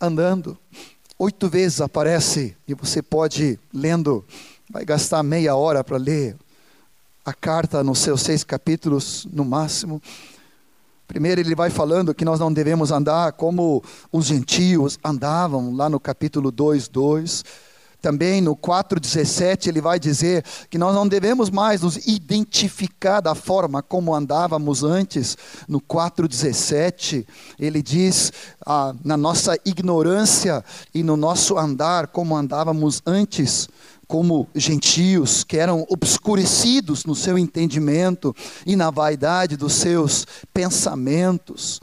andando 0.00 0.56
oito 1.24 1.48
vezes 1.48 1.80
aparece, 1.80 2.54
e 2.68 2.74
você 2.74 3.00
pode, 3.00 3.58
lendo, 3.72 4.22
vai 4.70 4.84
gastar 4.84 5.22
meia 5.22 5.56
hora 5.56 5.82
para 5.82 5.96
ler 5.96 6.36
a 7.24 7.32
carta 7.32 7.82
nos 7.82 8.00
seus 8.00 8.20
seis 8.20 8.44
capítulos, 8.44 9.26
no 9.32 9.42
máximo. 9.42 10.02
Primeiro, 11.08 11.40
ele 11.40 11.54
vai 11.54 11.70
falando 11.70 12.14
que 12.14 12.26
nós 12.26 12.38
não 12.38 12.52
devemos 12.52 12.90
andar 12.90 13.32
como 13.32 13.82
os 14.12 14.26
gentios 14.26 14.98
andavam, 15.02 15.74
lá 15.74 15.88
no 15.88 15.98
capítulo 15.98 16.50
2, 16.50 16.88
2. 16.88 17.44
Também 18.04 18.42
no 18.42 18.54
4,17 18.54 19.68
ele 19.68 19.80
vai 19.80 19.98
dizer 19.98 20.44
que 20.68 20.76
nós 20.76 20.94
não 20.94 21.08
devemos 21.08 21.48
mais 21.48 21.80
nos 21.80 22.06
identificar 22.06 23.22
da 23.22 23.34
forma 23.34 23.82
como 23.82 24.14
andávamos 24.14 24.84
antes. 24.84 25.38
No 25.66 25.80
4,17 25.80 27.26
ele 27.58 27.82
diz 27.82 28.30
ah, 28.66 28.94
na 29.02 29.16
nossa 29.16 29.58
ignorância 29.64 30.62
e 30.94 31.02
no 31.02 31.16
nosso 31.16 31.56
andar 31.56 32.08
como 32.08 32.36
andávamos 32.36 33.00
antes 33.06 33.70
como 34.06 34.46
gentios 34.54 35.42
que 35.42 35.56
eram 35.56 35.86
obscurecidos 35.88 37.06
no 37.06 37.14
seu 37.14 37.38
entendimento 37.38 38.36
e 38.66 38.76
na 38.76 38.90
vaidade 38.90 39.56
dos 39.56 39.72
seus 39.72 40.26
pensamentos 40.52 41.80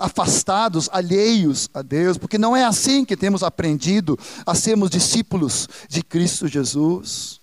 afastados, 0.00 0.88
alheios 0.90 1.68
a 1.74 1.82
Deus, 1.82 2.16
porque 2.16 2.38
não 2.38 2.56
é 2.56 2.64
assim 2.64 3.04
que 3.04 3.16
temos 3.16 3.42
aprendido 3.42 4.18
a 4.46 4.54
sermos 4.54 4.90
discípulos 4.90 5.68
de 5.88 6.02
Cristo 6.02 6.48
Jesus. 6.48 7.38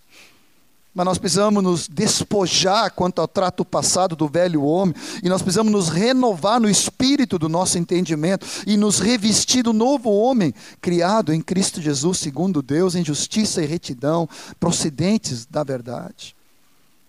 Mas 0.93 1.05
nós 1.05 1.17
precisamos 1.19 1.63
nos 1.63 1.87
despojar 1.87 2.91
quanto 2.91 3.21
ao 3.21 3.27
trato 3.27 3.63
passado 3.63 4.15
do 4.15 4.27
velho 4.27 4.63
homem, 4.63 4.95
e 5.21 5.29
nós 5.29 5.43
precisamos 5.43 5.71
nos 5.71 5.89
renovar 5.89 6.59
no 6.59 6.67
espírito 6.67 7.37
do 7.37 7.47
nosso 7.47 7.77
entendimento 7.77 8.47
e 8.65 8.75
nos 8.75 8.97
revestir 8.97 9.61
do 9.61 9.73
novo 9.73 10.09
homem, 10.09 10.51
criado 10.81 11.31
em 11.31 11.39
Cristo 11.39 11.79
Jesus, 11.79 12.17
segundo 12.17 12.63
Deus, 12.63 12.95
em 12.95 13.05
justiça 13.05 13.61
e 13.61 13.67
retidão, 13.67 14.27
procedentes 14.59 15.45
da 15.45 15.63
verdade. 15.63 16.36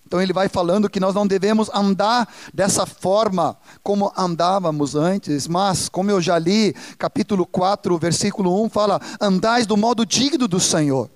Então 0.09 0.23
ele 0.23 0.33
vai 0.33 0.49
falando 0.49 0.89
que 0.89 0.99
nós 0.99 1.15
não 1.15 1.27
devemos 1.27 1.69
andar 1.69 2.27
dessa 2.53 2.87
forma 2.87 3.59
como 3.83 4.11
andávamos 4.17 4.95
antes, 4.95 5.47
mas, 5.47 5.87
como 5.87 6.11
eu 6.11 6.19
já 6.19 6.39
li, 6.39 6.75
capítulo 6.97 7.45
4, 7.45 7.99
versículo 7.99 8.65
1 8.65 8.71
fala: 8.71 8.99
andais 9.21 9.67
do 9.67 9.77
modo 9.77 10.07
digno 10.07 10.49
do 10.49 10.59
Senhor, 10.59 11.11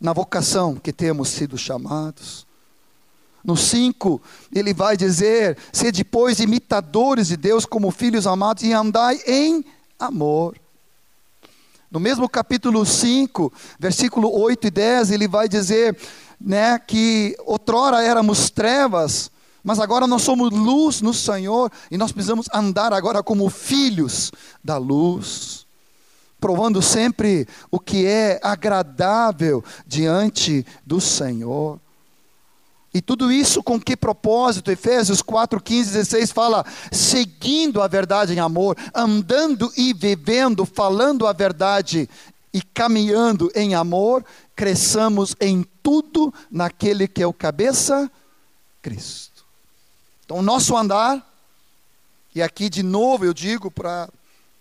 na 0.00 0.14
vocação 0.14 0.74
que 0.74 0.90
temos 0.90 1.28
sido 1.28 1.58
chamados. 1.58 2.46
No 3.44 3.58
5, 3.58 4.18
ele 4.54 4.72
vai 4.72 4.96
dizer: 4.96 5.58
sede, 5.70 6.02
pois, 6.02 6.40
imitadores 6.40 7.28
de 7.28 7.36
Deus 7.36 7.66
como 7.66 7.90
filhos 7.90 8.26
amados 8.26 8.62
e 8.62 8.72
andai 8.72 9.20
em 9.26 9.62
amor. 9.98 10.56
No 11.90 12.00
mesmo 12.00 12.26
capítulo 12.26 12.86
5, 12.86 13.52
versículo 13.78 14.34
8 14.34 14.68
e 14.68 14.70
10, 14.70 15.10
ele 15.10 15.28
vai 15.28 15.46
dizer: 15.46 15.94
né, 16.40 16.78
que 16.78 17.36
outrora 17.44 18.02
éramos 18.02 18.48
trevas, 18.48 19.30
mas 19.62 19.78
agora 19.78 20.06
nós 20.06 20.22
somos 20.22 20.50
luz 20.50 21.02
no 21.02 21.12
Senhor 21.12 21.70
e 21.90 21.98
nós 21.98 22.12
precisamos 22.12 22.46
andar 22.52 22.92
agora 22.92 23.22
como 23.22 23.50
filhos 23.50 24.32
da 24.64 24.78
luz, 24.78 25.66
provando 26.40 26.80
sempre 26.80 27.46
o 27.70 27.78
que 27.78 28.06
é 28.06 28.40
agradável 28.42 29.62
diante 29.86 30.64
do 30.86 31.00
Senhor. 31.00 31.78
E 32.92 33.00
tudo 33.00 33.30
isso 33.30 33.62
com 33.62 33.78
que 33.78 33.96
propósito? 33.96 34.70
Efésios 34.70 35.22
4, 35.22 35.60
15, 35.62 35.92
16 35.92 36.32
fala: 36.32 36.64
seguindo 36.90 37.80
a 37.80 37.86
verdade 37.86 38.32
em 38.32 38.40
amor, 38.40 38.76
andando 38.92 39.70
e 39.76 39.92
vivendo, 39.92 40.66
falando 40.66 41.26
a 41.26 41.32
verdade 41.32 42.08
e 42.52 42.60
caminhando 42.60 43.50
em 43.54 43.74
amor, 43.74 44.24
cresçamos 44.56 45.36
em 45.40 45.64
tudo 45.82 46.32
naquele 46.50 47.06
que 47.06 47.22
é 47.22 47.26
o 47.26 47.32
cabeça, 47.32 48.10
Cristo. 48.82 49.44
Então, 50.24 50.38
o 50.38 50.42
nosso 50.42 50.76
andar, 50.76 51.26
e 52.34 52.42
aqui 52.42 52.68
de 52.68 52.82
novo 52.82 53.24
eu 53.24 53.34
digo 53.34 53.70
para 53.70 54.08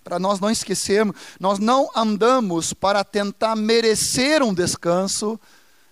para 0.01 0.17
nós 0.17 0.39
não 0.39 0.49
esquecermos, 0.49 1.15
nós 1.39 1.59
não 1.59 1.87
andamos 1.95 2.73
para 2.73 3.03
tentar 3.03 3.55
merecer 3.55 4.41
um 4.41 4.51
descanso 4.51 5.39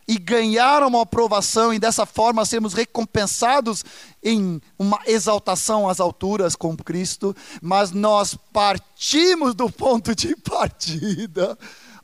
e 0.08 0.18
ganhar 0.18 0.82
uma 0.82 1.04
aprovação 1.04 1.72
e 1.72 1.78
dessa 1.78 2.04
forma 2.04 2.44
sermos 2.44 2.74
recompensados 2.74 3.86
em 4.24 4.60
uma 4.80 5.00
exaltação 5.06 5.88
às 5.88 6.00
alturas 6.00 6.56
com 6.56 6.76
Cristo, 6.76 7.36
mas 7.62 7.92
nós 7.92 8.36
partimos 8.52 9.54
do 9.54 9.70
ponto 9.70 10.16
de 10.16 10.36
partida 10.38 11.56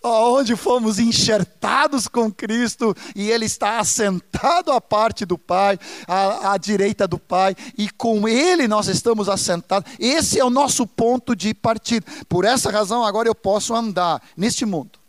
onde 0.04 0.56
fomos 0.56 1.00
enxertados 1.00 2.08
com 2.08 2.32
Cristo 2.32 2.96
e 3.16 3.32
Ele 3.32 3.46
está 3.46 3.80
assentado 3.80 4.72
à 4.72 4.82
parte 4.82 5.26
do 5.26 5.38
Pai, 5.38 5.80
à, 6.06 6.52
à, 6.52 6.58
direita 6.58 7.08
do 7.08 7.18
Pai, 7.18 7.56
e 7.78 7.90
com 7.90 8.28
Ele 8.28 8.68
nós 8.68 8.88
estamos 8.88 9.30
assentados. 9.30 9.92
Esse 9.98 10.40
é 10.40 10.44
o 10.44 10.50
nosso 10.50 10.86
ponto 10.86 11.36
de 11.36 11.54
partida. 11.54 12.06
Por 12.28 12.44
essa 12.44 12.70
razão, 12.70 13.06
agora 13.06 13.30
eu 13.30 13.36
posso 13.36 13.74
andar 13.74 14.22
neste 14.36 14.66
mundo, 14.66 15.00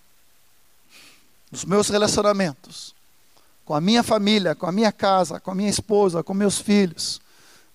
nos 1.51 1.65
meus 1.65 1.89
relacionamentos, 1.89 2.95
com 3.65 3.75
a 3.75 3.81
minha 3.81 4.03
família, 4.03 4.55
com 4.55 4.67
a 4.67 4.73
minha 4.73 4.93
casa, 4.93 5.41
com 5.41 5.51
a 5.51 5.55
minha 5.55 5.71
esposa, 5.71 6.23
com 6.23 6.33
meus 6.33 6.59
filhos, 6.59 7.21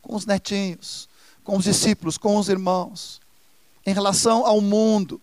com 0.02 0.16
os 0.16 0.26
netinhos, 0.26 1.10
com 1.44 1.58
os 1.58 1.66
discípulos, 1.66 2.18
com 2.18 2.38
os 2.38 2.48
irmãos, 2.48 3.20
em 3.86 3.94
relação 3.94 4.46
ao 4.46 4.62
mundo 4.62 5.20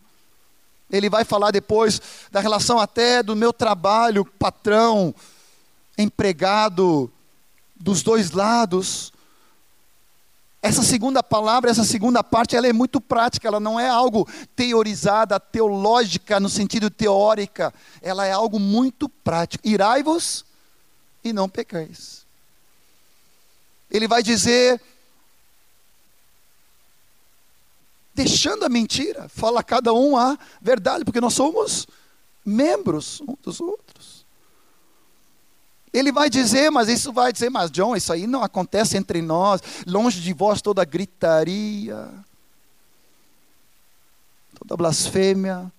ele 0.90 1.10
vai 1.10 1.24
falar 1.24 1.50
depois 1.50 2.00
da 2.30 2.40
relação 2.40 2.78
até 2.78 3.22
do 3.22 3.34
meu 3.34 3.52
trabalho, 3.52 4.24
patrão, 4.24 5.14
empregado, 5.98 7.10
dos 7.74 8.02
dois 8.02 8.30
lados. 8.30 9.12
Essa 10.62 10.82
segunda 10.82 11.22
palavra, 11.22 11.70
essa 11.70 11.84
segunda 11.84 12.24
parte, 12.24 12.56
ela 12.56 12.66
é 12.66 12.72
muito 12.72 13.00
prática, 13.00 13.46
ela 13.46 13.60
não 13.60 13.78
é 13.78 13.88
algo 13.88 14.28
teorizada, 14.54 15.38
teológica 15.38 16.40
no 16.40 16.48
sentido 16.48 16.90
teórica, 16.90 17.72
ela 18.02 18.26
é 18.26 18.32
algo 18.32 18.58
muito 18.58 19.08
prático. 19.08 19.66
Irai-vos 19.66 20.44
e 21.22 21.32
não 21.32 21.48
pecais. 21.48 22.24
Ele 23.90 24.08
vai 24.08 24.22
dizer 24.22 24.80
deixando 28.16 28.64
a 28.64 28.68
mentira, 28.68 29.28
fala 29.28 29.62
cada 29.62 29.92
um 29.92 30.16
a 30.16 30.38
verdade, 30.60 31.04
porque 31.04 31.20
nós 31.20 31.34
somos 31.34 31.86
membros 32.44 33.20
uns 33.20 33.36
dos 33.42 33.60
outros. 33.60 34.24
Ele 35.92 36.10
vai 36.10 36.30
dizer, 36.30 36.70
mas 36.70 36.88
isso 36.88 37.12
vai 37.12 37.30
dizer, 37.32 37.50
mas 37.50 37.70
John, 37.70 37.94
isso 37.94 38.12
aí 38.12 38.26
não 38.26 38.42
acontece 38.42 38.96
entre 38.96 39.20
nós, 39.20 39.60
longe 39.86 40.20
de 40.20 40.32
vós 40.32 40.62
toda 40.62 40.84
gritaria, 40.84 42.08
toda 44.58 44.76
blasfêmia, 44.76 45.70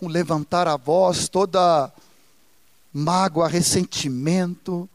um 0.00 0.08
levantar 0.08 0.66
a 0.66 0.76
voz, 0.76 1.28
toda 1.28 1.92
mágoa, 2.92 3.46
ressentimento. 3.46 4.88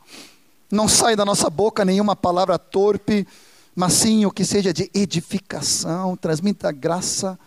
Não 0.72 0.88
sai 0.88 1.16
da 1.16 1.24
nossa 1.24 1.50
boca 1.50 1.86
nenhuma 1.86 2.16
palavra 2.16 2.58
torpe, 2.60 3.28
mas 3.78 3.94
sim 3.94 4.26
o 4.26 4.32
que 4.32 4.44
seja 4.44 4.74
de 4.74 4.90
edificação, 4.92 6.18
transmita 6.18 6.72
graça. 6.72 7.38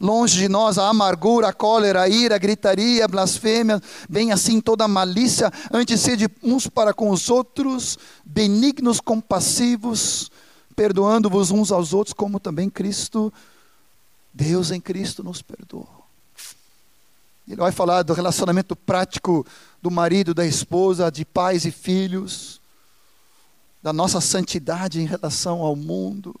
Longe 0.00 0.38
de 0.38 0.48
nós 0.48 0.78
a 0.78 0.88
amargura, 0.88 1.48
a 1.48 1.52
cólera, 1.52 2.02
a 2.02 2.08
ira, 2.08 2.36
a 2.36 2.38
gritaria, 2.38 3.04
a 3.04 3.08
blasfêmia, 3.08 3.82
vem 4.08 4.30
assim 4.30 4.60
toda 4.60 4.86
malícia, 4.86 5.52
antes 5.72 6.00
sede 6.00 6.28
uns 6.44 6.68
para 6.68 6.94
com 6.94 7.10
os 7.10 7.28
outros, 7.28 7.98
benignos, 8.24 9.00
compassivos, 9.00 10.30
perdoando-vos 10.76 11.50
uns 11.50 11.72
aos 11.72 11.92
outros, 11.92 12.14
como 12.14 12.38
também 12.38 12.70
Cristo, 12.70 13.32
Deus 14.32 14.70
em 14.70 14.80
Cristo 14.80 15.24
nos 15.24 15.42
perdoou. 15.42 15.88
Ele 17.48 17.56
vai 17.56 17.72
falar 17.72 18.02
do 18.02 18.14
relacionamento 18.14 18.76
prático 18.76 19.44
do 19.82 19.90
marido, 19.90 20.32
da 20.32 20.46
esposa, 20.46 21.10
de 21.10 21.24
pais 21.24 21.64
e 21.64 21.72
filhos 21.72 22.62
da 23.84 23.92
nossa 23.92 24.18
santidade 24.18 24.98
em 24.98 25.04
relação 25.04 25.60
ao 25.60 25.76
mundo. 25.76 26.34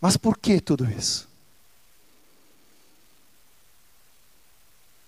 Mas 0.00 0.16
por 0.16 0.38
que 0.38 0.60
tudo 0.60 0.88
isso? 0.88 1.28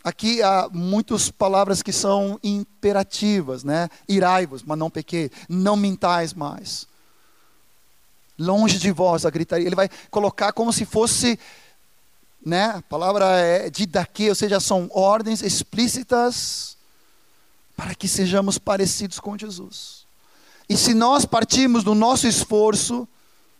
Aqui 0.02 0.42
há 0.42 0.68
muitas 0.72 1.30
palavras 1.30 1.80
que 1.80 1.92
são 1.92 2.40
imperativas, 2.42 3.62
né? 3.62 3.88
Irai-vos, 4.08 4.64
mas 4.64 4.76
não 4.76 4.90
pequei. 4.90 5.30
Não 5.48 5.76
mintais 5.76 6.34
mais. 6.34 6.88
Longe 8.36 8.80
de 8.80 8.90
vós 8.90 9.24
a 9.24 9.30
gritaria. 9.30 9.64
Ele 9.68 9.76
vai 9.76 9.88
colocar 10.10 10.52
como 10.52 10.72
se 10.72 10.84
fosse, 10.84 11.38
né? 12.44 12.64
A 12.64 12.82
palavra 12.82 13.26
é 13.38 13.70
de 13.70 13.86
daqui, 13.86 14.28
ou 14.28 14.34
seja, 14.34 14.58
são 14.58 14.90
ordens 14.92 15.40
explícitas 15.40 16.77
para 17.78 17.94
que 17.94 18.08
sejamos 18.08 18.58
parecidos 18.58 19.20
com 19.20 19.38
Jesus. 19.38 20.04
E 20.68 20.76
se 20.76 20.94
nós 20.94 21.24
partimos 21.24 21.84
do 21.84 21.94
nosso 21.94 22.26
esforço, 22.26 23.06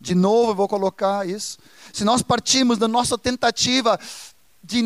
de 0.00 0.12
novo 0.12 0.50
eu 0.50 0.54
vou 0.56 0.66
colocar 0.66 1.24
isso, 1.24 1.56
se 1.92 2.04
nós 2.04 2.20
partimos 2.20 2.78
da 2.78 2.88
nossa 2.88 3.16
tentativa 3.16 3.96
de 4.60 4.78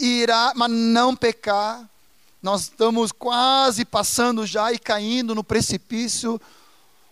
ir, 0.00 0.28
a, 0.28 0.54
mas 0.56 0.72
não 0.72 1.14
pecar, 1.14 1.88
nós 2.42 2.62
estamos 2.62 3.12
quase 3.12 3.84
passando 3.84 4.44
já 4.44 4.72
e 4.72 4.78
caindo 4.78 5.36
no 5.36 5.44
precipício, 5.44 6.40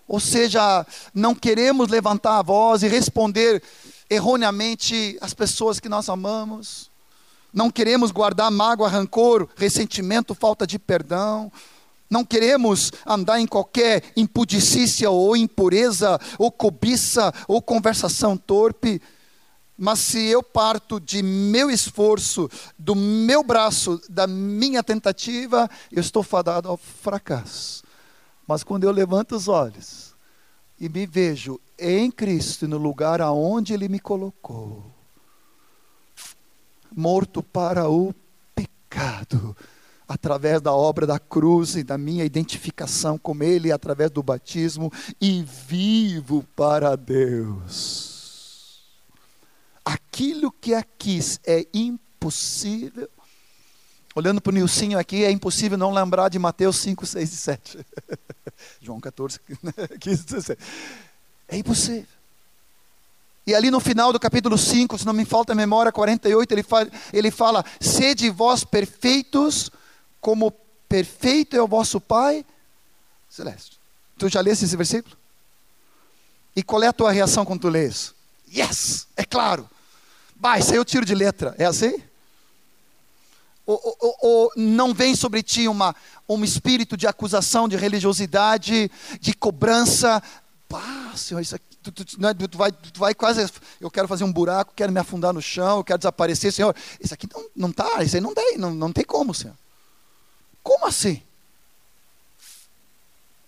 ou 0.09 0.19
seja, 0.19 0.85
não 1.15 1.33
queremos 1.33 1.89
levantar 1.89 2.41
a 2.41 2.43
voz 2.43 2.83
e 2.83 2.89
responder 2.89 3.63
erroneamente 4.11 5.17
às 5.21 5.33
pessoas 5.33 5.79
que 5.79 5.89
nós 5.89 6.09
amamos, 6.09 6.91
Não 7.53 7.71
queremos 7.71 8.11
guardar 8.11 8.51
mágoa, 8.51 8.89
rancor, 8.89 9.49
ressentimento, 9.57 10.35
falta 10.35 10.67
de 10.67 10.79
perdão. 10.79 11.53
Não 12.09 12.25
queremos 12.25 12.93
andar 13.07 13.41
em 13.41 13.47
qualquer 13.47 14.03
impudicícia 14.17 15.11
ou 15.11 15.37
impureza, 15.37 16.19
ou 16.39 16.51
cobiça, 16.51 17.33
ou 17.47 17.61
conversação 17.61 18.37
torpe. 18.37 19.01
Mas 19.77 19.99
se 19.99 20.27
eu 20.27 20.43
parto 20.43 21.01
de 21.01 21.23
meu 21.23 21.71
esforço, 21.71 22.49
do 22.79 22.95
meu 22.95 23.43
braço, 23.43 24.01
da 24.09 24.27
minha 24.27 24.83
tentativa, 24.83 25.69
eu 25.91 26.01
estou 26.01 26.23
fadado 26.23 26.69
ao 26.69 26.77
fracasso. 26.77 27.83
Mas 28.47 28.63
quando 28.63 28.85
eu 28.85 28.93
levanto 28.93 29.35
os 29.35 29.49
olhos 29.49 30.15
e 30.79 30.89
me 30.89 31.07
vejo 31.07 31.61
em 31.79 32.11
Cristo, 32.11 32.69
no 32.69 32.77
lugar 32.77 33.21
aonde 33.21 33.73
Ele 33.73 33.89
me 33.89 33.99
colocou, 33.99 34.92
morto 36.95 37.43
para 37.43 37.89
o 37.89 38.15
pecado, 38.55 39.57
através 40.07 40.61
da 40.61 40.73
obra 40.73 41.07
da 41.07 41.19
cruz 41.19 41.77
e 41.77 41.83
da 41.83 41.97
minha 41.97 42.25
identificação 42.25 43.19
com 43.19 43.43
Ele, 43.43 43.73
através 43.73 44.11
do 44.11 44.23
batismo, 44.23 44.93
e 45.21 45.43
vivo 45.43 46.45
para 46.55 46.97
Deus. 46.97 48.83
Aquilo 49.85 50.53
que 50.53 50.75
aqui 50.75 51.19
é 51.45 51.67
impossível, 51.75 53.09
olhando 54.15 54.41
para 54.41 54.51
o 54.51 54.55
Nilcinho 54.55 54.99
aqui, 54.99 55.25
é 55.25 55.31
impossível 55.31 55.77
não 55.77 55.93
lembrar 55.93 56.29
de 56.29 56.39
Mateus 56.39 56.77
5, 56.77 57.05
6 57.05 57.33
e 57.33 57.37
7. 57.37 57.87
João 58.81 59.01
14, 59.01 59.41
15, 59.99 60.25
16. 60.25 60.59
É 61.49 61.57
impossível. 61.57 62.22
E 63.47 63.55
ali 63.55 63.71
no 63.71 63.81
final 63.81 64.13
do 64.13 64.21
capítulo 64.21 64.57
5, 64.57 64.99
se 64.99 65.07
não 65.07 65.13
me 65.13 65.25
falta 65.25 65.53
a 65.53 65.57
memória, 65.57 65.91
48, 65.91 66.53
ele 66.53 66.63
fala, 66.63 66.89
ele 67.13 67.31
fala: 67.31 67.65
Sede 67.81 68.31
vós 68.31 68.63
perfeitos, 68.63 69.71
como 70.21 70.53
perfeito 70.89 71.57
é 71.57 71.63
o 71.63 71.67
vosso 71.67 72.01
Pai 72.01 72.45
celeste. 73.29 73.81
Tu 74.19 74.29
já 74.29 74.41
leste 74.41 74.65
esse 74.65 74.77
versículo? 74.77 75.17
E 76.55 76.63
qual 76.63 76.83
é 76.83 76.87
a 76.87 76.93
tua 76.93 77.11
reação 77.11 77.45
quando 77.45 77.63
tu 77.63 77.69
lês? 77.69 78.15
Yes, 78.55 79.09
é 79.17 79.25
claro. 79.25 79.69
Vai, 80.37 80.61
isso 80.61 80.73
aí 80.73 80.77
eu 80.77 80.85
tiro 80.85 81.05
de 81.05 81.15
letra. 81.15 81.55
É 81.59 81.65
assim? 81.65 82.01
Ou, 83.65 83.97
ou, 84.01 84.17
ou, 84.21 84.53
não 84.57 84.93
vem 84.93 85.15
sobre 85.17 85.43
ti 85.43 85.67
uma, 85.67 85.95
um 86.29 86.45
espírito 86.45 86.97
de 86.97 87.07
acusação, 87.07 87.69
de 87.69 87.77
religiosidade, 87.77 88.91
de 89.21 89.33
cobrança? 89.33 90.23
Pá, 90.69 91.13
Senhor, 91.17 91.41
isso 91.41 91.57
aqui 91.57 91.72
tu, 91.83 92.05
tu, 92.05 92.21
né, 92.21 92.33
tu, 92.35 92.57
vai, 92.57 92.71
tu 92.71 93.01
vai 93.01 93.15
quase, 93.15 93.51
eu 93.81 93.91
quero 93.91 94.07
fazer 94.07 94.25
um 94.25 94.33
buraco, 94.33 94.73
quero 94.77 94.93
me 94.93 95.01
afundar 95.01 95.33
no 95.33 95.43
chão, 95.43 95.79
eu 95.79 95.85
quero 95.85 95.99
desaparecer, 95.99 96.53
Senhor, 96.53 96.75
isso 97.01 97.13
aqui 97.13 97.29
não, 97.33 97.49
não 97.57 97.73
tá, 97.73 98.03
isso 98.03 98.17
aí 98.17 98.21
não 98.21 98.35
tem, 98.35 98.57
não, 98.57 98.75
não 98.75 98.93
tem 98.93 99.05
como, 99.05 99.35
Senhor. 99.35 99.57
Como 100.63 100.87
assim? 100.87 101.23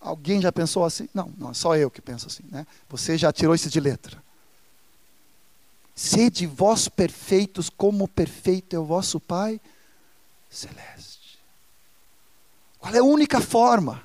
Alguém 0.01 0.41
já 0.41 0.51
pensou 0.51 0.83
assim? 0.83 1.07
Não, 1.13 1.33
não, 1.37 1.51
é 1.51 1.53
só 1.53 1.75
eu 1.75 1.89
que 1.89 2.01
penso 2.01 2.27
assim, 2.27 2.43
né? 2.51 2.67
Você 2.89 3.17
já 3.17 3.31
tirou 3.31 3.55
isso 3.55 3.69
de 3.69 3.79
letra. 3.79 4.23
Sede 5.95 6.45
vós 6.45 6.89
perfeitos, 6.89 7.69
como 7.69 8.07
perfeito 8.07 8.75
é 8.75 8.79
o 8.79 8.83
vosso 8.83 9.19
Pai 9.19 9.59
celeste. 10.49 11.39
Qual 12.79 12.93
é 12.93 12.99
a 12.99 13.03
única 13.03 13.41
forma? 13.41 14.04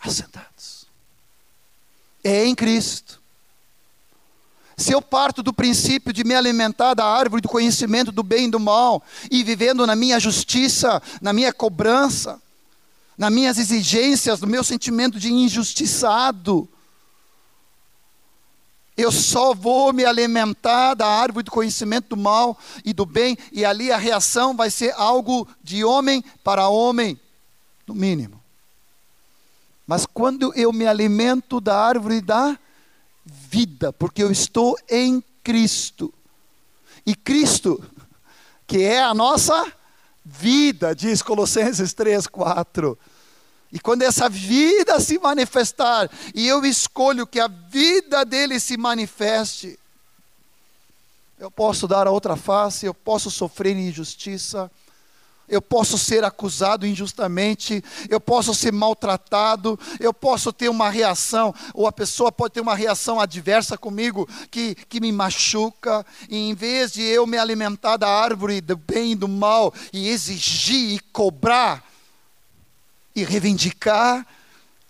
Assentados. 0.00 0.86
É 2.22 2.44
em 2.44 2.54
Cristo. 2.54 3.20
Se 4.76 4.92
eu 4.92 5.02
parto 5.02 5.42
do 5.42 5.52
princípio 5.52 6.12
de 6.12 6.24
me 6.24 6.34
alimentar 6.34 6.94
da 6.94 7.04
árvore 7.04 7.42
do 7.42 7.48
conhecimento 7.48 8.10
do 8.10 8.22
bem 8.22 8.46
e 8.46 8.50
do 8.50 8.58
mal, 8.58 9.02
e 9.30 9.44
vivendo 9.44 9.86
na 9.86 9.94
minha 9.94 10.18
justiça, 10.18 11.02
na 11.20 11.34
minha 11.34 11.52
cobrança, 11.52 12.40
nas 13.16 13.30
minhas 13.30 13.58
exigências, 13.58 14.40
no 14.40 14.46
meu 14.46 14.64
sentimento 14.64 15.20
de 15.20 15.30
injustiçado, 15.30 16.66
eu 18.96 19.12
só 19.12 19.54
vou 19.54 19.92
me 19.92 20.04
alimentar 20.04 20.94
da 20.94 21.06
árvore 21.06 21.44
do 21.44 21.50
conhecimento 21.50 22.08
do 22.10 22.16
mal 22.16 22.58
e 22.82 22.94
do 22.94 23.04
bem, 23.04 23.36
e 23.52 23.64
ali 23.64 23.92
a 23.92 23.98
reação 23.98 24.56
vai 24.56 24.70
ser 24.70 24.94
algo 24.96 25.46
de 25.62 25.84
homem 25.84 26.24
para 26.42 26.68
homem, 26.68 27.20
no 27.86 27.94
mínimo. 27.94 28.39
Mas 29.90 30.06
quando 30.06 30.54
eu 30.54 30.72
me 30.72 30.86
alimento 30.86 31.60
da 31.60 31.76
árvore 31.76 32.20
da 32.20 32.56
vida, 33.26 33.92
porque 33.92 34.22
eu 34.22 34.30
estou 34.30 34.78
em 34.88 35.20
Cristo. 35.42 36.14
E 37.04 37.12
Cristo, 37.12 37.82
que 38.68 38.84
é 38.84 39.02
a 39.02 39.12
nossa 39.12 39.66
vida, 40.24 40.94
diz 40.94 41.22
Colossenses 41.22 41.92
3, 41.92 42.28
4. 42.28 42.96
E 43.72 43.80
quando 43.80 44.02
essa 44.02 44.28
vida 44.28 45.00
se 45.00 45.18
manifestar, 45.18 46.08
e 46.36 46.46
eu 46.46 46.64
escolho 46.64 47.26
que 47.26 47.40
a 47.40 47.48
vida 47.48 48.24
dele 48.24 48.60
se 48.60 48.76
manifeste, 48.76 49.76
eu 51.36 51.50
posso 51.50 51.88
dar 51.88 52.06
a 52.06 52.12
outra 52.12 52.36
face, 52.36 52.86
eu 52.86 52.94
posso 52.94 53.28
sofrer 53.28 53.76
injustiça, 53.76 54.70
eu 55.50 55.60
posso 55.60 55.98
ser 55.98 56.24
acusado 56.24 56.86
injustamente, 56.86 57.82
eu 58.08 58.20
posso 58.20 58.54
ser 58.54 58.72
maltratado, 58.72 59.78
eu 59.98 60.14
posso 60.14 60.52
ter 60.52 60.68
uma 60.68 60.88
reação, 60.88 61.52
ou 61.74 61.86
a 61.86 61.92
pessoa 61.92 62.30
pode 62.30 62.54
ter 62.54 62.60
uma 62.60 62.76
reação 62.76 63.18
adversa 63.18 63.76
comigo 63.76 64.28
que, 64.50 64.76
que 64.88 65.00
me 65.00 65.10
machuca, 65.10 66.06
e 66.28 66.36
em 66.36 66.54
vez 66.54 66.92
de 66.92 67.02
eu 67.02 67.26
me 67.26 67.36
alimentar 67.36 67.96
da 67.96 68.08
árvore 68.08 68.60
do 68.60 68.76
bem 68.76 69.12
e 69.12 69.16
do 69.16 69.26
mal, 69.26 69.74
e 69.92 70.08
exigir 70.08 70.94
e 70.94 71.00
cobrar 71.12 71.84
e 73.14 73.24
reivindicar, 73.24 74.24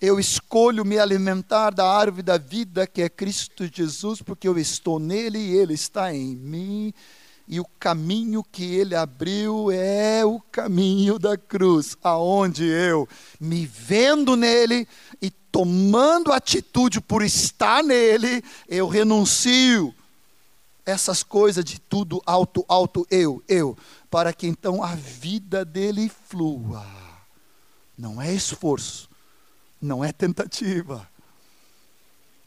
eu 0.01 0.21
escolho 0.21 0.85
me 0.85 0.99
alimentar 0.99 1.71
da 1.71 1.87
árvore 1.87 2.23
da 2.23 2.39
vida 2.39 2.87
que 2.87 3.03
é 3.03 3.09
Cristo 3.09 3.69
Jesus, 3.71 4.23
porque 4.23 4.47
eu 4.47 4.59
estou 4.59 4.99
nele 4.99 5.39
e 5.39 5.57
ele 5.57 5.75
está 5.75 6.15
em 6.15 6.37
mim 6.37 6.95
e 7.51 7.59
o 7.59 7.65
caminho 7.81 8.45
que 8.45 8.77
ele 8.77 8.95
abriu 8.95 9.73
é 9.73 10.25
o 10.25 10.41
caminho 10.53 11.19
da 11.19 11.37
cruz, 11.37 11.97
aonde 12.01 12.65
eu, 12.65 13.09
me 13.41 13.67
vendo 13.67 14.37
nele 14.37 14.87
e 15.21 15.31
tomando 15.51 16.33
atitude 16.33 17.01
por 17.01 17.23
estar 17.23 17.83
nele, 17.83 18.41
eu 18.69 18.87
renuncio 18.87 19.93
essas 20.87 21.25
coisas 21.25 21.65
de 21.65 21.81
tudo 21.81 22.23
alto, 22.25 22.65
alto, 22.69 23.05
eu, 23.11 23.43
eu, 23.49 23.77
para 24.09 24.33
que 24.33 24.47
então 24.47 24.81
a 24.81 24.95
vida 24.95 25.65
dele 25.65 26.09
flua. 26.29 26.87
Não 27.99 28.23
é 28.23 28.33
esforço, 28.33 29.11
não 29.83 30.05
é 30.05 30.13
tentativa, 30.13 31.10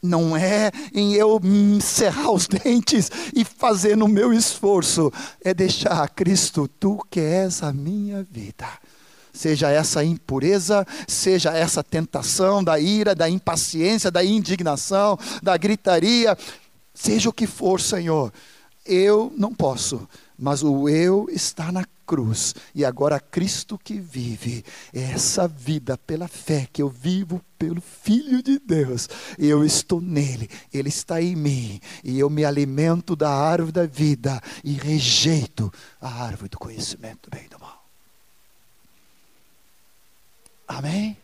não 0.04 0.36
é 0.36 0.70
em 0.92 1.14
eu 1.14 1.40
cerrar 1.80 2.30
os 2.30 2.46
dentes 2.48 3.10
e 3.34 3.44
fazer 3.44 3.96
no 3.96 4.06
meu 4.06 4.32
esforço, 4.32 5.10
é 5.42 5.54
deixar 5.54 6.08
Cristo, 6.10 6.68
tu 6.68 6.98
que 7.10 7.20
és 7.20 7.62
a 7.62 7.72
minha 7.72 8.22
vida. 8.22 8.66
Seja 9.32 9.68
essa 9.68 10.04
impureza, 10.04 10.86
seja 11.08 11.52
essa 11.52 11.82
tentação 11.82 12.62
da 12.62 12.78
ira, 12.78 13.14
da 13.14 13.28
impaciência, 13.28 14.10
da 14.10 14.22
indignação, 14.22 15.18
da 15.42 15.56
gritaria, 15.56 16.36
seja 16.94 17.30
o 17.30 17.32
que 17.32 17.46
for, 17.46 17.80
Senhor, 17.80 18.32
eu 18.86 19.32
não 19.36 19.52
posso, 19.52 20.06
mas 20.38 20.62
o 20.62 20.88
eu 20.88 21.26
está 21.32 21.72
na 21.72 21.84
cruz 22.06 22.54
e 22.74 22.84
agora 22.84 23.20
Cristo 23.20 23.78
que 23.78 24.00
vive. 24.00 24.64
É 24.92 25.02
essa 25.02 25.46
vida 25.48 25.96
pela 25.96 26.28
fé 26.28 26.68
que 26.72 26.82
eu 26.82 26.88
vivo 26.88 27.40
pelo 27.58 27.80
Filho 27.80 28.42
de 28.42 28.58
Deus. 28.58 29.08
Eu 29.38 29.64
estou 29.64 30.00
nele, 30.00 30.48
ele 30.72 30.88
está 30.88 31.20
em 31.20 31.36
mim 31.36 31.80
e 32.02 32.18
eu 32.18 32.28
me 32.28 32.44
alimento 32.44 33.14
da 33.14 33.30
árvore 33.30 33.72
da 33.72 33.86
vida 33.86 34.40
e 34.62 34.72
rejeito 34.72 35.72
a 36.00 36.24
árvore 36.24 36.48
do 36.48 36.58
conhecimento 36.58 37.28
do 37.28 37.36
bem 37.36 37.46
e 37.46 37.48
do 37.48 37.58
mal. 37.58 37.84
Amém? 40.66 41.16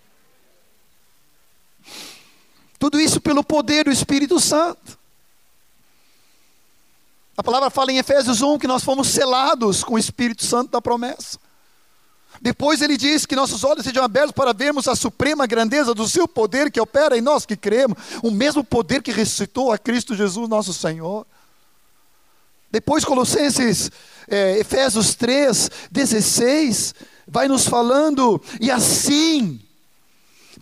Tudo 2.78 3.01
isso 3.01 3.20
pelo 3.20 3.45
poder 3.45 3.85
do 3.85 3.91
Espírito 3.91 4.41
Santo. 4.41 4.99
A 7.41 7.43
palavra 7.43 7.70
fala 7.70 7.91
em 7.91 7.97
Efésios 7.97 8.43
1 8.43 8.59
que 8.59 8.66
nós 8.66 8.84
fomos 8.84 9.09
selados 9.09 9.82
com 9.82 9.95
o 9.95 9.99
Espírito 9.99 10.45
Santo 10.45 10.72
da 10.72 10.82
promessa. 10.82 11.38
Depois 12.38 12.82
ele 12.82 12.99
diz 12.99 13.24
que 13.24 13.34
nossos 13.34 13.64
olhos 13.64 13.82
sejam 13.82 14.05
abertos 14.05 14.32
para 14.32 14.53
vermos 14.53 14.86
a 14.86 14.95
suprema 14.95 15.47
grandeza 15.47 15.95
do 15.95 16.07
seu 16.07 16.28
poder 16.28 16.70
que 16.70 16.78
opera 16.78 17.16
em 17.16 17.22
nós 17.22 17.47
que 17.47 17.57
cremos, 17.57 17.97
o 18.22 18.30
mesmo 18.30 18.62
poder 18.62 19.03
que 19.03 19.11
ressuscitou 19.11 19.72
a 19.72 19.78
Cristo 19.78 20.14
Jesus, 20.14 20.51
nosso 20.51 20.74
Senhor. 20.74 21.26
Depois, 22.70 23.07
Colossenses, 23.07 23.91
é, 24.28 24.59
Efésios 24.59 25.14
3, 25.14 25.70
16, 25.91 26.95
vai 27.26 27.49
nos 27.49 27.66
falando, 27.66 28.38
e 28.61 28.70
assim, 28.70 29.59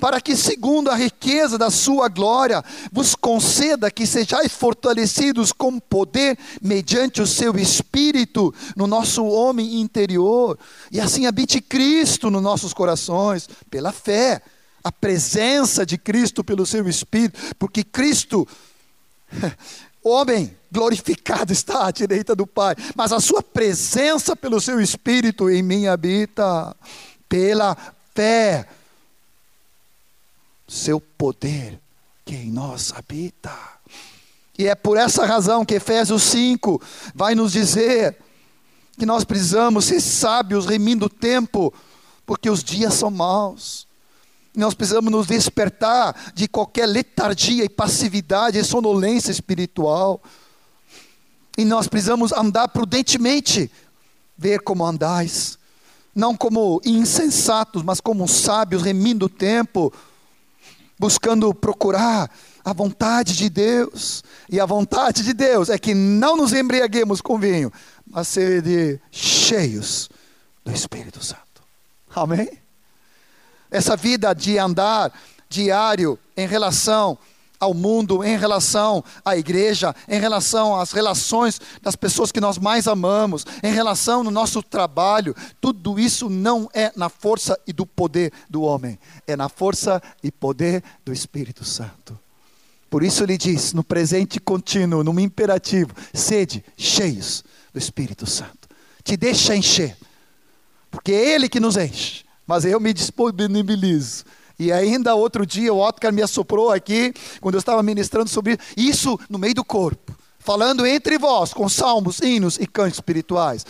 para 0.01 0.21
que, 0.21 0.37
segundo 0.37 0.91
a 0.91 0.97
riqueza 0.97 1.59
da 1.59 1.71
sua 1.71 2.09
glória, 2.09 2.65
vos 2.93 3.15
conceda 3.15 3.91
que 3.91 4.07
sejais 4.07 4.53
fortalecidos 4.53 5.53
com 5.53 5.79
poder 5.79 6.39
mediante 6.63 7.21
o 7.21 7.27
seu 7.27 7.57
espírito 7.57 8.55
no 8.77 8.87
nosso 8.87 9.25
homem 9.25 9.81
interior, 9.81 10.59
e 10.91 11.01
assim 11.01 11.27
habite 11.27 11.61
Cristo 11.61 12.31
nos 12.31 12.43
nossos 12.43 12.73
corações, 12.73 13.49
pela 13.71 13.93
fé, 13.93 14.41
a 14.83 14.93
presença 14.93 15.85
de 15.85 15.99
Cristo 15.99 16.45
pelo 16.45 16.65
seu 16.65 16.89
espírito, 16.89 17.39
porque 17.59 17.83
Cristo 17.83 18.47
homem 20.03 20.57
glorificado 20.71 21.53
está 21.53 21.87
à 21.87 21.91
direita 21.91 22.35
do 22.35 22.47
Pai, 22.47 22.75
mas 22.95 23.13
a 23.13 23.21
sua 23.21 23.43
presença 23.43 24.37
pelo 24.37 24.61
seu 24.61 24.81
Espírito 24.81 25.51
em 25.51 25.63
mim 25.63 25.87
habita, 25.87 26.75
pela 27.29 27.77
fé, 28.15 28.67
seu 30.69 31.01
poder 31.01 31.81
que 32.25 32.37
em 32.37 32.51
nós 32.53 32.93
habita. 32.95 33.51
E 34.59 34.67
é 34.67 34.75
por 34.75 34.99
essa 34.99 35.25
razão 35.25 35.65
que 35.65 35.75
Efésios 35.75 36.23
5 36.25 36.81
vai 37.15 37.35
nos 37.35 37.53
dizer 37.53 38.19
que 38.99 39.07
nós 39.07 39.25
precisamos 39.25 39.87
ser 39.87 40.01
sábios, 40.01 40.67
remindo 40.67 41.07
o 41.07 41.09
tempo, 41.09 41.73
porque 42.27 42.51
os 42.51 42.63
dias 42.63 42.95
são 42.95 43.11
maus. 43.11 43.87
Nós 44.55 44.75
precisamos 44.75 45.11
nos 45.11 45.29
despertar 45.29 46.33
de 46.35 46.49
qualquer 46.49 46.87
letargia 46.87 47.65
e 47.65 47.69
passividade 47.69 48.59
e 48.59 48.65
sonolência 48.65 49.31
espiritual. 49.31 50.21
E 51.57 51.65
nós 51.65 51.87
precisamos 51.87 52.33
andar 52.33 52.69
prudentemente, 52.69 53.71
ver 54.37 54.61
como 54.63 54.85
andais, 54.85 55.57
não 56.13 56.37
como 56.37 56.81
insensatos, 56.85 57.85
mas 57.85 58.01
como 58.01 58.27
sábios, 58.27 58.83
remindo 58.83 59.27
o 59.27 59.31
tempo, 59.31 59.93
buscando 60.99 61.55
procurar 61.55 62.31
a 62.65 62.73
vontade 62.73 63.37
de 63.37 63.49
Deus. 63.49 64.23
E 64.51 64.59
a 64.59 64.67
vontade 64.67 65.23
de 65.23 65.33
Deus 65.33 65.69
é 65.69 65.79
que 65.79 65.95
não 65.95 66.37
nos 66.37 66.53
embriaguemos 66.53 67.21
com 67.21 67.39
vinho, 67.39 67.73
mas 68.07 68.29
ser 68.29 68.63
de 68.63 69.01
cheios 69.11 70.09
do 70.65 70.73
Espírito 70.73 71.25
Santo. 71.25 71.63
Amém? 72.15 72.69
essa 73.71 73.97
vida 73.97 74.35
de 74.35 74.59
andar 74.59 75.13
diário 75.49 76.19
em 76.37 76.47
relação 76.47 77.19
ao 77.59 77.75
mundo, 77.75 78.25
em 78.25 78.37
relação 78.37 79.05
à 79.25 79.37
igreja, 79.37 79.95
em 80.09 80.21
relação 80.21 80.79
às 80.79 80.93
relações 80.93 81.61
das 81.83 81.97
pessoas 81.97 82.31
que 82.31 82.41
nós 82.41 82.59
mais 82.59 82.87
amamos, 82.87 83.45
em 83.63 83.73
relação 83.73 84.23
no 84.23 84.31
nosso 84.31 84.63
trabalho, 84.63 85.35
tudo 85.61 85.99
isso 85.99 86.29
não 86.31 86.69
é 86.73 86.93
na 86.97 87.09
força 87.09 87.59
e 87.67 87.73
do 87.73 87.85
poder 87.85 88.33
do 88.49 88.63
homem, 88.63 88.99
é 89.27 89.37
na 89.37 89.49
força 89.49 90.03
e 90.23 90.31
poder 90.31 90.83
do 91.05 91.13
Espírito 91.13 91.65
Santo. 91.65 92.19
Por 92.91 93.03
isso 93.03 93.23
ele 93.23 93.37
diz, 93.37 93.73
no 93.73 93.85
presente 93.85 94.41
contínuo, 94.41 95.05
no 95.05 95.19
imperativo, 95.21 95.95
sede 96.15 96.65
cheios 96.77 97.45
do 97.73 97.79
Espírito 97.79 98.27
Santo. 98.27 98.69
Te 99.05 99.17
deixa 99.17 99.55
encher, 99.55 99.97
porque 100.91 101.13
é 101.13 101.35
Ele 101.35 101.49
que 101.49 101.61
nos 101.61 101.77
enche 101.77 102.29
mas 102.49 102.65
eu 102.65 102.81
me 102.81 102.95
disponibilizo. 102.95 104.25
E 104.59 104.73
ainda 104.73 105.15
outro 105.15 105.47
dia 105.47 105.73
o 105.73 105.81
Otcar 105.81 106.13
me 106.13 106.21
assoprou 106.21 106.73
aqui, 106.73 107.15
quando 107.41 107.55
eu 107.55 107.61
estava 107.61 107.83
ministrando 107.83 108.29
sobre 108.29 108.59
isso 108.77 109.19
no 109.31 109.39
meio 109.39 109.55
do 109.55 109.65
corpo, 109.65 110.17
falando 110.39 110.85
entre 110.85 111.17
vós 111.17 111.55
com 111.55 111.69
salmos, 111.69 112.21
hinos 112.21 112.59
e 112.59 112.67
cantos 112.67 112.95
espirituais. 112.95 113.65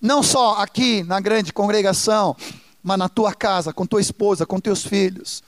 Não 0.00 0.22
só 0.22 0.56
aqui 0.56 1.04
na 1.04 1.20
grande 1.20 1.52
congregação, 1.52 2.36
mas 2.82 2.98
na 2.98 3.08
tua 3.08 3.32
casa, 3.32 3.72
com 3.72 3.86
tua 3.86 4.00
esposa, 4.00 4.44
com 4.44 4.58
teus 4.58 4.84
filhos, 4.84 5.42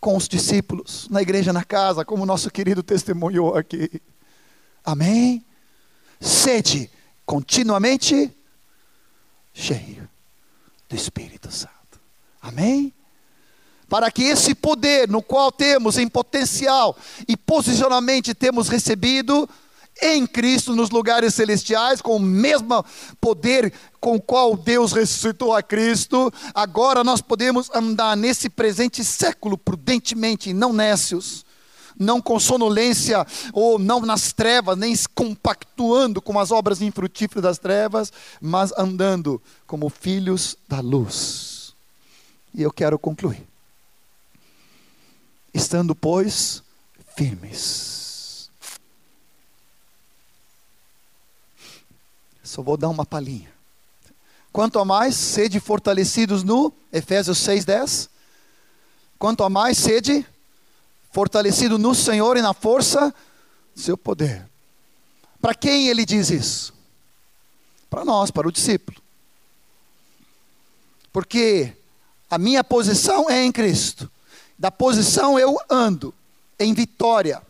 com 0.00 0.16
os 0.16 0.26
discípulos, 0.26 1.06
na 1.10 1.22
igreja, 1.22 1.52
na 1.52 1.64
casa, 1.64 2.04
como 2.04 2.22
o 2.22 2.26
nosso 2.26 2.50
querido 2.50 2.82
testemunhou 2.82 3.56
aqui. 3.56 4.00
Amém? 4.84 5.44
Sede 6.20 6.90
continuamente 7.26 8.34
cheio 9.52 10.08
do 10.88 10.96
Espírito 10.96 11.52
Santo. 11.52 12.00
Amém? 12.40 12.92
Para 13.90 14.08
que 14.08 14.22
esse 14.22 14.54
poder 14.54 15.08
no 15.08 15.20
qual 15.20 15.50
temos 15.50 15.98
em 15.98 16.06
potencial 16.06 16.96
e 17.26 17.36
posicionalmente 17.36 18.32
temos 18.32 18.68
recebido 18.68 19.48
em 20.00 20.24
Cristo 20.28 20.76
nos 20.76 20.90
lugares 20.90 21.34
celestiais, 21.34 22.00
com 22.00 22.14
o 22.14 22.20
mesmo 22.20 22.84
poder 23.20 23.72
com 24.00 24.14
o 24.14 24.20
qual 24.20 24.56
Deus 24.56 24.92
ressuscitou 24.92 25.52
a 25.52 25.60
Cristo, 25.60 26.32
agora 26.54 27.02
nós 27.02 27.20
podemos 27.20 27.68
andar 27.74 28.16
nesse 28.16 28.48
presente 28.48 29.04
século 29.04 29.58
prudentemente, 29.58 30.54
não 30.54 30.72
nécios, 30.72 31.44
não 31.98 32.22
com 32.22 32.38
sonolência 32.38 33.26
ou 33.52 33.76
não 33.76 34.00
nas 34.02 34.32
trevas, 34.32 34.78
nem 34.78 34.94
compactuando 35.16 36.22
com 36.22 36.38
as 36.38 36.52
obras 36.52 36.80
infrutíferas 36.80 37.42
das 37.42 37.58
trevas, 37.58 38.12
mas 38.40 38.72
andando 38.78 39.42
como 39.66 39.90
filhos 39.90 40.56
da 40.68 40.78
luz. 40.78 41.74
E 42.54 42.62
eu 42.62 42.72
quero 42.72 42.96
concluir. 42.96 43.49
Estando, 45.52 45.94
pois, 45.94 46.62
firmes. 47.16 48.50
Só 52.42 52.62
vou 52.62 52.76
dar 52.76 52.88
uma 52.88 53.06
palhinha. 53.06 53.52
Quanto 54.52 54.78
a 54.78 54.84
mais, 54.84 55.14
sede 55.14 55.60
fortalecidos 55.60 56.42
no 56.42 56.72
Efésios 56.92 57.38
6,10. 57.38 58.08
Quanto 59.18 59.44
a 59.44 59.50
mais, 59.50 59.78
sede 59.78 60.26
fortalecido 61.12 61.78
no 61.78 61.94
Senhor 61.94 62.36
e 62.36 62.42
na 62.42 62.52
força 62.52 63.14
do 63.74 63.80
seu 63.80 63.96
poder. 63.96 64.48
Para 65.40 65.54
quem 65.54 65.88
ele 65.88 66.04
diz 66.04 66.30
isso? 66.30 66.74
Para 67.88 68.04
nós, 68.04 68.30
para 68.30 68.48
o 68.48 68.52
discípulo. 68.52 69.00
Porque 71.12 71.72
a 72.28 72.38
minha 72.38 72.62
posição 72.62 73.28
é 73.30 73.44
em 73.44 73.50
Cristo. 73.50 74.10
Da 74.60 74.70
posição 74.70 75.38
eu 75.38 75.56
ando 75.70 76.12
em 76.58 76.74
vitória. 76.74 77.40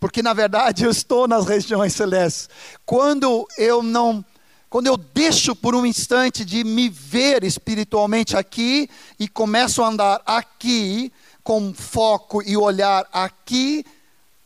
Porque 0.00 0.22
na 0.22 0.32
verdade 0.32 0.82
eu 0.82 0.90
estou 0.90 1.28
nas 1.28 1.44
regiões 1.44 1.92
celestes. 1.92 2.48
Quando 2.86 3.46
eu 3.58 3.82
não 3.82 4.24
quando 4.70 4.86
eu 4.86 4.96
deixo 4.96 5.54
por 5.54 5.74
um 5.74 5.84
instante 5.84 6.44
de 6.44 6.64
me 6.64 6.88
ver 6.88 7.44
espiritualmente 7.44 8.36
aqui 8.36 8.88
e 9.18 9.26
começo 9.28 9.82
a 9.82 9.88
andar 9.88 10.22
aqui, 10.26 11.12
com 11.42 11.72
foco 11.72 12.42
e 12.42 12.54
olhar 12.54 13.06
aqui, 13.10 13.84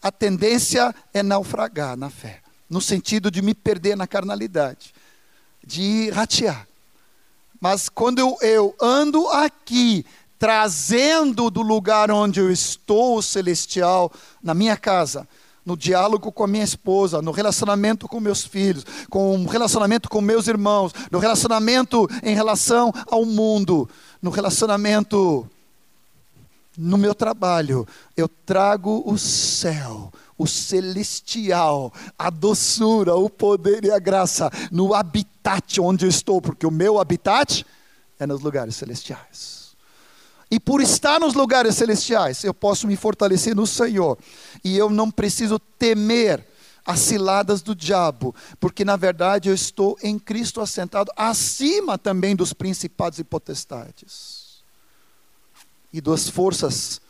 a 0.01 0.13
tendência 0.13 0.95
é 1.13 1.23
naufragar 1.25 1.97
na 1.97 2.09
fé, 2.09 2.41
no 2.71 2.81
sentido 2.81 3.33
de 3.33 3.43
me 3.43 3.53
perder 3.53 3.97
na 3.97 4.07
carnalidade, 4.07 4.95
de 5.65 6.11
ratear. 6.11 6.69
Mas 7.61 7.89
quando 7.89 8.19
eu, 8.19 8.37
eu 8.41 8.77
ando 8.81 9.29
aqui, 9.29 10.05
trazendo 10.43 11.49
do 11.53 11.63
lugar 11.63 12.11
onde 12.11 12.41
eu 12.41 12.51
estou, 12.51 13.17
o 13.17 13.23
celestial, 13.23 14.11
na 14.43 14.53
minha 14.53 14.77
casa, 14.77 15.29
no 15.65 15.77
diálogo 15.77 16.33
com 16.33 16.43
a 16.43 16.49
minha 16.49 16.65
esposa, 16.65 17.23
no 17.23 17.31
relacionamento 17.31 18.09
com 18.09 18.19
meus 18.19 18.45
filhos, 18.45 18.85
com 19.09 19.37
o 19.37 19.47
relacionamento 19.47 20.09
com 20.09 20.21
meus 20.21 20.49
irmãos, 20.49 20.93
no 21.13 21.21
relacionamento 21.21 22.09
em 22.25 22.35
relação 22.35 22.93
ao 23.07 23.25
mundo, 23.25 23.89
no 24.21 24.31
relacionamento 24.31 25.49
no 26.77 26.99
meu 26.99 27.15
trabalho, 27.15 27.87
eu 28.17 28.27
trago 28.27 29.01
o 29.07 29.17
céu, 29.17 30.13
o 30.37 30.49
celestial, 30.49 31.93
a 32.19 32.31
doçura, 32.31 33.15
o 33.15 33.31
poder 33.31 33.85
e 33.85 33.93
a 33.93 33.99
graça 34.01 34.51
no 34.73 34.93
habitat 34.93 35.81
onde 35.81 36.05
eu 36.05 36.09
estou, 36.09 36.43
porque 36.43 36.67
o 36.67 36.71
meu 36.73 36.99
habitat 36.99 37.65
é 38.19 38.27
nos 38.27 38.41
lugares 38.41 38.75
celestiais. 38.75 39.62
E 40.53 40.61
por 40.61 40.83
estar 40.83 41.19
nos 41.19 41.33
lugares 41.33 41.77
celestiais, 41.77 42.45
eu 42.45 42.53
posso 42.53 42.87
me 42.87 42.95
fortalecer 42.95 43.57
no 43.57 43.67
Senhor, 43.67 44.19
e 44.63 44.77
eu 44.77 44.91
não 44.91 45.11
preciso 45.11 45.59
temer 45.59 46.47
as 46.85 47.01
ciladas 47.01 47.63
do 47.63 47.75
diabo, 47.75 48.35
porque 48.61 48.85
na 48.85 48.95
verdade 48.95 49.49
eu 49.49 49.55
estou 49.55 49.97
em 50.03 50.19
Cristo 50.19 50.61
assentado 50.61 51.11
acima 51.17 51.97
também 51.97 52.37
dos 52.37 52.53
principados 52.53 53.19
e 53.19 53.25
potestades 53.25 54.63
e 55.91 56.03
das 56.03 56.29
forças 56.29 57.01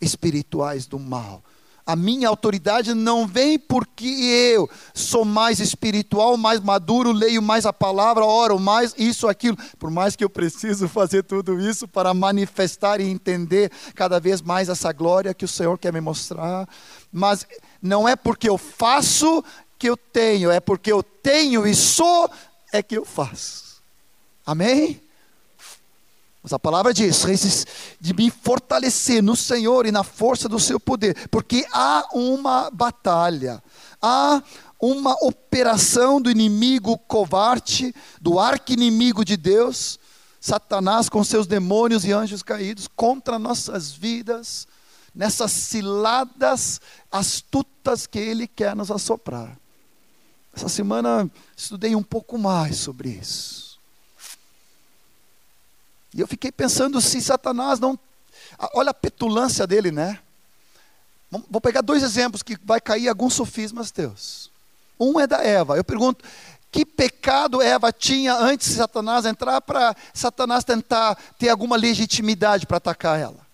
espirituais 0.00 0.86
do 0.86 1.00
mal. 1.00 1.42
A 1.84 1.96
minha 1.96 2.28
autoridade 2.28 2.94
não 2.94 3.26
vem 3.26 3.58
porque 3.58 4.06
eu 4.06 4.70
sou 4.94 5.24
mais 5.24 5.58
espiritual, 5.58 6.36
mais 6.36 6.60
maduro, 6.60 7.10
leio 7.10 7.42
mais 7.42 7.66
a 7.66 7.72
palavra, 7.72 8.24
oro 8.24 8.58
mais, 8.58 8.94
isso, 8.96 9.26
aquilo. 9.26 9.56
Por 9.78 9.90
mais 9.90 10.14
que 10.14 10.22
eu 10.22 10.30
preciso 10.30 10.88
fazer 10.88 11.24
tudo 11.24 11.60
isso 11.60 11.88
para 11.88 12.14
manifestar 12.14 13.00
e 13.00 13.08
entender 13.08 13.70
cada 13.94 14.20
vez 14.20 14.40
mais 14.40 14.68
essa 14.68 14.92
glória 14.92 15.34
que 15.34 15.44
o 15.44 15.48
Senhor 15.48 15.76
quer 15.76 15.92
me 15.92 16.00
mostrar. 16.00 16.68
Mas 17.12 17.44
não 17.82 18.08
é 18.08 18.14
porque 18.14 18.48
eu 18.48 18.56
faço 18.56 19.42
que 19.76 19.90
eu 19.90 19.96
tenho, 19.96 20.50
é 20.50 20.60
porque 20.60 20.92
eu 20.92 21.02
tenho 21.02 21.66
e 21.66 21.74
sou, 21.74 22.30
é 22.72 22.80
que 22.80 22.96
eu 22.96 23.04
faço. 23.04 23.82
Amém? 24.46 25.00
Mas 26.42 26.52
a 26.52 26.58
palavra 26.58 26.92
diz: 26.92 27.24
de 28.00 28.12
me 28.12 28.30
fortalecer 28.30 29.22
no 29.22 29.36
Senhor 29.36 29.86
e 29.86 29.92
na 29.92 30.02
força 30.02 30.48
do 30.48 30.58
seu 30.58 30.80
poder, 30.80 31.28
porque 31.28 31.64
há 31.72 32.08
uma 32.12 32.70
batalha, 32.70 33.62
há 34.00 34.42
uma 34.80 35.12
operação 35.24 36.20
do 36.20 36.28
inimigo 36.28 36.98
covarde, 36.98 37.94
do 38.20 38.40
arqui-inimigo 38.40 39.24
de 39.24 39.36
Deus, 39.36 40.00
Satanás 40.40 41.08
com 41.08 41.22
seus 41.22 41.46
demônios 41.46 42.04
e 42.04 42.10
anjos 42.10 42.42
caídos 42.42 42.88
contra 42.88 43.38
nossas 43.38 43.92
vidas, 43.92 44.66
nessas 45.14 45.52
ciladas 45.52 46.80
astutas 47.12 48.08
que 48.08 48.18
ele 48.18 48.48
quer 48.48 48.74
nos 48.74 48.90
assoprar. 48.90 49.56
Essa 50.52 50.68
semana 50.68 51.30
estudei 51.56 51.94
um 51.94 52.02
pouco 52.02 52.36
mais 52.36 52.76
sobre 52.78 53.10
isso. 53.10 53.61
E 56.14 56.20
eu 56.20 56.26
fiquei 56.26 56.52
pensando 56.52 57.00
se 57.00 57.20
Satanás 57.20 57.78
não. 57.78 57.98
Olha 58.74 58.90
a 58.90 58.94
petulância 58.94 59.66
dele, 59.66 59.90
né? 59.90 60.18
Vou 61.50 61.60
pegar 61.60 61.80
dois 61.80 62.02
exemplos 62.02 62.42
que 62.42 62.58
vai 62.62 62.80
cair 62.80 63.08
alguns 63.08 63.34
sofismas 63.34 63.90
teus. 63.90 64.50
Um 65.00 65.18
é 65.18 65.26
da 65.26 65.42
Eva. 65.42 65.76
Eu 65.76 65.84
pergunto: 65.84 66.22
que 66.70 66.84
pecado 66.84 67.62
Eva 67.62 67.92
tinha 67.92 68.34
antes 68.34 68.68
de 68.68 68.74
Satanás 68.74 69.24
entrar 69.24 69.60
para 69.60 69.96
Satanás 70.12 70.64
tentar 70.64 71.16
ter 71.38 71.48
alguma 71.48 71.76
legitimidade 71.76 72.66
para 72.66 72.76
atacar 72.76 73.18
ela? 73.18 73.46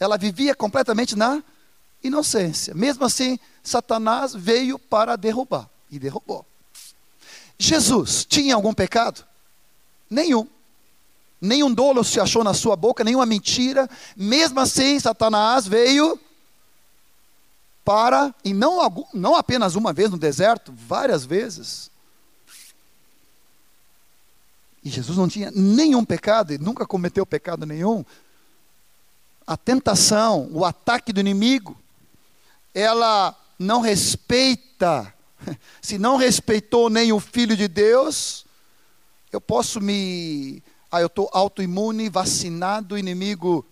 Ela 0.00 0.16
vivia 0.16 0.54
completamente 0.54 1.16
na 1.16 1.42
inocência. 2.02 2.74
Mesmo 2.74 3.04
assim, 3.04 3.38
Satanás 3.62 4.34
veio 4.34 4.78
para 4.78 5.16
derrubar 5.16 5.68
e 5.90 5.98
derrubou. 5.98 6.44
Jesus 7.58 8.24
tinha 8.24 8.54
algum 8.54 8.72
pecado? 8.72 9.24
Nenhum. 10.08 10.46
Nenhum 11.40 11.72
dolo 11.72 12.02
se 12.02 12.18
achou 12.18 12.42
na 12.42 12.52
sua 12.52 12.76
boca, 12.76 13.04
nenhuma 13.04 13.26
mentira. 13.26 13.88
Mesmo 14.16 14.58
assim, 14.60 14.98
Satanás 14.98 15.66
veio 15.66 16.18
para, 17.84 18.34
e 18.44 18.52
não, 18.52 19.06
não 19.14 19.34
apenas 19.34 19.74
uma 19.74 19.92
vez 19.92 20.10
no 20.10 20.18
deserto, 20.18 20.72
várias 20.76 21.24
vezes. 21.24 21.90
E 24.84 24.90
Jesus 24.90 25.16
não 25.16 25.28
tinha 25.28 25.50
nenhum 25.50 26.04
pecado, 26.04 26.52
e 26.52 26.58
nunca 26.58 26.86
cometeu 26.86 27.24
pecado 27.24 27.64
nenhum. 27.64 28.04
A 29.46 29.56
tentação, 29.56 30.48
o 30.52 30.64
ataque 30.64 31.12
do 31.12 31.20
inimigo, 31.20 31.76
ela 32.74 33.34
não 33.58 33.80
respeita 33.80 35.14
Se 35.80 35.98
não 35.98 36.16
respeitou 36.16 36.90
nem 36.90 37.12
o 37.12 37.20
Filho 37.20 37.56
de 37.56 37.68
Deus, 37.68 38.44
eu 39.32 39.40
posso 39.40 39.80
me. 39.80 40.62
Ah, 40.90 41.00
eu 41.00 41.06
estou 41.06 41.28
autoimune, 41.32 42.08
vacinado, 42.08 42.94
o 42.94 42.98
inimigo 42.98 43.64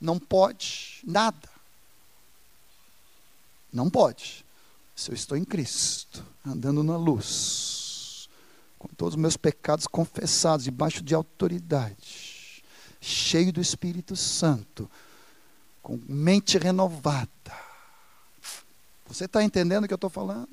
não 0.00 0.18
pode 0.18 1.00
nada. 1.04 1.48
Não 3.72 3.88
pode. 3.88 4.44
Se 4.96 5.10
eu 5.10 5.14
estou 5.14 5.36
em 5.36 5.44
Cristo, 5.44 6.24
andando 6.44 6.82
na 6.82 6.96
luz, 6.96 8.28
com 8.78 8.88
todos 8.88 9.14
os 9.14 9.20
meus 9.20 9.36
pecados 9.36 9.86
confessados, 9.86 10.64
debaixo 10.64 11.02
de 11.02 11.14
autoridade, 11.14 12.64
cheio 13.00 13.52
do 13.52 13.60
Espírito 13.60 14.16
Santo, 14.16 14.90
com 15.82 16.00
mente 16.08 16.58
renovada, 16.58 17.30
você 19.06 19.24
está 19.24 19.42
entendendo 19.42 19.84
o 19.84 19.88
que 19.88 19.94
eu 19.94 19.96
estou 19.96 20.10
falando? 20.10 20.48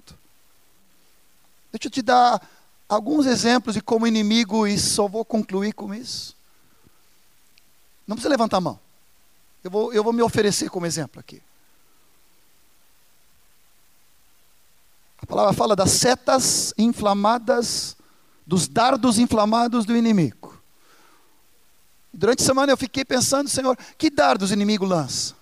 Deixa 1.71 1.87
eu 1.87 1.91
te 1.91 2.01
dar 2.01 2.41
alguns 2.87 3.25
exemplos 3.25 3.75
de 3.75 3.81
como 3.81 4.07
inimigo, 4.07 4.65
e 4.65 4.77
só 4.77 5.07
vou 5.07 5.25
concluir 5.25 5.73
com 5.73 5.93
isso. 5.93 6.35
Não 8.07 8.15
precisa 8.15 8.29
levantar 8.29 8.57
a 8.57 8.61
mão. 8.61 8.79
Eu 9.63 9.69
vou, 9.69 9.93
eu 9.93 10.03
vou 10.03 10.13
me 10.13 10.21
oferecer 10.21 10.69
como 10.69 10.85
exemplo 10.85 11.19
aqui. 11.19 11.41
A 15.21 15.25
palavra 15.25 15.51
fala 15.51 15.75
das 15.75 15.91
setas 15.91 16.73
inflamadas, 16.77 17.97
dos 18.45 18.67
dardos 18.67 19.19
inflamados 19.19 19.85
do 19.85 19.95
inimigo. 19.95 20.57
Durante 22.13 22.41
a 22.41 22.45
semana 22.45 22.71
eu 22.71 22.77
fiquei 22.77 23.03
pensando, 23.03 23.49
Senhor, 23.49 23.77
que 23.97 24.09
dardos 24.09 24.51
o 24.51 24.53
inimigo 24.53 24.85
lança? 24.85 25.35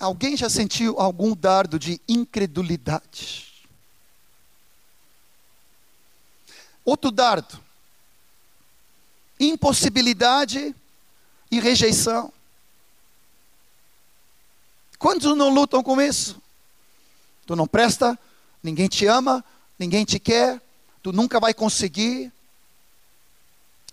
Alguém 0.00 0.36
já 0.36 0.48
sentiu 0.48 0.98
algum 0.98 1.34
dardo 1.34 1.78
de 1.78 2.00
incredulidade? 2.08 3.47
Outro 6.88 7.10
dardo. 7.10 7.62
Impossibilidade 9.38 10.74
e 11.50 11.60
rejeição. 11.60 12.32
Quantos 14.98 15.36
não 15.36 15.50
lutam 15.50 15.82
com 15.82 16.00
isso? 16.00 16.40
Tu 17.44 17.54
não 17.54 17.66
presta, 17.66 18.18
ninguém 18.62 18.88
te 18.88 19.04
ama, 19.04 19.44
ninguém 19.78 20.02
te 20.06 20.18
quer, 20.18 20.62
tu 21.02 21.12
nunca 21.12 21.38
vai 21.38 21.52
conseguir. 21.52 22.32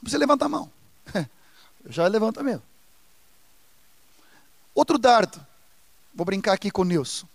Você 0.01 0.17
levanta 0.17 0.45
a 0.45 0.49
mão. 0.49 0.71
Eu 1.83 1.91
já 1.91 2.07
levanto 2.07 2.39
a 2.39 2.43
minha. 2.43 2.63
Outro 4.73 4.97
dardo. 4.97 5.45
Vou 6.13 6.25
brincar 6.25 6.53
aqui 6.53 6.71
com 6.71 6.83
o 6.83 6.85
Nilson. 6.85 7.27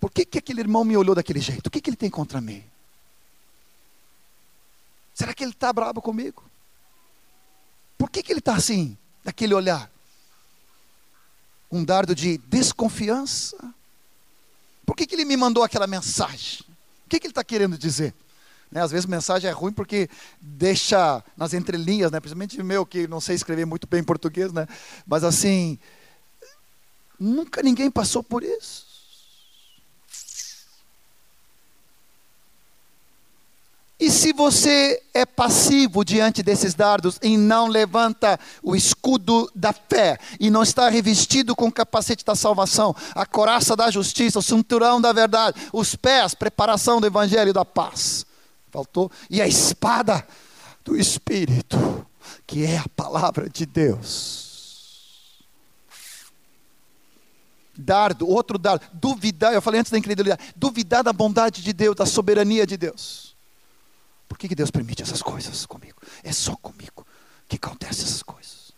Por 0.00 0.10
que, 0.10 0.24
que 0.24 0.38
aquele 0.38 0.62
irmão 0.62 0.84
me 0.84 0.96
olhou 0.96 1.14
daquele 1.14 1.40
jeito? 1.40 1.66
O 1.66 1.70
que, 1.70 1.82
que 1.82 1.90
ele 1.90 1.98
tem 1.98 2.08
contra 2.08 2.40
mim? 2.40 2.64
Será 5.16 5.32
que 5.32 5.42
ele 5.42 5.52
está 5.52 5.72
bravo 5.72 6.02
comigo? 6.02 6.44
Por 7.96 8.10
que, 8.10 8.22
que 8.22 8.30
ele 8.30 8.40
está 8.40 8.54
assim, 8.54 8.96
daquele 9.24 9.54
olhar? 9.54 9.90
Um 11.72 11.82
dardo 11.82 12.14
de 12.14 12.36
desconfiança? 12.36 13.56
Por 14.84 14.94
que, 14.94 15.06
que 15.06 15.14
ele 15.14 15.24
me 15.24 15.36
mandou 15.36 15.64
aquela 15.64 15.86
mensagem? 15.86 16.60
O 17.06 17.08
que, 17.08 17.18
que 17.18 17.26
ele 17.26 17.32
está 17.32 17.42
querendo 17.42 17.78
dizer? 17.78 18.14
Né, 18.70 18.82
às 18.82 18.90
vezes 18.90 19.06
mensagem 19.06 19.48
é 19.48 19.52
ruim 19.52 19.72
porque 19.72 20.10
deixa 20.38 21.24
nas 21.34 21.54
entrelinhas, 21.54 22.12
né, 22.12 22.20
principalmente 22.20 22.62
meu 22.62 22.84
que 22.84 23.08
não 23.08 23.20
sei 23.20 23.36
escrever 23.36 23.64
muito 23.64 23.86
bem 23.86 24.04
português, 24.04 24.52
né, 24.52 24.66
mas 25.06 25.24
assim, 25.24 25.78
Nunca 27.18 27.62
ninguém 27.62 27.90
passou 27.90 28.22
por 28.22 28.42
isso. 28.42 28.85
E 33.98 34.10
se 34.10 34.30
você 34.30 35.02
é 35.14 35.24
passivo 35.24 36.04
diante 36.04 36.42
desses 36.42 36.74
dardos 36.74 37.18
e 37.22 37.38
não 37.38 37.66
levanta 37.66 38.38
o 38.62 38.76
escudo 38.76 39.50
da 39.54 39.72
fé 39.72 40.18
e 40.38 40.50
não 40.50 40.62
está 40.62 40.90
revestido 40.90 41.56
com 41.56 41.68
o 41.68 41.72
capacete 41.72 42.22
da 42.22 42.34
salvação, 42.34 42.94
a 43.14 43.24
coraça 43.24 43.74
da 43.74 43.90
justiça, 43.90 44.38
o 44.38 44.42
cinturão 44.42 45.00
da 45.00 45.14
verdade, 45.14 45.58
os 45.72 45.96
pés, 45.96 46.34
preparação 46.34 47.00
do 47.00 47.06
evangelho 47.06 47.54
da 47.54 47.64
paz, 47.64 48.26
faltou, 48.70 49.10
e 49.30 49.40
a 49.40 49.48
espada 49.48 50.26
do 50.84 50.94
Espírito, 50.94 52.06
que 52.46 52.66
é 52.66 52.76
a 52.76 52.88
palavra 52.94 53.48
de 53.48 53.64
Deus. 53.64 54.44
Dardo, 57.74 58.28
outro 58.28 58.58
dardo, 58.58 58.84
duvidar, 58.92 59.54
eu 59.54 59.62
falei 59.62 59.80
antes 59.80 59.90
da 59.90 59.98
incredulidade, 59.98 60.52
duvidar 60.54 61.02
da 61.02 61.14
bondade 61.14 61.62
de 61.62 61.72
Deus, 61.72 61.96
da 61.96 62.04
soberania 62.04 62.66
de 62.66 62.76
Deus. 62.76 63.25
Por 64.36 64.40
que, 64.40 64.48
que 64.48 64.54
Deus 64.54 64.70
permite 64.70 65.02
essas 65.02 65.22
coisas 65.22 65.64
comigo? 65.64 65.96
É 66.22 66.30
só 66.30 66.54
comigo 66.56 67.06
que 67.48 67.56
acontecem 67.56 68.04
essas 68.04 68.22
coisas. 68.22 68.70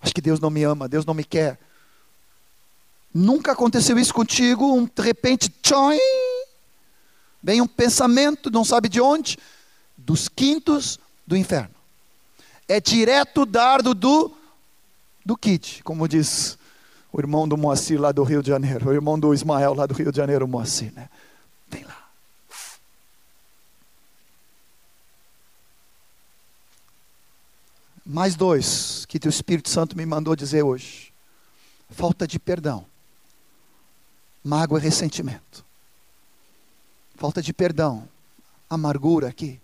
Acho 0.00 0.14
que 0.14 0.20
Deus 0.22 0.40
não 0.40 0.48
me 0.48 0.64
ama, 0.64 0.88
Deus 0.88 1.04
não 1.04 1.12
me 1.12 1.24
quer. 1.24 1.60
Nunca 3.12 3.52
aconteceu 3.52 3.98
isso 3.98 4.14
contigo, 4.14 4.74
um, 4.74 4.86
de 4.86 5.02
repente, 5.02 5.50
tchoim, 5.60 5.98
vem 7.42 7.60
um 7.60 7.66
pensamento, 7.66 8.50
não 8.50 8.64
sabe 8.64 8.88
de 8.88 8.98
onde, 8.98 9.36
dos 9.94 10.26
quintos 10.26 10.98
do 11.26 11.36
inferno. 11.36 11.74
É 12.66 12.80
direto 12.80 13.44
dardo 13.44 13.92
do, 13.92 14.34
do 15.22 15.36
kit, 15.36 15.82
como 15.82 16.08
diz 16.08 16.56
o 17.12 17.20
irmão 17.20 17.46
do 17.46 17.58
Moacir 17.58 18.00
lá 18.00 18.10
do 18.10 18.22
Rio 18.22 18.42
de 18.42 18.48
Janeiro, 18.48 18.88
o 18.88 18.94
irmão 18.94 19.20
do 19.20 19.34
Ismael 19.34 19.74
lá 19.74 19.84
do 19.84 19.92
Rio 19.92 20.10
de 20.10 20.16
Janeiro, 20.16 20.48
Moacir, 20.48 20.94
né? 20.94 21.10
Vem 21.68 21.84
lá. 21.84 22.04
Mais 28.04 28.34
dois 28.34 29.06
que 29.06 29.18
o 29.26 29.30
Espírito 29.30 29.70
Santo 29.70 29.96
me 29.96 30.04
mandou 30.04 30.36
dizer 30.36 30.62
hoje: 30.62 31.12
falta 31.88 32.26
de 32.26 32.38
perdão, 32.38 32.84
mágoa 34.42 34.78
e 34.78 34.82
ressentimento. 34.82 35.64
Falta 37.16 37.40
de 37.40 37.52
perdão, 37.52 38.08
amargura 38.68 39.28
aqui. 39.28 39.60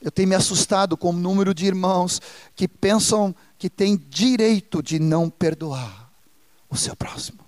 Eu 0.00 0.10
tenho 0.10 0.28
me 0.28 0.34
assustado 0.34 0.96
com 0.96 1.10
o 1.10 1.12
número 1.12 1.52
de 1.52 1.66
irmãos 1.66 2.20
que 2.54 2.68
pensam 2.68 3.34
que 3.58 3.68
têm 3.68 3.96
direito 3.96 4.82
de 4.82 4.98
não 4.98 5.28
perdoar 5.28 6.10
o 6.70 6.76
seu 6.76 6.94
próximo. 6.94 7.44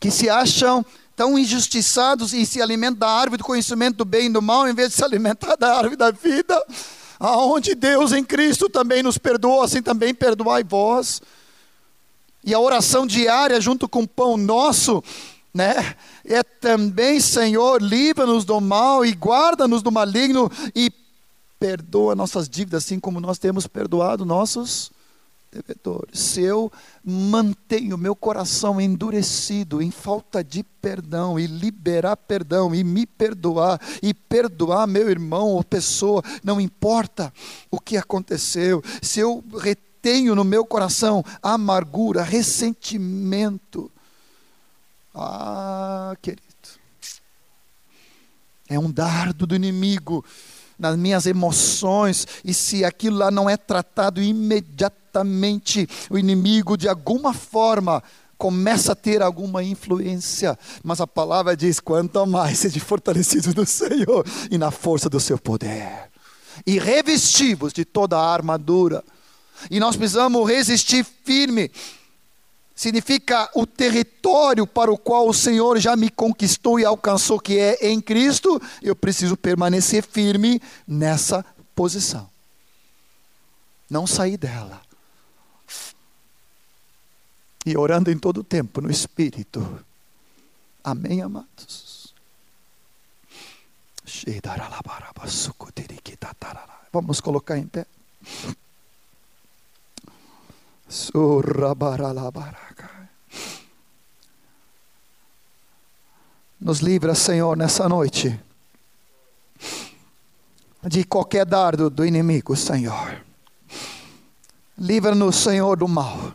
Que 0.00 0.10
se 0.10 0.30
acham 0.30 0.84
tão 1.18 1.36
injustiçados 1.36 2.32
e 2.32 2.46
se 2.46 2.62
alimentam 2.62 3.00
da 3.00 3.10
árvore 3.10 3.38
do 3.38 3.44
conhecimento 3.44 3.96
do 3.96 4.04
bem 4.04 4.26
e 4.26 4.32
do 4.32 4.40
mal, 4.40 4.68
em 4.68 4.72
vez 4.72 4.90
de 4.90 4.94
se 4.94 5.04
alimentar 5.04 5.56
da 5.56 5.76
árvore 5.76 5.96
da 5.96 6.12
vida. 6.12 6.56
Aonde 7.18 7.74
Deus 7.74 8.12
em 8.12 8.22
Cristo 8.22 8.68
também 8.68 9.02
nos 9.02 9.18
perdoou, 9.18 9.62
assim 9.62 9.82
também 9.82 10.14
perdoai 10.14 10.62
vós. 10.62 11.20
E 12.44 12.54
a 12.54 12.60
oração 12.60 13.04
diária 13.04 13.60
junto 13.60 13.88
com 13.88 14.02
o 14.02 14.08
pão 14.08 14.36
nosso, 14.36 15.02
né? 15.52 15.96
É 16.24 16.44
também, 16.44 17.18
Senhor, 17.18 17.82
livra-nos 17.82 18.44
do 18.44 18.60
mal 18.60 19.04
e 19.04 19.10
guarda-nos 19.10 19.82
do 19.82 19.90
maligno 19.90 20.48
e 20.72 20.88
perdoa 21.58 22.14
nossas 22.14 22.48
dívidas, 22.48 22.84
assim 22.84 23.00
como 23.00 23.20
nós 23.20 23.38
temos 23.38 23.66
perdoado 23.66 24.24
nossos 24.24 24.92
devedores. 25.50 26.18
Se 26.18 26.42
eu 26.42 26.70
mantenho 27.04 27.96
meu 27.98 28.14
coração 28.14 28.80
endurecido 28.80 29.80
em 29.80 29.90
falta 29.90 30.42
de 30.44 30.62
perdão 30.62 31.38
e 31.38 31.46
liberar 31.46 32.16
perdão 32.16 32.74
e 32.74 32.84
me 32.84 33.06
perdoar 33.06 33.80
e 34.02 34.12
perdoar 34.12 34.86
meu 34.86 35.10
irmão 35.10 35.48
ou 35.48 35.64
pessoa, 35.64 36.22
não 36.42 36.60
importa 36.60 37.32
o 37.70 37.80
que 37.80 37.96
aconteceu, 37.96 38.82
se 39.02 39.20
eu 39.20 39.42
retenho 39.58 40.34
no 40.34 40.44
meu 40.44 40.64
coração 40.64 41.24
amargura, 41.42 42.22
ressentimento, 42.22 43.90
ah, 45.14 46.14
querido, 46.20 46.42
é 48.68 48.78
um 48.78 48.90
dardo 48.90 49.46
do 49.46 49.56
inimigo 49.56 50.24
nas 50.78 50.96
minhas 50.96 51.26
emoções, 51.26 52.26
e 52.44 52.54
se 52.54 52.84
aquilo 52.84 53.18
lá 53.18 53.30
não 53.30 53.50
é 53.50 53.56
tratado 53.56 54.22
imediatamente, 54.22 55.88
o 56.08 56.18
inimigo 56.18 56.76
de 56.76 56.88
alguma 56.88 57.34
forma 57.34 58.02
começa 58.38 58.92
a 58.92 58.94
ter 58.94 59.20
alguma 59.20 59.64
influência, 59.64 60.56
mas 60.84 61.00
a 61.00 61.06
palavra 61.06 61.56
diz: 61.56 61.80
quanto 61.80 62.24
mais 62.24 62.58
sede 62.58 62.78
fortalecidos 62.78 63.54
no 63.54 63.66
Senhor 63.66 64.24
e 64.50 64.56
na 64.56 64.70
força 64.70 65.10
do 65.10 65.18
seu 65.18 65.36
poder, 65.36 66.08
e 66.64 66.78
revestivos 66.78 67.72
de 67.72 67.84
toda 67.84 68.16
a 68.16 68.32
armadura. 68.32 69.02
E 69.68 69.80
nós 69.80 69.96
precisamos 69.96 70.48
resistir 70.48 71.04
firme 71.24 71.68
significa 72.78 73.50
o 73.56 73.66
território 73.66 74.64
para 74.64 74.92
o 74.92 74.96
qual 74.96 75.28
o 75.28 75.34
Senhor 75.34 75.80
já 75.80 75.96
me 75.96 76.08
conquistou 76.08 76.78
e 76.78 76.84
alcançou, 76.84 77.40
que 77.40 77.58
é 77.58 77.88
em 77.88 78.00
Cristo, 78.00 78.62
eu 78.80 78.94
preciso 78.94 79.36
permanecer 79.36 80.04
firme 80.04 80.62
nessa 80.86 81.44
posição. 81.74 82.30
Não 83.90 84.06
sair 84.06 84.36
dela. 84.36 84.80
E 87.66 87.76
orando 87.76 88.12
em 88.12 88.16
todo 88.16 88.42
o 88.42 88.44
tempo 88.44 88.80
no 88.80 88.92
Espírito. 88.92 89.84
Amém, 90.84 91.20
amados? 91.20 92.14
Vamos 96.92 97.20
colocar 97.20 97.58
em 97.58 97.66
pé. 97.66 97.84
Nos 106.58 106.80
livra, 106.80 107.14
Senhor, 107.14 107.56
nessa 107.56 107.88
noite 107.88 108.40
de 110.82 111.04
qualquer 111.04 111.44
dardo 111.44 111.90
do 111.90 112.06
inimigo, 112.06 112.56
Senhor. 112.56 113.22
Livra-nos, 114.78 115.36
Senhor, 115.36 115.76
do 115.76 115.86
mal. 115.86 116.32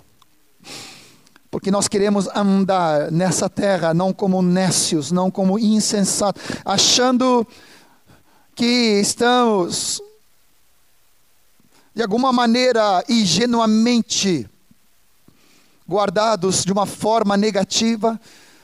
Porque 1.49 1.72
nós 1.72 1.88
queremos 1.88 2.28
andar 2.36 3.12
nessa 3.12 3.49
terra 3.49 3.93
não 3.93 4.14
como 4.14 4.41
nécios, 4.41 5.12
não 5.12 5.32
como 5.32 5.58
insensatos, 5.58 6.41
achando 6.64 7.47
que 8.56 8.99
estamos 9.01 10.01
de 11.93 12.01
alguma 12.01 12.33
maneira 12.33 13.03
ingenuamente 13.07 14.49
guardados 15.87 16.63
de 16.63 16.71
uma 16.71 16.85
forma 16.85 17.37
negativa, 17.37 18.19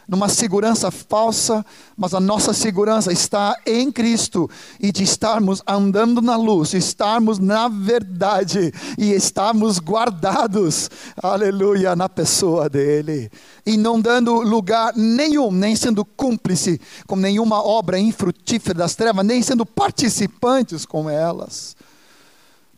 numa 0.08 0.28
segurança 0.28 0.90
falsa, 0.90 1.64
mas 1.96 2.16
a 2.16 2.20
nossa 2.20 2.52
segurança 2.52 3.14
está 3.14 3.56
em 3.64 3.92
Cristo 3.92 4.50
e 4.80 4.92
de 4.92 5.04
estarmos 5.04 5.62
andando 5.68 6.20
na 6.20 6.36
luz, 6.36 6.74
estarmos 6.74 7.38
na 7.38 7.68
verdade 7.68 8.74
e 8.98 9.12
estarmos 9.12 9.78
guardados, 9.78 10.90
aleluia, 11.22 11.96
na 11.96 12.10
pessoa 12.10 12.68
dele 12.68 13.30
e 13.64 13.78
não 13.78 14.02
dando 14.02 14.42
lugar 14.42 14.94
nenhum, 14.96 15.52
nem 15.52 15.76
sendo 15.76 16.04
cúmplice 16.04 16.82
com 17.06 17.16
nenhuma 17.16 17.64
obra 17.64 18.00
infrutífera 18.00 18.80
das 18.80 18.96
trevas, 18.96 19.24
nem 19.24 19.44
sendo 19.44 19.64
participantes 19.64 20.88
com 20.88 21.08
elas. 21.08 21.76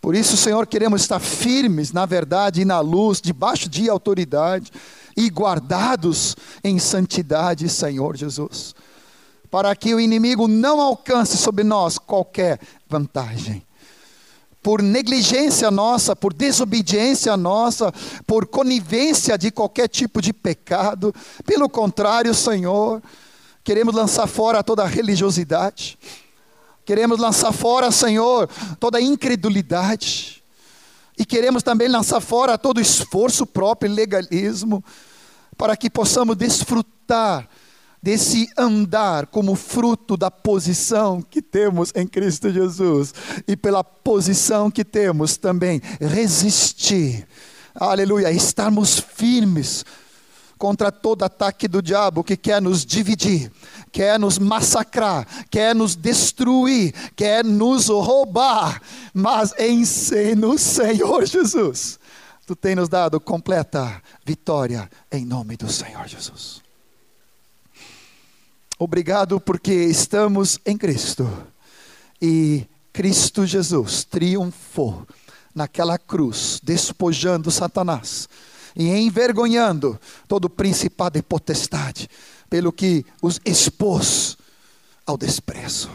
Por 0.02 0.16
isso, 0.16 0.36
Senhor, 0.36 0.66
queremos 0.66 1.02
estar 1.02 1.20
firmes 1.20 1.92
na 1.92 2.08
verdade 2.08 2.62
e 2.62 2.66
na 2.66 2.80
luz, 2.80 3.22
debaixo 3.22 3.70
de 3.70 3.88
autoridade 3.88 4.72
e 5.16 5.30
guardados 5.30 6.36
em 6.64 6.80
santidade, 6.80 7.70
Senhor 7.70 8.18
Jesus, 8.18 8.74
para 9.52 9.76
que 9.76 9.94
o 9.94 10.00
inimigo 10.00 10.48
não 10.48 10.82
alcance 10.82 11.38
sobre 11.38 11.64
nós 11.64 12.00
qualquer 12.00 12.60
vantagem. 12.90 13.64
Por 14.64 14.82
negligência 14.82 15.70
nossa, 15.70 16.16
por 16.16 16.34
desobediência 16.34 17.38
nossa, 17.38 17.94
por 18.26 18.48
conivência 18.48 19.38
de 19.38 19.52
qualquer 19.52 19.88
tipo 19.88 20.20
de 20.22 20.34
pecado. 20.34 21.14
Pelo 21.46 21.70
contrário, 21.70 22.34
Senhor, 22.34 23.02
queremos 23.64 23.94
lançar 23.94 24.28
fora 24.28 24.64
toda 24.64 24.86
religiosidade 24.86 25.98
Queremos 26.86 27.20
lançar 27.20 27.52
fora, 27.52 27.92
Senhor, 27.92 28.50
toda 28.80 29.02
incredulidade. 29.02 30.44
E 31.18 31.26
queremos 31.26 31.62
também 31.62 31.88
lançar 31.88 32.20
fora 32.20 32.58
todo 32.58 32.82
esforço 32.82 33.46
próprio 33.46 33.92
e 33.92 33.94
legalismo, 33.94 34.84
para 35.58 35.78
que 35.78 35.90
possamos 35.90 36.36
desfrutar 36.36 37.48
desse 38.02 38.50
andar 38.58 39.28
como 39.28 39.56
fruto 39.56 40.18
da 40.18 40.32
posição 40.32 41.22
que 41.22 41.42
temos 41.42 41.92
em 41.94 42.08
Cristo 42.08 42.50
Jesus 42.52 43.14
e 43.48 43.56
pela 43.56 43.84
posição 43.84 44.72
que 44.72 44.84
temos 44.84 45.38
também 45.38 45.80
resistir. 46.00 47.28
Aleluia, 47.76 48.32
estarmos 48.32 49.00
firmes 49.00 49.86
contra 50.58 50.92
todo 50.92 51.24
ataque 51.24 51.68
do 51.68 51.82
diabo 51.82 52.24
que 52.24 52.36
quer 52.38 52.62
nos 52.62 52.86
dividir, 52.86 53.52
quer 53.92 54.20
nos 54.20 54.40
massacrar, 54.40 55.28
quer 55.50 55.76
nos 55.76 55.96
destruir, 55.96 56.94
quer 57.16 57.44
nos 57.44 57.90
roubar, 57.90 58.82
mas 59.14 59.54
em 59.58 59.84
no 60.36 60.58
Senhor 60.58 61.26
Jesus, 61.26 62.00
tu 62.46 62.56
tens 62.56 62.76
nos 62.76 62.90
dado 62.90 63.20
completa 63.20 64.02
vitória 64.26 64.90
em 65.12 65.26
nome 65.26 65.58
do 65.58 65.72
Senhor 65.72 66.08
Jesus. 66.08 66.62
Obrigado 68.80 69.40
porque 69.40 69.74
estamos 69.74 70.60
em 70.66 70.76
Cristo 70.76 71.30
e 72.22 72.66
Cristo 72.92 73.46
Jesus 73.46 74.04
triunfou 74.04 75.06
naquela 75.54 75.98
cruz, 75.98 76.60
despojando 76.64 77.52
Satanás 77.52 78.28
e 78.76 78.90
envergonhando 78.90 80.00
todo 80.28 80.50
principado 80.50 81.18
e 81.18 81.22
potestade, 81.22 82.10
pelo 82.52 82.74
que 82.74 83.06
os 83.22 83.40
expôs 83.46 84.38
ao 85.08 85.18
desprezo. 85.18 85.90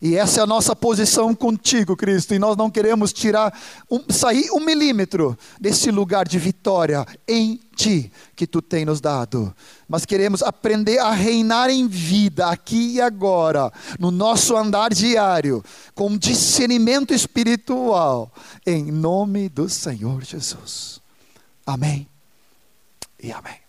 E 0.00 0.16
essa 0.16 0.38
é 0.38 0.42
a 0.42 0.46
nossa 0.46 0.76
posição 0.76 1.34
contigo, 1.34 1.96
Cristo, 1.96 2.32
e 2.32 2.38
nós 2.38 2.56
não 2.56 2.70
queremos 2.70 3.12
tirar, 3.12 3.58
um, 3.90 4.00
sair 4.08 4.50
um 4.52 4.60
milímetro 4.60 5.36
desse 5.60 5.90
lugar 5.90 6.28
de 6.28 6.38
vitória 6.38 7.04
em 7.26 7.58
Ti 7.74 8.12
que 8.36 8.46
Tu 8.46 8.62
tem 8.62 8.84
nos 8.84 9.00
dado, 9.00 9.52
mas 9.88 10.04
queremos 10.04 10.42
aprender 10.42 10.98
a 10.98 11.10
reinar 11.10 11.70
em 11.70 11.88
vida, 11.88 12.48
aqui 12.50 12.92
e 12.94 13.00
agora, 13.00 13.72
no 13.98 14.12
nosso 14.12 14.56
andar 14.56 14.92
diário, 14.92 15.64
com 15.92 16.16
discernimento 16.16 17.12
espiritual, 17.12 18.32
em 18.64 18.92
nome 18.92 19.48
do 19.48 19.68
Senhor 19.68 20.22
Jesus. 20.22 21.00
Amém 21.66 22.06
e 23.20 23.32
amém. 23.32 23.63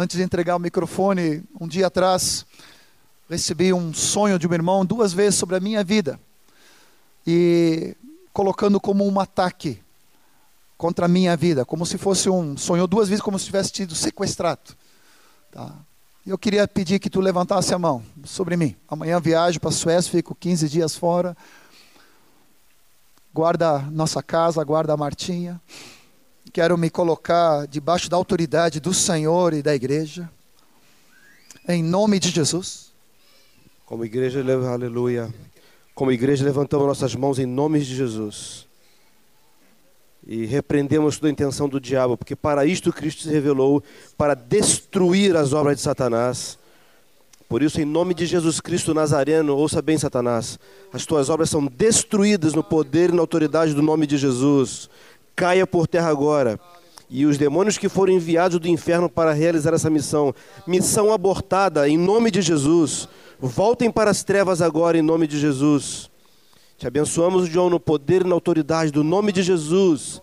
Antes 0.00 0.16
de 0.16 0.22
entregar 0.22 0.56
o 0.56 0.58
microfone, 0.58 1.44
um 1.60 1.68
dia 1.68 1.88
atrás, 1.88 2.46
recebi 3.28 3.70
um 3.70 3.92
sonho 3.92 4.38
de 4.38 4.48
um 4.48 4.54
irmão 4.54 4.82
duas 4.82 5.12
vezes 5.12 5.38
sobre 5.38 5.56
a 5.56 5.60
minha 5.60 5.84
vida. 5.84 6.18
E 7.26 7.94
colocando 8.32 8.80
como 8.80 9.06
um 9.06 9.20
ataque 9.20 9.78
contra 10.78 11.04
a 11.04 11.08
minha 11.08 11.36
vida, 11.36 11.66
como 11.66 11.84
se 11.84 11.98
fosse 11.98 12.30
um. 12.30 12.56
Sonhou 12.56 12.86
duas 12.86 13.10
vezes 13.10 13.20
como 13.20 13.38
se 13.38 13.44
tivesse 13.44 13.72
sido 13.74 13.94
sequestrado. 13.94 14.74
Tá? 15.52 15.70
Eu 16.26 16.38
queria 16.38 16.66
pedir 16.66 16.98
que 16.98 17.10
tu 17.10 17.20
levantasse 17.20 17.74
a 17.74 17.78
mão 17.78 18.02
sobre 18.24 18.56
mim. 18.56 18.74
Amanhã 18.88 19.20
viajo 19.20 19.60
para 19.60 19.68
a 19.68 19.72
Suécia, 19.72 20.10
fico 20.10 20.34
15 20.34 20.66
dias 20.66 20.96
fora. 20.96 21.36
Guarda 23.34 23.80
nossa 23.80 24.22
casa, 24.22 24.64
guarda 24.64 24.94
a 24.94 24.96
Martinha 24.96 25.60
quero 26.50 26.76
me 26.76 26.90
colocar 26.90 27.66
debaixo 27.66 28.10
da 28.10 28.16
autoridade 28.16 28.80
do 28.80 28.92
Senhor 28.92 29.54
e 29.54 29.62
da 29.62 29.74
igreja. 29.74 30.28
Em 31.68 31.82
nome 31.82 32.18
de 32.18 32.30
Jesus. 32.30 32.90
Como 33.86 34.04
igreja, 34.04 34.42
le- 34.42 34.66
aleluia. 34.66 35.32
Como 35.94 36.10
igreja, 36.12 36.44
levantamos 36.44 36.86
nossas 36.86 37.14
mãos 37.14 37.38
em 37.38 37.46
nome 37.46 37.78
de 37.80 37.94
Jesus. 37.94 38.66
E 40.26 40.44
repreendemos 40.46 41.16
toda 41.16 41.28
a 41.28 41.32
intenção 41.32 41.68
do 41.68 41.80
diabo, 41.80 42.16
porque 42.16 42.36
para 42.36 42.64
isto 42.66 42.92
Cristo 42.92 43.22
se 43.22 43.30
revelou 43.30 43.82
para 44.16 44.34
destruir 44.34 45.36
as 45.36 45.52
obras 45.52 45.76
de 45.76 45.82
Satanás. 45.82 46.58
Por 47.48 47.62
isso, 47.62 47.80
em 47.80 47.84
nome 47.84 48.14
de 48.14 48.26
Jesus 48.26 48.60
Cristo 48.60 48.94
Nazareno, 48.94 49.56
ouça 49.56 49.82
bem, 49.82 49.98
Satanás, 49.98 50.56
as 50.92 51.04
tuas 51.04 51.28
obras 51.28 51.50
são 51.50 51.66
destruídas 51.66 52.54
no 52.54 52.62
poder 52.62 53.10
e 53.10 53.12
na 53.12 53.20
autoridade 53.20 53.74
do 53.74 53.82
nome 53.82 54.06
de 54.06 54.16
Jesus. 54.16 54.88
Caia 55.40 55.66
por 55.66 55.86
terra 55.86 56.10
agora. 56.10 56.60
E 57.08 57.24
os 57.24 57.38
demônios 57.38 57.78
que 57.78 57.88
foram 57.88 58.12
enviados 58.12 58.58
do 58.58 58.68
inferno 58.68 59.08
para 59.08 59.32
realizar 59.32 59.72
essa 59.72 59.88
missão, 59.88 60.34
missão 60.66 61.10
abortada 61.10 61.88
em 61.88 61.96
nome 61.96 62.30
de 62.30 62.42
Jesus, 62.42 63.08
voltem 63.40 63.90
para 63.90 64.10
as 64.10 64.22
trevas 64.22 64.60
agora 64.60 64.98
em 64.98 65.02
nome 65.02 65.26
de 65.26 65.40
Jesus. 65.40 66.10
Te 66.76 66.86
abençoamos, 66.86 67.48
João, 67.48 67.70
no 67.70 67.80
poder 67.80 68.20
e 68.20 68.28
na 68.28 68.34
autoridade 68.34 68.90
do 68.90 69.02
nome 69.02 69.32
de 69.32 69.42
Jesus, 69.42 70.20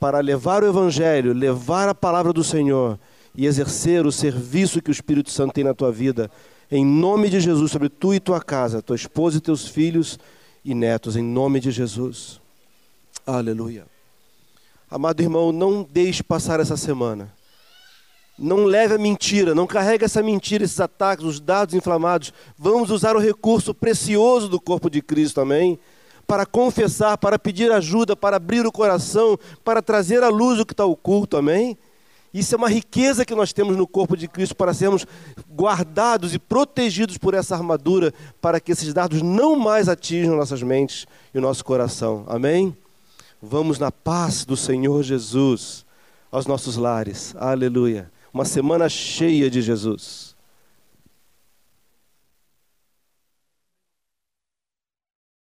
para 0.00 0.20
levar 0.20 0.62
o 0.62 0.66
Evangelho, 0.66 1.34
levar 1.34 1.90
a 1.90 1.94
palavra 1.94 2.32
do 2.32 2.42
Senhor 2.42 2.98
e 3.36 3.44
exercer 3.44 4.06
o 4.06 4.10
serviço 4.10 4.80
que 4.80 4.90
o 4.90 4.92
Espírito 4.92 5.30
Santo 5.30 5.52
tem 5.52 5.64
na 5.64 5.74
tua 5.74 5.92
vida. 5.92 6.30
Em 6.72 6.86
nome 6.86 7.28
de 7.28 7.38
Jesus, 7.38 7.70
sobre 7.70 7.90
tu 7.90 8.14
e 8.14 8.18
tua 8.18 8.40
casa, 8.40 8.80
tua 8.80 8.96
esposa 8.96 9.36
e 9.36 9.42
teus 9.42 9.68
filhos 9.68 10.18
e 10.64 10.74
netos, 10.74 11.16
em 11.16 11.22
nome 11.22 11.60
de 11.60 11.70
Jesus. 11.70 12.40
Aleluia. 13.26 13.93
Amado 14.94 15.20
irmão, 15.20 15.50
não 15.50 15.82
deixe 15.82 16.22
passar 16.22 16.60
essa 16.60 16.76
semana. 16.76 17.34
Não 18.38 18.64
leve 18.64 18.94
a 18.94 18.98
mentira, 18.98 19.52
não 19.52 19.66
carregue 19.66 20.04
essa 20.04 20.22
mentira, 20.22 20.62
esses 20.62 20.78
ataques, 20.78 21.24
os 21.24 21.40
dados 21.40 21.74
inflamados. 21.74 22.32
Vamos 22.56 22.92
usar 22.92 23.16
o 23.16 23.18
recurso 23.18 23.74
precioso 23.74 24.48
do 24.48 24.60
corpo 24.60 24.88
de 24.88 25.02
Cristo, 25.02 25.40
amém? 25.40 25.80
Para 26.28 26.46
confessar, 26.46 27.18
para 27.18 27.40
pedir 27.40 27.72
ajuda, 27.72 28.14
para 28.14 28.36
abrir 28.36 28.64
o 28.64 28.70
coração, 28.70 29.36
para 29.64 29.82
trazer 29.82 30.22
à 30.22 30.28
luz 30.28 30.60
o 30.60 30.64
que 30.64 30.72
está 30.72 30.84
oculto, 30.84 31.36
amém? 31.36 31.76
Isso 32.32 32.54
é 32.54 32.58
uma 32.58 32.70
riqueza 32.70 33.24
que 33.24 33.34
nós 33.34 33.52
temos 33.52 33.76
no 33.76 33.88
corpo 33.88 34.16
de 34.16 34.28
Cristo 34.28 34.54
para 34.54 34.72
sermos 34.72 35.04
guardados 35.52 36.34
e 36.34 36.38
protegidos 36.38 37.18
por 37.18 37.34
essa 37.34 37.56
armadura, 37.56 38.14
para 38.40 38.60
que 38.60 38.70
esses 38.70 38.94
dardos 38.94 39.22
não 39.22 39.56
mais 39.56 39.88
atinjam 39.88 40.36
nossas 40.36 40.62
mentes 40.62 41.04
e 41.34 41.38
o 41.38 41.42
nosso 41.42 41.64
coração, 41.64 42.24
amém? 42.28 42.76
Vamos 43.46 43.78
na 43.78 43.92
paz 43.92 44.46
do 44.46 44.56
Senhor 44.56 45.02
Jesus 45.02 45.84
aos 46.32 46.46
nossos 46.46 46.78
lares, 46.78 47.36
aleluia. 47.36 48.10
Uma 48.32 48.46
semana 48.46 48.88
cheia 48.88 49.50
de 49.50 49.60
Jesus. 49.60 50.33